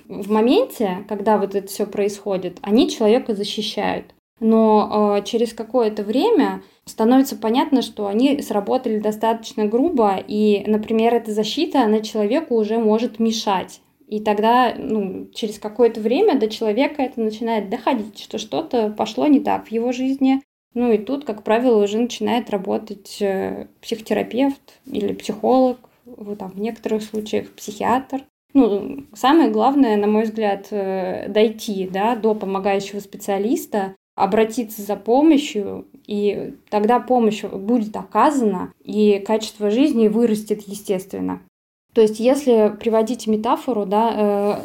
В 0.08 0.32
моменте, 0.32 1.06
когда 1.08 1.38
вот 1.38 1.56
это 1.56 1.68
все 1.68 1.86
происходит, 1.86 2.58
они 2.62 2.90
человека 2.90 3.36
защищают. 3.36 4.14
Но 4.40 5.18
э, 5.18 5.24
через 5.24 5.54
какое-то 5.54 6.04
время 6.04 6.62
становится 6.86 7.36
понятно, 7.36 7.82
что 7.82 8.08
они 8.08 8.42
сработали 8.42 9.00
достаточно 9.00 9.66
грубо, 9.66 10.16
и, 10.16 10.64
например, 10.68 11.16
эта 11.16 11.32
защита, 11.32 11.82
она 11.82 12.02
человеку 12.02 12.56
уже 12.56 12.78
может 12.78 13.20
мешать. 13.20 13.82
И 14.08 14.22
тогда, 14.22 14.74
ну, 14.78 15.28
через 15.34 15.60
какое-то 15.60 16.00
время 16.00 16.40
до 16.40 16.50
человека 16.50 17.02
это 17.02 17.20
начинает 17.20 17.70
доходить, 17.70 18.20
что 18.20 18.38
что-то 18.38 18.90
пошло 18.90 19.28
не 19.28 19.42
так 19.42 19.68
в 19.68 19.72
его 19.72 19.92
жизни. 19.92 20.42
Ну 20.74 20.92
и 20.92 20.98
тут, 20.98 21.26
как 21.26 21.44
правило, 21.44 21.84
уже 21.84 21.98
начинает 21.98 22.50
работать 22.50 23.18
э, 23.20 23.68
психотерапевт 23.82 24.80
или 24.86 25.14
психолог, 25.14 25.80
там, 26.38 26.52
в 26.52 26.60
некоторых 26.60 27.04
случаях 27.04 27.52
психиатр. 27.52 28.24
Ну, 28.54 29.04
самое 29.14 29.50
главное, 29.52 29.98
на 29.98 30.08
мой 30.08 30.24
взгляд, 30.24 30.68
э, 30.72 31.28
дойти 31.30 31.88
да, 31.92 32.16
до 32.16 32.34
помогающего 32.34 33.00
специалиста, 33.00 33.96
обратиться 34.16 34.82
за 34.82 34.96
помощью, 34.96 35.86
и 36.08 36.56
тогда 36.70 37.00
помощь 37.00 37.44
будет 37.44 37.96
оказана, 37.96 38.74
и 38.84 39.20
качество 39.20 39.70
жизни 39.70 40.08
вырастет 40.08 40.64
естественно. 40.68 41.42
То 41.94 42.02
есть, 42.02 42.20
если 42.20 42.76
приводить 42.80 43.28
метафору, 43.28 43.86
да, 43.86 44.14
э, 44.16 44.56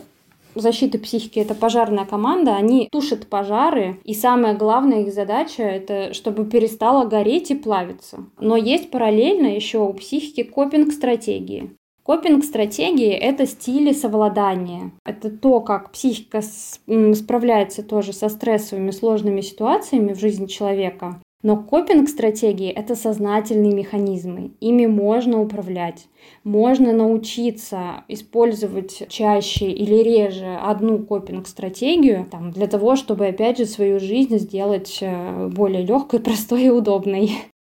защиты 0.55 0.98
психики 0.98 1.38
это 1.38 1.55
пожарная 1.55 2.05
команда, 2.05 2.57
они 2.57 2.88
тушат 2.90 3.26
пожары, 3.26 4.00
и 4.05 4.14
самая 4.14 4.55
главная 4.55 5.03
их 5.03 5.12
задача 5.12 5.62
это 5.62 6.14
чтобы 6.14 6.44
перестало 6.44 7.07
гореть 7.07 7.50
и 7.50 7.55
плавиться. 7.55 8.26
Но 8.38 8.57
есть 8.57 8.90
параллельно 8.90 9.46
еще 9.46 9.78
у 9.78 9.92
психики 9.92 10.42
копинг-стратегии. 10.42 11.76
Копинг-стратегии— 12.03 13.12
это 13.12 13.46
стили 13.46 13.92
совладания. 13.92 14.90
Это 15.05 15.30
то, 15.30 15.61
как 15.61 15.92
психика 15.92 16.40
справляется 16.42 17.84
тоже 17.84 18.12
со 18.12 18.28
стрессовыми 18.28 18.90
сложными 18.90 19.40
ситуациями 19.40 20.12
в 20.12 20.18
жизни 20.18 20.46
человека. 20.46 21.20
Но 21.43 21.57
копинг-стратегии— 21.57 22.68
это 22.70 22.95
сознательные 22.95 23.74
механизмы. 23.74 24.53
Ими 24.61 24.86
можно 24.86 25.40
управлять. 25.40 26.07
Можно 26.45 26.93
научиться 26.93 28.05
использовать 28.07 29.09
чаще 29.09 29.70
или 29.70 29.97
реже 29.97 30.57
одну 30.62 31.01
копинг-стратегию 31.01 32.26
там, 32.30 32.53
для 32.53 32.68
того, 32.68 32.95
чтобы, 32.95 33.26
опять 33.26 33.59
же, 33.59 33.66
свою 33.66 33.99
жизнь 33.99 34.38
сделать 34.38 34.99
э, 35.01 35.49
более 35.49 35.84
легкой, 35.84 36.20
простой 36.20 36.64
и 36.64 36.70
удобной. 36.70 37.32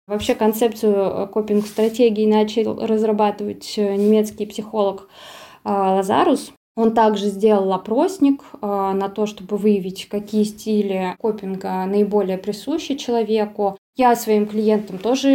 Вообще 0.05 0.35
концепцию 0.35 0.95
э, 0.95 1.27
копинг-стратегии 1.27 2.31
начал 2.31 2.85
разрабатывать 2.85 3.73
э, 3.77 3.95
немецкий 3.95 4.45
психолог 4.45 5.09
Лазарус. 5.63 6.53
Он 6.75 6.93
также 6.93 7.27
сделал 7.27 7.71
опросник 7.71 8.43
на 8.61 9.09
то, 9.09 9.25
чтобы 9.25 9.57
выявить, 9.57 10.09
какие 10.09 10.43
стили 10.43 11.15
копинга 11.19 11.85
наиболее 11.85 12.37
присущи 12.37 12.95
человеку. 12.95 13.77
Я 13.95 14.13
своим 14.17 14.45
клиентам 14.45 14.97
тоже 14.97 15.29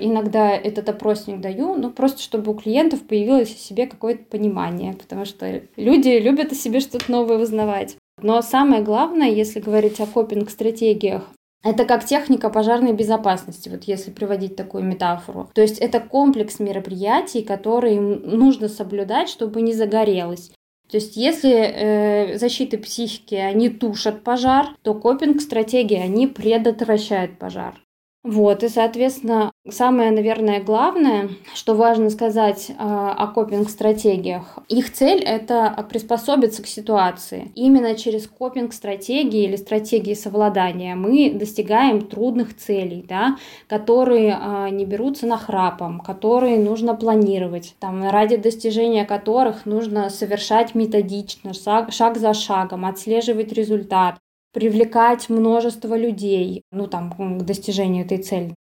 иногда 0.00 0.50
этот 0.50 0.88
опросник 0.88 1.40
даю, 1.40 1.76
ну 1.76 1.90
просто 1.90 2.20
чтобы 2.20 2.50
у 2.50 2.54
клиентов 2.54 3.02
появилось 3.02 3.54
в 3.54 3.60
себе 3.60 3.86
какое-то 3.86 4.24
понимание, 4.24 4.94
потому 4.94 5.24
что 5.24 5.62
люди 5.76 6.08
любят 6.18 6.50
о 6.50 6.56
себе 6.56 6.80
что-то 6.80 7.10
новое 7.10 7.38
узнавать. 7.38 7.96
Но 8.20 8.42
самое 8.42 8.82
главное, 8.82 9.30
если 9.30 9.60
говорить 9.60 10.00
о 10.00 10.06
копинг-стратегиях, 10.06 11.22
это 11.62 11.84
как 11.84 12.04
техника 12.04 12.50
пожарной 12.50 12.94
безопасности, 12.94 13.68
вот 13.68 13.84
если 13.84 14.10
приводить 14.10 14.56
такую 14.56 14.82
метафору. 14.82 15.48
То 15.54 15.60
есть 15.62 15.78
это 15.78 16.00
комплекс 16.00 16.58
мероприятий, 16.58 17.42
которые 17.42 18.00
нужно 18.00 18.68
соблюдать, 18.68 19.28
чтобы 19.28 19.60
не 19.62 19.72
загорелось. 19.72 20.50
То 20.90 20.96
есть 20.96 21.16
если 21.16 21.52
э, 21.52 22.38
защиты 22.38 22.76
психики, 22.78 23.36
они 23.36 23.68
тушат 23.68 24.24
пожар, 24.24 24.74
то 24.82 24.94
копинг-стратегии, 24.94 25.96
они 25.96 26.26
предотвращают 26.26 27.38
пожар. 27.38 27.80
Вот, 28.22 28.62
и, 28.62 28.68
соответственно, 28.68 29.50
самое, 29.66 30.10
наверное, 30.10 30.62
главное, 30.62 31.30
что 31.54 31.74
важно 31.74 32.10
сказать 32.10 32.66
э, 32.68 32.74
о 32.76 33.26
копинг-стратегиях, 33.28 34.58
их 34.68 34.92
цель— 34.92 35.22
это 35.24 35.86
приспособиться 35.88 36.62
к 36.62 36.66
ситуации. 36.66 37.50
Именно 37.54 37.94
через 37.94 38.26
копинг-стратегии 38.26 39.44
или 39.44 39.56
стратегии 39.56 40.12
совладания 40.12 40.96
мы 40.96 41.32
достигаем 41.32 42.02
трудных 42.02 42.54
целей, 42.54 43.06
да, 43.08 43.38
которые 43.66 44.38
э, 44.38 44.68
не 44.68 44.84
берутся 44.84 45.26
на 45.26 45.38
храпом, 45.38 46.00
которые 46.00 46.58
нужно 46.58 46.94
планировать, 46.94 47.74
там, 47.80 48.06
ради 48.06 48.36
достижения 48.36 49.06
которых 49.06 49.64
нужно 49.64 50.10
совершать 50.10 50.74
методично, 50.74 51.54
шаг, 51.54 51.90
шаг 51.90 52.18
за 52.18 52.34
шагом, 52.34 52.84
отслеживать 52.84 53.54
результат, 53.54 54.18
привлекать 54.52 55.28
множество 55.28 55.96
людей, 55.96 56.62
ну 56.72 56.86
там, 56.86 57.12
к 57.12 57.42
достижению 57.42 58.04
этой 58.04 58.18
цели. 58.18 58.54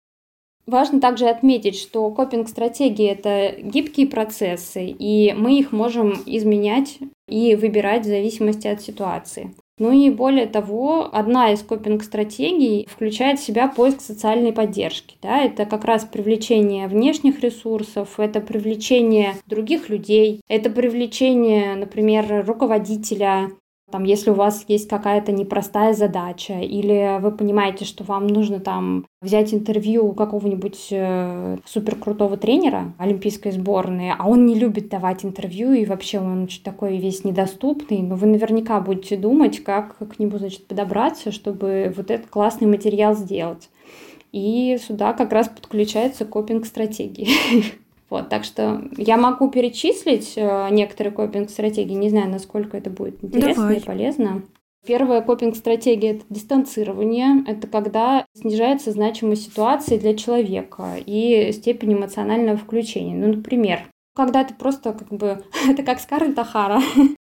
Важно 0.68 1.00
также 1.00 1.28
отметить, 1.28 1.78
что 1.78 2.10
копинг-стратегии— 2.10 3.06
это 3.08 3.54
гибкие 3.58 4.06
процессы, 4.06 4.84
и 4.86 5.32
мы 5.32 5.58
их 5.58 5.72
можем 5.72 6.12
изменять 6.26 6.98
и 7.26 7.54
выбирать 7.54 8.02
в 8.02 8.08
зависимости 8.08 8.66
от 8.66 8.82
ситуации. 8.82 9.54
Ну 9.78 9.92
и 9.92 10.10
более 10.10 10.46
того, 10.46 11.08
одна 11.10 11.52
из 11.52 11.62
копинг-стратегий 11.62 12.86
включает 12.90 13.38
в 13.38 13.44
себя 13.44 13.68
поиск 13.68 14.00
социальной 14.00 14.52
поддержки. 14.52 15.16
Да? 15.22 15.40
Это 15.42 15.64
как 15.64 15.84
раз 15.84 16.04
привлечение 16.04 16.88
внешних 16.88 17.40
ресурсов, 17.40 18.18
это 18.20 18.40
привлечение 18.40 19.36
других 19.46 19.88
людей, 19.88 20.42
это 20.48 20.68
привлечение, 20.68 21.76
например, 21.76 22.44
руководителя, 22.46 23.52
там, 23.90 24.04
если 24.04 24.30
у 24.30 24.34
вас 24.34 24.64
есть 24.68 24.88
какая-то 24.88 25.32
непростая 25.32 25.94
задача, 25.94 26.60
или 26.60 27.18
вы 27.20 27.32
понимаете, 27.32 27.84
что 27.84 28.04
вам 28.04 28.26
нужно 28.26 28.60
там 28.60 29.06
взять 29.22 29.54
интервью 29.54 30.06
у 30.06 30.12
какого-нибудь 30.12 30.88
э, 30.90 31.56
суперкрутого 31.64 32.36
тренера 32.36 32.94
олимпийской 32.98 33.50
сборной, 33.50 34.12
а 34.16 34.28
он 34.28 34.46
не 34.46 34.54
любит 34.54 34.88
давать 34.88 35.24
интервью, 35.24 35.72
и 35.72 35.86
вообще 35.86 36.20
он 36.20 36.48
такой 36.62 36.98
весь 36.98 37.24
недоступный, 37.24 38.02
но 38.02 38.14
вы 38.14 38.26
наверняка 38.26 38.80
будете 38.80 39.16
думать, 39.16 39.62
как 39.64 39.96
к 39.98 40.18
нему, 40.18 40.38
значит, 40.38 40.66
подобраться, 40.66 41.32
чтобы 41.32 41.92
вот 41.96 42.10
этот 42.10 42.28
классный 42.28 42.68
материал 42.68 43.14
сделать. 43.14 43.70
И 44.32 44.78
сюда 44.86 45.14
как 45.14 45.32
раз 45.32 45.48
подключается 45.48 46.26
копинг 46.26 46.66
стратегии. 46.66 47.28
Вот, 48.10 48.28
так 48.28 48.44
что 48.44 48.82
я 48.96 49.16
могу 49.16 49.50
перечислить 49.50 50.32
э, 50.36 50.68
некоторые 50.70 51.12
копинг-стратегии, 51.12 51.92
не 51.92 52.08
знаю, 52.08 52.30
насколько 52.30 52.76
это 52.76 52.88
будет 52.88 53.22
интересно 53.22 53.64
Давай. 53.64 53.76
и 53.76 53.80
полезно. 53.80 54.42
Первая 54.86 55.20
копинг-стратегия– 55.20 56.10
это 56.12 56.24
дистанцирование. 56.30 57.44
Это 57.46 57.66
когда 57.66 58.24
снижается 58.34 58.92
значимость 58.92 59.44
ситуации 59.44 59.98
для 59.98 60.16
человека 60.16 60.94
и 61.04 61.52
степень 61.52 61.94
эмоционального 61.94 62.56
включения. 62.56 63.14
Ну, 63.14 63.34
например, 63.34 63.80
когда 64.14 64.44
ты 64.44 64.54
просто 64.54 64.92
как 64.94 65.08
бы... 65.08 65.44
Это 65.68 65.82
как 65.82 66.00
Скарлетт 66.00 66.38
Ахара. 66.38 66.80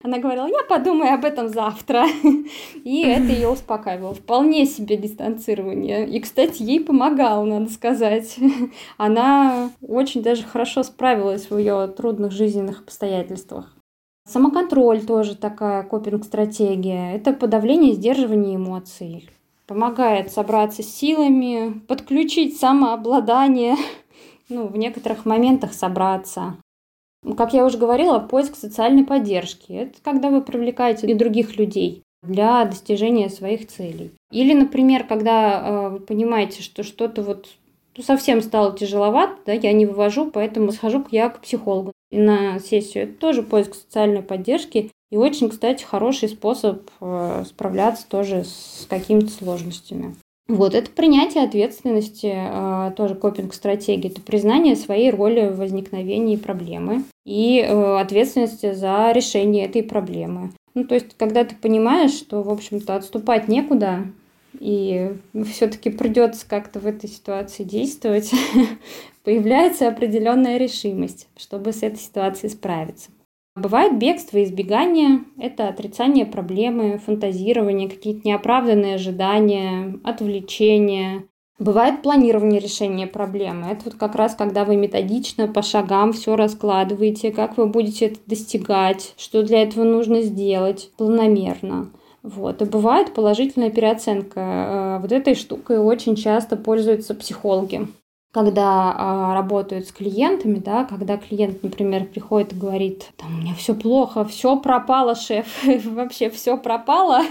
Она 0.04 0.20
говорила, 0.20 0.46
я 0.46 0.64
подумаю 0.70 1.16
об 1.16 1.26
этом 1.26 1.50
завтра. 1.50 2.06
И 2.84 3.02
это 3.02 3.32
ее 3.32 3.50
успокаивало. 3.50 4.14
Вполне 4.14 4.66
себе 4.66 4.96
дистанцирование. 4.96 6.08
И, 6.08 6.20
кстати, 6.20 6.62
ей 6.62 6.80
помогало, 6.80 7.44
надо 7.46 7.72
сказать. 7.72 8.38
Она 8.98 9.72
очень 9.82 10.22
даже 10.22 10.44
хорошо 10.44 10.84
справилась 10.84 11.50
в 11.50 11.58
ее 11.58 11.88
трудных 11.88 12.32
жизненных 12.32 12.82
обстоятельствах. 12.82 13.76
Самоконтроль 14.28 15.02
тоже 15.06 15.36
такая 15.36 15.84
копинг-стратегия. 15.84 17.16
Это 17.16 17.34
подавление 17.34 17.94
и 17.94 17.96
сдерживание 17.96 18.58
эмоций. 18.58 19.30
Помогает 19.66 20.32
собраться 20.32 20.84
с 20.84 20.94
силами, 20.94 21.80
подключить 21.88 22.58
самообладание, 22.58 23.76
ну, 24.50 24.68
в 24.68 24.78
некоторых 24.78 25.26
моментах 25.26 25.74
собраться. 25.74 26.58
Как 27.36 27.54
я 27.54 27.66
уже 27.66 27.78
говорила, 27.78 28.20
поиск 28.20 28.56
социальной 28.56 29.04
поддержки. 29.04 29.72
Это 29.72 30.00
когда 30.04 30.30
вы 30.30 30.42
привлекаете 30.42 31.08
и 31.08 31.14
других 31.14 31.58
людей 31.58 32.04
для 32.24 32.66
достижения 32.66 33.30
своих 33.30 33.68
целей. 33.68 34.12
Или, 34.32 34.54
например, 34.54 35.06
когда 35.06 35.60
э, 35.60 35.90
вы 35.90 36.00
понимаете, 36.00 36.62
что 36.62 36.84
что-то 36.84 37.22
вот 37.22 37.48
ну, 37.96 38.04
совсем 38.04 38.42
стало 38.42 38.78
тяжеловато, 38.78 39.38
да, 39.46 39.54
я 39.54 39.74
не 39.74 39.86
вывожу, 39.86 40.30
поэтому 40.30 40.72
схожу 40.72 41.06
я 41.12 41.30
к 41.30 41.42
психологу 41.42 41.92
на 42.12 42.60
сессию. 42.60 43.06
Это 43.06 43.14
тоже 43.14 43.44
поиск 43.44 43.76
социальной 43.76 44.22
поддержки. 44.22 44.92
И 45.10 45.18
очень, 45.18 45.50
кстати, 45.50 45.84
хороший 45.84 46.30
способ 46.30 46.90
э, 47.00 47.44
справляться 47.48 48.08
тоже 48.08 48.44
с 48.44 48.86
какими-то 48.90 49.30
сложностями. 49.30 50.16
Вот, 50.48 50.74
это 50.74 50.90
принятие 50.90 51.44
ответственности, 51.44 52.34
э, 52.34 52.92
тоже 52.96 53.16
копинг-стратегии, 53.16 54.10
это 54.10 54.22
признание 54.22 54.78
своей 54.78 55.12
роли 55.12 55.50
в 55.50 55.58
возникновении 55.58 56.38
проблемы 56.38 57.04
и 57.26 57.60
э, 57.60 58.00
ответственности 58.00 58.74
за 58.74 59.12
решение 59.12 59.66
этой 59.66 59.84
проблемы. 59.84 60.52
Ну, 60.74 60.86
то 60.86 60.96
есть, 60.96 61.18
когда 61.18 61.44
ты 61.44 61.54
понимаешь, 61.56 62.14
что, 62.14 62.44
в 62.44 62.50
общем-то, 62.50 62.96
отступать 62.96 63.50
некуда, 63.50 64.06
и 64.60 65.12
все-таки 65.52 65.90
придется 65.90 66.48
как-то 66.48 66.80
в 66.80 66.88
этой 66.88 67.10
ситуации 67.10 67.64
действовать, 67.64 68.32
появляется 69.24 69.90
определенная 69.90 70.58
решимость, 70.58 71.28
чтобы 71.36 71.74
с 71.74 71.84
этой 71.84 72.00
ситуацией 72.00 72.52
справиться. 72.52 73.10
Бывает 73.58 73.98
бегство 73.98 74.44
избегание– 74.44 75.22
это 75.40 75.68
отрицание 75.68 76.28
проблемы, 76.28 77.00
фантазирование, 77.04 77.90
какие-то 77.90 78.28
неоправданные 78.28 78.96
ожидания, 78.96 80.00
отвлечения. 80.04 81.24
Бывает 81.58 82.04
планирование 82.04 82.60
решения 82.60 83.08
проблемы. 83.08 83.66
Это 83.72 83.86
вот 83.86 83.96
как 83.96 84.14
раз 84.14 84.36
когда 84.36 84.64
вы 84.64 84.76
методично 84.76 85.48
по 85.48 85.64
шагам 85.64 86.14
все 86.14 86.36
раскладываете, 86.36 87.32
как 87.32 87.58
вы 87.58 87.66
будете 87.66 88.06
это 88.06 88.20
достигать, 88.28 89.16
что 89.18 89.42
для 89.42 89.64
этого 89.64 89.84
нужно 89.84 90.22
сделать 90.22 90.92
планомерно. 90.96 91.90
Вот. 92.22 92.62
И 92.62 92.66
бывает 92.66 93.16
положительная 93.16 93.72
переоценка. 93.72 94.40
Э, 94.40 95.00
вот 95.02 95.12
этой 95.12 95.34
штукой 95.34 95.80
очень 95.80 96.16
часто 96.16 96.58
пользуются 96.58 97.16
психологи 97.16 97.88
когда 98.38 98.94
а, 98.96 99.34
работают 99.34 99.88
с 99.88 99.92
клиентами, 99.92 100.60
да, 100.60 100.86
когда 100.86 101.18
клиент, 101.18 101.64
например, 101.64 102.06
приходит 102.06 102.54
и 102.54 102.56
говорит, 102.56 103.10
там, 103.18 103.34
у 103.34 103.42
меня 103.42 103.56
все 103.56 103.74
плохо, 103.74 104.26
все 104.26 104.60
пропало, 104.60 105.16
шеф, 105.16 105.48
вообще 105.86 106.30
все 106.30 106.56
пропало, 106.56 107.24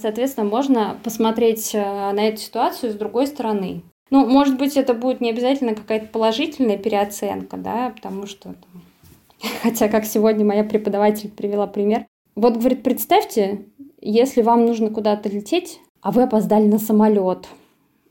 соответственно, 0.00 0.48
можно 0.48 0.96
посмотреть 1.02 1.74
э, 1.74 1.80
на 1.80 2.28
эту 2.28 2.36
ситуацию 2.36 2.92
с 2.92 2.94
другой 2.94 3.26
стороны. 3.26 3.82
Ну, 4.10 4.24
может 4.24 4.56
быть, 4.56 4.76
это 4.76 4.94
будет 4.94 5.20
не 5.20 5.30
обязательно 5.30 5.74
какая-то 5.74 6.06
положительная 6.06 6.78
переоценка, 6.78 7.56
да, 7.56 7.92
потому 7.96 8.28
что, 8.28 8.54
хотя, 9.64 9.88
как 9.88 10.04
сегодня 10.04 10.44
моя 10.44 10.62
преподаватель 10.62 11.28
привела 11.28 11.66
пример, 11.66 12.06
вот, 12.36 12.56
говорит, 12.56 12.84
представьте, 12.84 13.66
если 14.00 14.42
вам 14.42 14.64
нужно 14.64 14.90
куда-то 14.90 15.28
лететь, 15.28 15.80
а 16.02 16.12
вы 16.12 16.22
опоздали 16.22 16.66
на 16.68 16.78
самолет– 16.78 17.48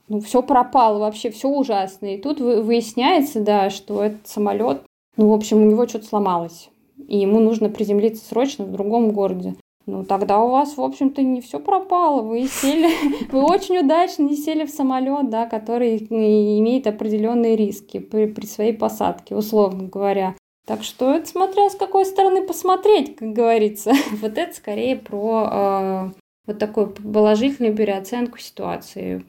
ну, 0.07 0.19
все 0.19 0.41
пропало, 0.41 0.99
вообще 0.99 1.29
все 1.29 1.47
ужасно. 1.47 2.07
И 2.07 2.21
тут 2.21 2.39
выясняется, 2.39 3.41
да, 3.41 3.69
что 3.69 4.03
этот 4.03 4.27
самолет, 4.27 4.83
ну, 5.17 5.29
в 5.29 5.33
общем, 5.33 5.61
у 5.61 5.65
него 5.65 5.87
что-то 5.87 6.05
сломалось. 6.05 6.69
И 7.07 7.17
ему 7.17 7.39
нужно 7.39 7.69
приземлиться 7.69 8.25
срочно 8.25 8.65
в 8.65 8.71
другом 8.71 9.11
городе. 9.11 9.55
Ну, 9.85 10.05
тогда 10.05 10.39
у 10.39 10.49
вас, 10.49 10.77
в 10.77 10.81
общем-то, 10.81 11.21
не 11.21 11.41
все 11.41 11.59
пропало. 11.59 12.21
Вы 12.21 12.47
сели, 12.47 12.89
вы 13.31 13.43
очень 13.43 13.79
удачно 13.79 14.23
не 14.23 14.37
сели 14.37 14.65
в 14.65 14.69
самолет, 14.69 15.29
да, 15.29 15.45
который 15.45 15.97
имеет 15.97 16.87
определенные 16.87 17.55
риски 17.55 17.99
при, 17.99 18.27
при 18.27 18.45
своей 18.45 18.73
посадке, 18.73 19.35
условно 19.35 19.89
говоря. 19.89 20.35
Так 20.65 20.83
что 20.83 21.13
это 21.13 21.27
смотря 21.27 21.69
с 21.69 21.75
какой 21.75 22.05
стороны 22.05 22.47
посмотреть, 22.47 23.17
как 23.17 23.33
говорится. 23.33 23.91
Вот 24.21 24.37
это 24.37 24.55
скорее 24.55 24.95
про 24.95 25.49
э, 25.51 26.11
вот 26.47 26.59
такую 26.59 26.87
положительную 26.87 27.75
переоценку 27.75 28.37
ситуации, 28.39 29.25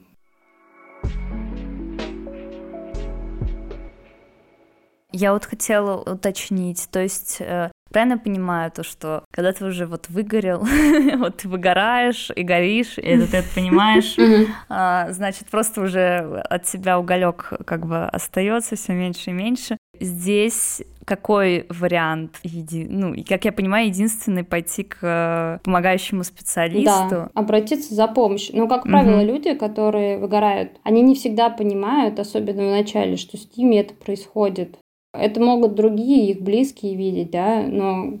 Я 5.17 5.31
вот 5.31 5.45
хотела 5.45 6.01
уточнить, 6.01 6.89
то 6.91 7.01
есть 7.01 7.37
э, 7.39 7.71
правильно 7.89 8.17
понимаю 8.17 8.69
то, 8.69 8.83
что 8.83 9.23
когда 9.31 9.53
ты 9.53 9.63
уже 9.63 9.85
вот 9.85 10.09
выгорел, 10.09 10.67
вот 11.17 11.37
ты 11.37 11.47
выгораешь 11.47 12.31
и 12.35 12.43
горишь, 12.43 12.97
и 12.97 13.01
это 13.03 13.31
ты 13.31 13.37
это 13.37 13.47
понимаешь, 13.55 14.17
а, 14.69 15.09
значит, 15.13 15.47
просто 15.47 15.79
уже 15.79 16.41
от 16.49 16.67
себя 16.67 16.99
уголек 16.99 17.53
как 17.65 17.85
бы 17.85 18.03
остается 18.03 18.75
все 18.75 18.91
меньше 18.91 19.29
и 19.29 19.33
меньше. 19.33 19.77
Здесь 20.01 20.83
какой 21.05 21.65
вариант, 21.69 22.41
ну, 22.43 23.13
и 23.13 23.23
как 23.23 23.45
я 23.45 23.53
понимаю, 23.53 23.87
единственный 23.87 24.43
пойти 24.43 24.83
к 24.83 25.61
помогающему 25.63 26.25
специалисту. 26.25 27.09
Да, 27.09 27.29
обратиться 27.33 27.95
за 27.95 28.07
помощью. 28.07 28.57
Ну, 28.57 28.67
как 28.67 28.83
правило, 28.83 29.19
угу. 29.19 29.25
люди, 29.25 29.53
которые 29.53 30.17
выгорают, 30.17 30.71
они 30.83 31.01
не 31.01 31.15
всегда 31.15 31.49
понимают, 31.49 32.19
особенно 32.19 32.67
в 32.67 32.71
начале, 32.71 33.15
что 33.15 33.37
с 33.37 33.55
ними 33.55 33.77
это 33.77 33.93
происходит. 33.93 34.77
Это 35.19 35.41
могут 35.41 35.75
другие, 35.75 36.31
их 36.31 36.41
близкие 36.41 36.95
видеть, 36.95 37.31
да, 37.31 37.61
но 37.61 38.19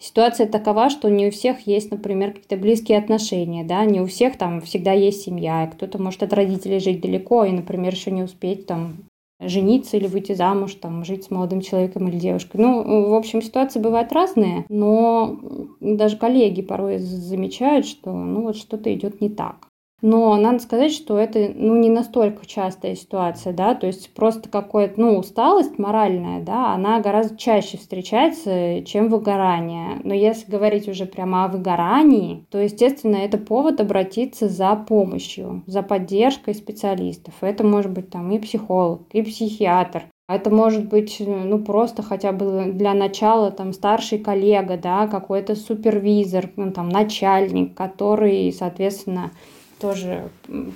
ситуация 0.00 0.46
такова, 0.46 0.90
что 0.90 1.08
не 1.08 1.28
у 1.28 1.30
всех 1.30 1.66
есть, 1.66 1.90
например, 1.90 2.32
какие-то 2.32 2.56
близкие 2.56 2.98
отношения, 2.98 3.64
да, 3.64 3.84
не 3.84 4.00
у 4.00 4.06
всех 4.06 4.36
там 4.36 4.60
всегда 4.60 4.92
есть 4.92 5.22
семья, 5.22 5.70
кто-то 5.72 6.00
может 6.00 6.22
от 6.22 6.32
родителей 6.32 6.80
жить 6.80 7.00
далеко 7.00 7.44
и, 7.44 7.52
например, 7.52 7.94
еще 7.94 8.10
не 8.10 8.22
успеть 8.22 8.66
там 8.66 8.98
жениться 9.40 9.96
или 9.96 10.06
выйти 10.06 10.32
замуж, 10.32 10.74
там, 10.74 11.04
жить 11.04 11.24
с 11.24 11.30
молодым 11.30 11.60
человеком 11.60 12.08
или 12.08 12.18
девушкой. 12.18 12.56
Ну, 12.58 13.10
в 13.10 13.14
общем, 13.14 13.42
ситуации 13.42 13.80
бывают 13.80 14.12
разные, 14.12 14.64
но 14.68 15.38
даже 15.80 16.16
коллеги 16.16 16.62
порой 16.62 16.98
замечают, 16.98 17.86
что 17.86 18.12
ну 18.12 18.42
вот 18.42 18.56
что-то 18.56 18.92
идет 18.94 19.20
не 19.20 19.28
так. 19.28 19.68
Но 20.08 20.36
надо 20.36 20.60
сказать, 20.60 20.92
что 20.92 21.18
это 21.18 21.50
ну, 21.52 21.74
не 21.74 21.90
настолько 21.90 22.46
частая 22.46 22.94
ситуация, 22.94 23.52
да, 23.52 23.74
то 23.74 23.88
есть 23.88 24.14
просто 24.14 24.48
какая-то, 24.48 25.00
ну, 25.00 25.18
усталость 25.18 25.80
моральная, 25.80 26.40
да, 26.40 26.74
она 26.74 27.00
гораздо 27.00 27.36
чаще 27.36 27.76
встречается, 27.76 28.84
чем 28.84 29.08
выгорание. 29.08 30.00
Но 30.04 30.14
если 30.14 30.48
говорить 30.48 30.88
уже 30.88 31.06
прямо 31.06 31.44
о 31.44 31.48
выгорании, 31.48 32.46
то, 32.50 32.58
естественно, 32.58 33.16
это 33.16 33.36
повод 33.36 33.80
обратиться 33.80 34.48
за 34.48 34.76
помощью, 34.76 35.64
за 35.66 35.82
поддержкой 35.82 36.54
специалистов. 36.54 37.34
Это 37.40 37.64
может 37.64 37.90
быть 37.90 38.08
там 38.08 38.30
и 38.30 38.38
психолог, 38.38 39.02
и 39.10 39.22
психиатр, 39.22 40.04
это 40.28 40.50
может 40.50 40.88
быть, 40.88 41.16
ну, 41.18 41.58
просто 41.58 42.04
хотя 42.04 42.30
бы 42.30 42.70
для 42.72 42.94
начала 42.94 43.50
там 43.50 43.72
старший 43.72 44.20
коллега, 44.20 44.76
да, 44.76 45.08
какой-то 45.08 45.56
супервизор, 45.56 46.50
ну, 46.54 46.70
там, 46.70 46.90
начальник, 46.90 47.74
который, 47.74 48.52
соответственно, 48.52 49.32
тоже 49.78 50.30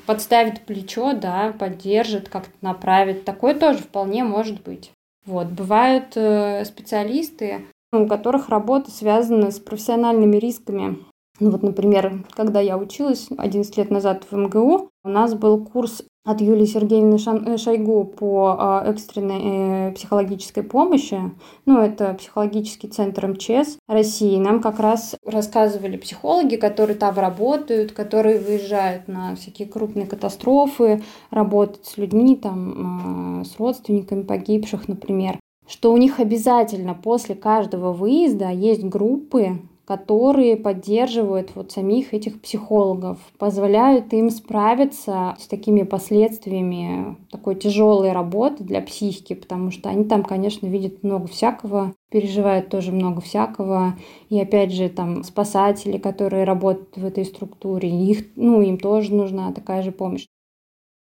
подставит 0.07 0.63
плечо, 0.63 1.13
да, 1.15 1.55
поддержит, 1.59 2.29
как-то 2.29 2.53
направит. 2.61 3.25
Такое 3.25 3.55
тоже 3.55 3.79
вполне 3.79 4.25
может 4.25 4.63
быть. 4.63 4.93
Вот. 5.27 5.49
Бывают 5.49 6.17
э, 6.17 6.65
специалисты, 6.65 7.67
у 7.93 8.07
которых 8.07 8.49
работа 8.49 8.91
связана 8.91 9.51
с 9.51 9.59
профессиональными 9.59 10.37
рисками. 10.37 10.99
Ну 11.41 11.51
вот, 11.51 11.63
например, 11.63 12.25
когда 12.33 12.61
я 12.61 12.77
училась 12.77 13.29
11 13.37 13.77
лет 13.79 13.91
назад 13.91 14.25
в 14.31 14.37
МГУ, 14.37 14.90
у 15.03 15.09
нас 15.09 15.35
был 15.35 15.65
курс 15.65 16.03
от 16.25 16.41
Юлии 16.43 16.67
Сергеевны 16.67 17.17
э, 17.17 17.57
Шойгу 17.57 18.05
по 18.05 18.57
а, 18.59 18.85
экстренной 18.87 19.89
э, 19.89 19.93
психологической 19.93 20.63
помощи. 20.63 21.19
Ну, 21.65 21.81
это 21.81 22.13
психологический 22.15 22.89
центр 22.89 23.27
МЧС 23.27 23.79
России. 23.89 24.37
Нам 24.37 24.61
как 24.61 24.79
раз 24.81 25.17
рассказывали 25.25 25.97
психологи, 25.97 26.57
которые 26.57 26.97
там 26.97 27.15
работают, 27.15 27.93
которые 27.93 28.39
выезжают 28.39 29.09
на 29.09 29.35
всякие 29.35 29.67
крупные 29.67 30.07
катастрофы, 30.07 31.03
работают 31.31 31.87
с 31.87 31.97
людьми, 31.97 32.37
там, 32.37 33.41
а, 33.41 33.45
с 33.45 33.59
родственниками 33.59 34.23
погибших, 34.23 34.89
например, 34.89 35.41
что 35.67 35.93
у 35.93 35.97
них 35.97 36.21
обязательно 36.21 36.95
после 36.95 37.35
каждого 37.35 37.93
выезда 37.93 38.51
есть 38.51 38.85
группы, 38.85 39.61
которые 39.91 40.57
поддерживают 40.57 41.57
вот 41.57 41.73
самих 41.73 42.15
этих 42.15 42.41
психологов, 42.41 43.19
позволяют 43.41 44.13
им 44.13 44.31
справиться 44.31 45.35
с 45.41 45.49
такими 45.49 45.83
последствиями 45.83 47.17
такой 47.29 47.57
тяжелой 47.57 48.13
работы 48.13 48.63
для 48.63 48.83
психики, 48.83 49.35
потому 49.35 49.73
что 49.73 49.89
они 49.89 50.05
там, 50.05 50.23
конечно, 50.23 50.69
видят 50.69 51.03
много 51.03 51.27
всякого, 51.27 51.93
переживают 52.09 52.69
тоже 52.69 52.93
много 52.93 53.21
всякого. 53.21 53.95
И 54.29 54.41
опять 54.41 54.73
же, 54.73 54.89
там 54.91 55.25
спасатели, 55.25 55.99
которые 55.99 56.45
работают 56.45 56.97
в 56.97 57.05
этой 57.05 57.25
структуре, 57.25 57.91
их, 57.91 58.27
ну, 58.37 58.63
им 58.63 58.79
тоже 58.79 59.13
нужна 59.13 59.53
такая 59.53 59.83
же 59.83 59.91
помощь. 59.91 60.27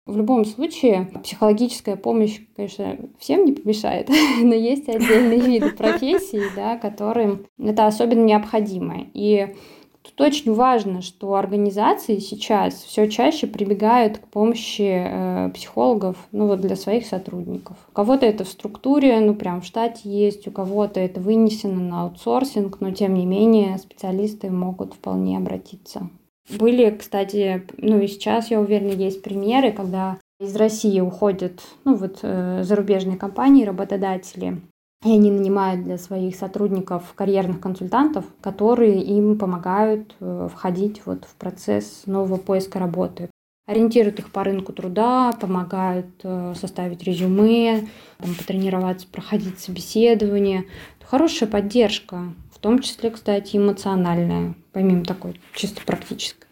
В 0.08 0.16
любом 0.16 0.46
случае, 0.46 1.10
психологическая 1.22 1.94
помощь, 1.94 2.40
конечно, 2.56 2.96
всем 3.18 3.44
не 3.44 3.52
помешает, 3.52 4.08
но 4.42 4.54
есть 4.54 4.88
отдельные 4.88 5.38
виды 5.46 5.70
профессий, 5.72 6.40
да, 6.56 6.78
которым 6.78 7.44
это 7.62 7.86
особенно 7.86 8.24
необходимо. 8.24 9.04
И 9.12 9.54
тут 10.00 10.18
очень 10.18 10.54
важно, 10.54 11.02
что 11.02 11.34
организации 11.34 12.20
сейчас 12.20 12.82
все 12.84 13.10
чаще 13.10 13.46
прибегают 13.46 14.16
к 14.16 14.28
помощи 14.28 15.04
э, 15.04 15.50
психологов 15.50 16.16
ну, 16.32 16.46
вот 16.46 16.62
для 16.62 16.76
своих 16.76 17.06
сотрудников. 17.06 17.76
У 17.90 17.92
кого-то 17.92 18.24
это 18.24 18.44
в 18.44 18.48
структуре, 18.48 19.20
ну 19.20 19.34
прям 19.34 19.60
в 19.60 19.66
штате 19.66 20.08
есть, 20.08 20.48
у 20.48 20.50
кого-то 20.50 21.00
это 21.00 21.20
вынесено 21.20 21.80
на 21.80 22.04
аутсорсинг, 22.04 22.80
но 22.80 22.92
тем 22.92 23.12
не 23.12 23.26
менее 23.26 23.76
специалисты 23.76 24.48
могут 24.48 24.94
вполне 24.94 25.36
обратиться. 25.36 26.08
Были, 26.50 26.90
кстати, 26.90 27.66
ну 27.76 28.00
и 28.00 28.06
сейчас, 28.06 28.50
я 28.50 28.60
уверена, 28.60 28.92
есть 28.92 29.22
примеры, 29.22 29.72
когда 29.72 30.18
из 30.40 30.54
России 30.56 31.00
уходят, 31.00 31.60
ну 31.84 31.94
вот, 31.94 32.20
э, 32.22 32.62
зарубежные 32.62 33.18
компании, 33.18 33.64
работодатели, 33.64 34.60
и 35.04 35.12
они 35.12 35.30
нанимают 35.30 35.84
для 35.84 35.98
своих 35.98 36.36
сотрудников 36.36 37.12
карьерных 37.14 37.60
консультантов, 37.60 38.24
которые 38.40 39.00
им 39.02 39.38
помогают 39.38 40.14
э, 40.20 40.48
входить 40.52 41.02
вот 41.04 41.24
в 41.24 41.34
процесс 41.34 42.04
нового 42.06 42.36
поиска 42.36 42.78
работы. 42.78 43.30
Ориентируют 43.66 44.18
их 44.18 44.32
по 44.32 44.42
рынку 44.44 44.72
труда, 44.72 45.32
помогают 45.38 46.08
э, 46.22 46.54
составить 46.58 47.02
резюме, 47.02 47.86
там, 48.18 48.34
потренироваться, 48.34 49.06
проходить 49.06 49.60
собеседование. 49.60 50.64
Хорошая 51.04 51.48
поддержка 51.48 52.32
в 52.58 52.60
том 52.60 52.80
числе, 52.80 53.10
кстати, 53.10 53.56
эмоциональная, 53.56 54.54
помимо 54.72 55.04
такой 55.04 55.40
чисто 55.54 55.80
практической. 55.86 56.46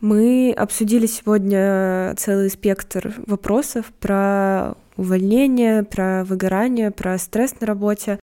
Мы 0.00 0.52
обсудили 0.56 1.06
сегодня 1.06 2.14
целый 2.16 2.50
спектр 2.50 3.14
вопросов 3.26 3.92
про 4.00 4.74
увольнение, 4.96 5.84
про 5.84 6.24
выгорание, 6.24 6.90
про 6.90 7.16
стресс 7.16 7.60
на 7.60 7.66
работе. 7.66 8.18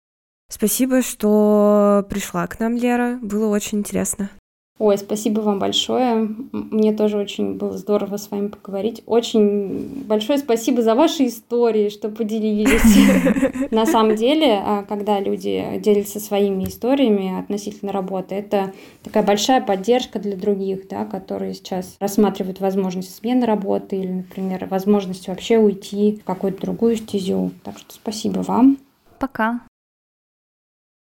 Спасибо, 0.50 1.04
что 1.04 2.08
пришла 2.10 2.48
к 2.48 2.60
нам, 2.60 2.76
Лера. 2.76 3.20
Было 3.22 3.54
очень 3.54 3.80
интересно. 3.80 4.32
Ой, 4.78 4.98
спасибо 4.98 5.40
вам 5.40 5.58
большое. 5.58 6.28
Мне 6.52 6.92
тоже 6.92 7.18
очень 7.18 7.54
было 7.54 7.78
здорово 7.78 8.18
с 8.18 8.30
вами 8.30 8.48
поговорить. 8.48 9.04
Очень 9.06 10.04
большое 10.04 10.38
спасибо 10.38 10.82
за 10.82 10.96
ваши 10.96 11.28
истории, 11.28 11.88
что 11.88 12.10
поделились. 12.10 13.72
На 13.72 13.86
самом 13.86 14.18
деле, 14.18 14.62
а, 14.62 14.84
когда 14.84 15.22
люди 15.22 15.80
делятся 15.80 16.20
своими 16.20 16.66
историями 16.66 17.40
относительно 17.40 17.94
работы, 17.94 18.36
это 18.36 18.74
такая 19.02 19.24
большая 19.24 19.62
поддержка 19.62 20.20
для 20.20 20.36
других, 20.36 20.90
да, 20.90 21.06
которые 21.06 21.54
сейчас 21.54 21.96
рассматривают 22.02 22.60
возможность 22.60 23.16
смены 23.16 23.46
работы 23.46 23.96
или, 23.96 24.12
например, 24.12 24.68
возможность 24.70 25.30
вообще 25.30 25.58
уйти 25.58 26.20
в 26.22 26.26
какую-то 26.26 26.60
другую 26.64 26.98
стезю. 26.98 27.52
Так 27.64 27.78
что 27.78 27.94
спасибо 27.94 28.40
вам. 28.40 28.78
Пока. 29.20 29.62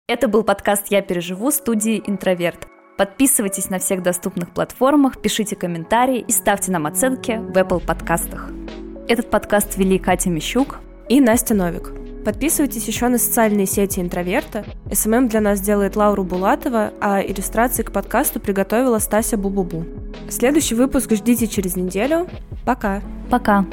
Это 0.07 0.29
был 0.29 0.45
подкаст 0.45 0.89
«Я 0.91 1.03
переживу» 1.03 1.51
студии 1.51 2.01
«Интроверт». 2.07 2.68
Подписывайтесь 2.97 3.71
на 3.71 3.81
всех 3.81 4.03
доступных 4.03 4.51
платформах, 4.51 5.21
пишите 5.21 5.57
комментарии 5.57 6.25
и 6.27 6.31
ставьте 6.31 6.71
нам 6.71 6.87
оценки 6.87 7.33
в 7.33 7.57
Apple 7.57 7.85
подкастах. 7.85 8.51
Этот 9.09 9.31
подкаст 9.31 9.77
вели 9.77 9.99
Катя 9.99 10.31
Мищук 10.31 10.79
и 11.09 11.21
Настя 11.21 11.55
Новик. 11.55 11.93
Подписывайтесь 12.25 12.87
еще 12.87 13.09
на 13.09 13.19
социальные 13.19 13.67
сети 13.67 14.01
интроверта. 14.01 14.65
SMM 14.91 15.29
для 15.29 15.41
нас 15.41 15.61
делает 15.61 15.97
Лаура 15.97 16.23
Булатова, 16.25 16.93
а 17.01 17.21
иллюстрации 17.21 17.83
к 17.83 17.93
подкасту 17.93 18.39
приготовила 18.39 18.99
Стася 18.99 19.37
Бубубу. 19.37 19.85
Следующий 20.31 20.77
выпуск 20.77 21.13
ждите 21.13 21.49
через 21.49 21.77
неделю. 21.77 22.29
Пока. 22.65 23.03
Пока. 23.29 23.67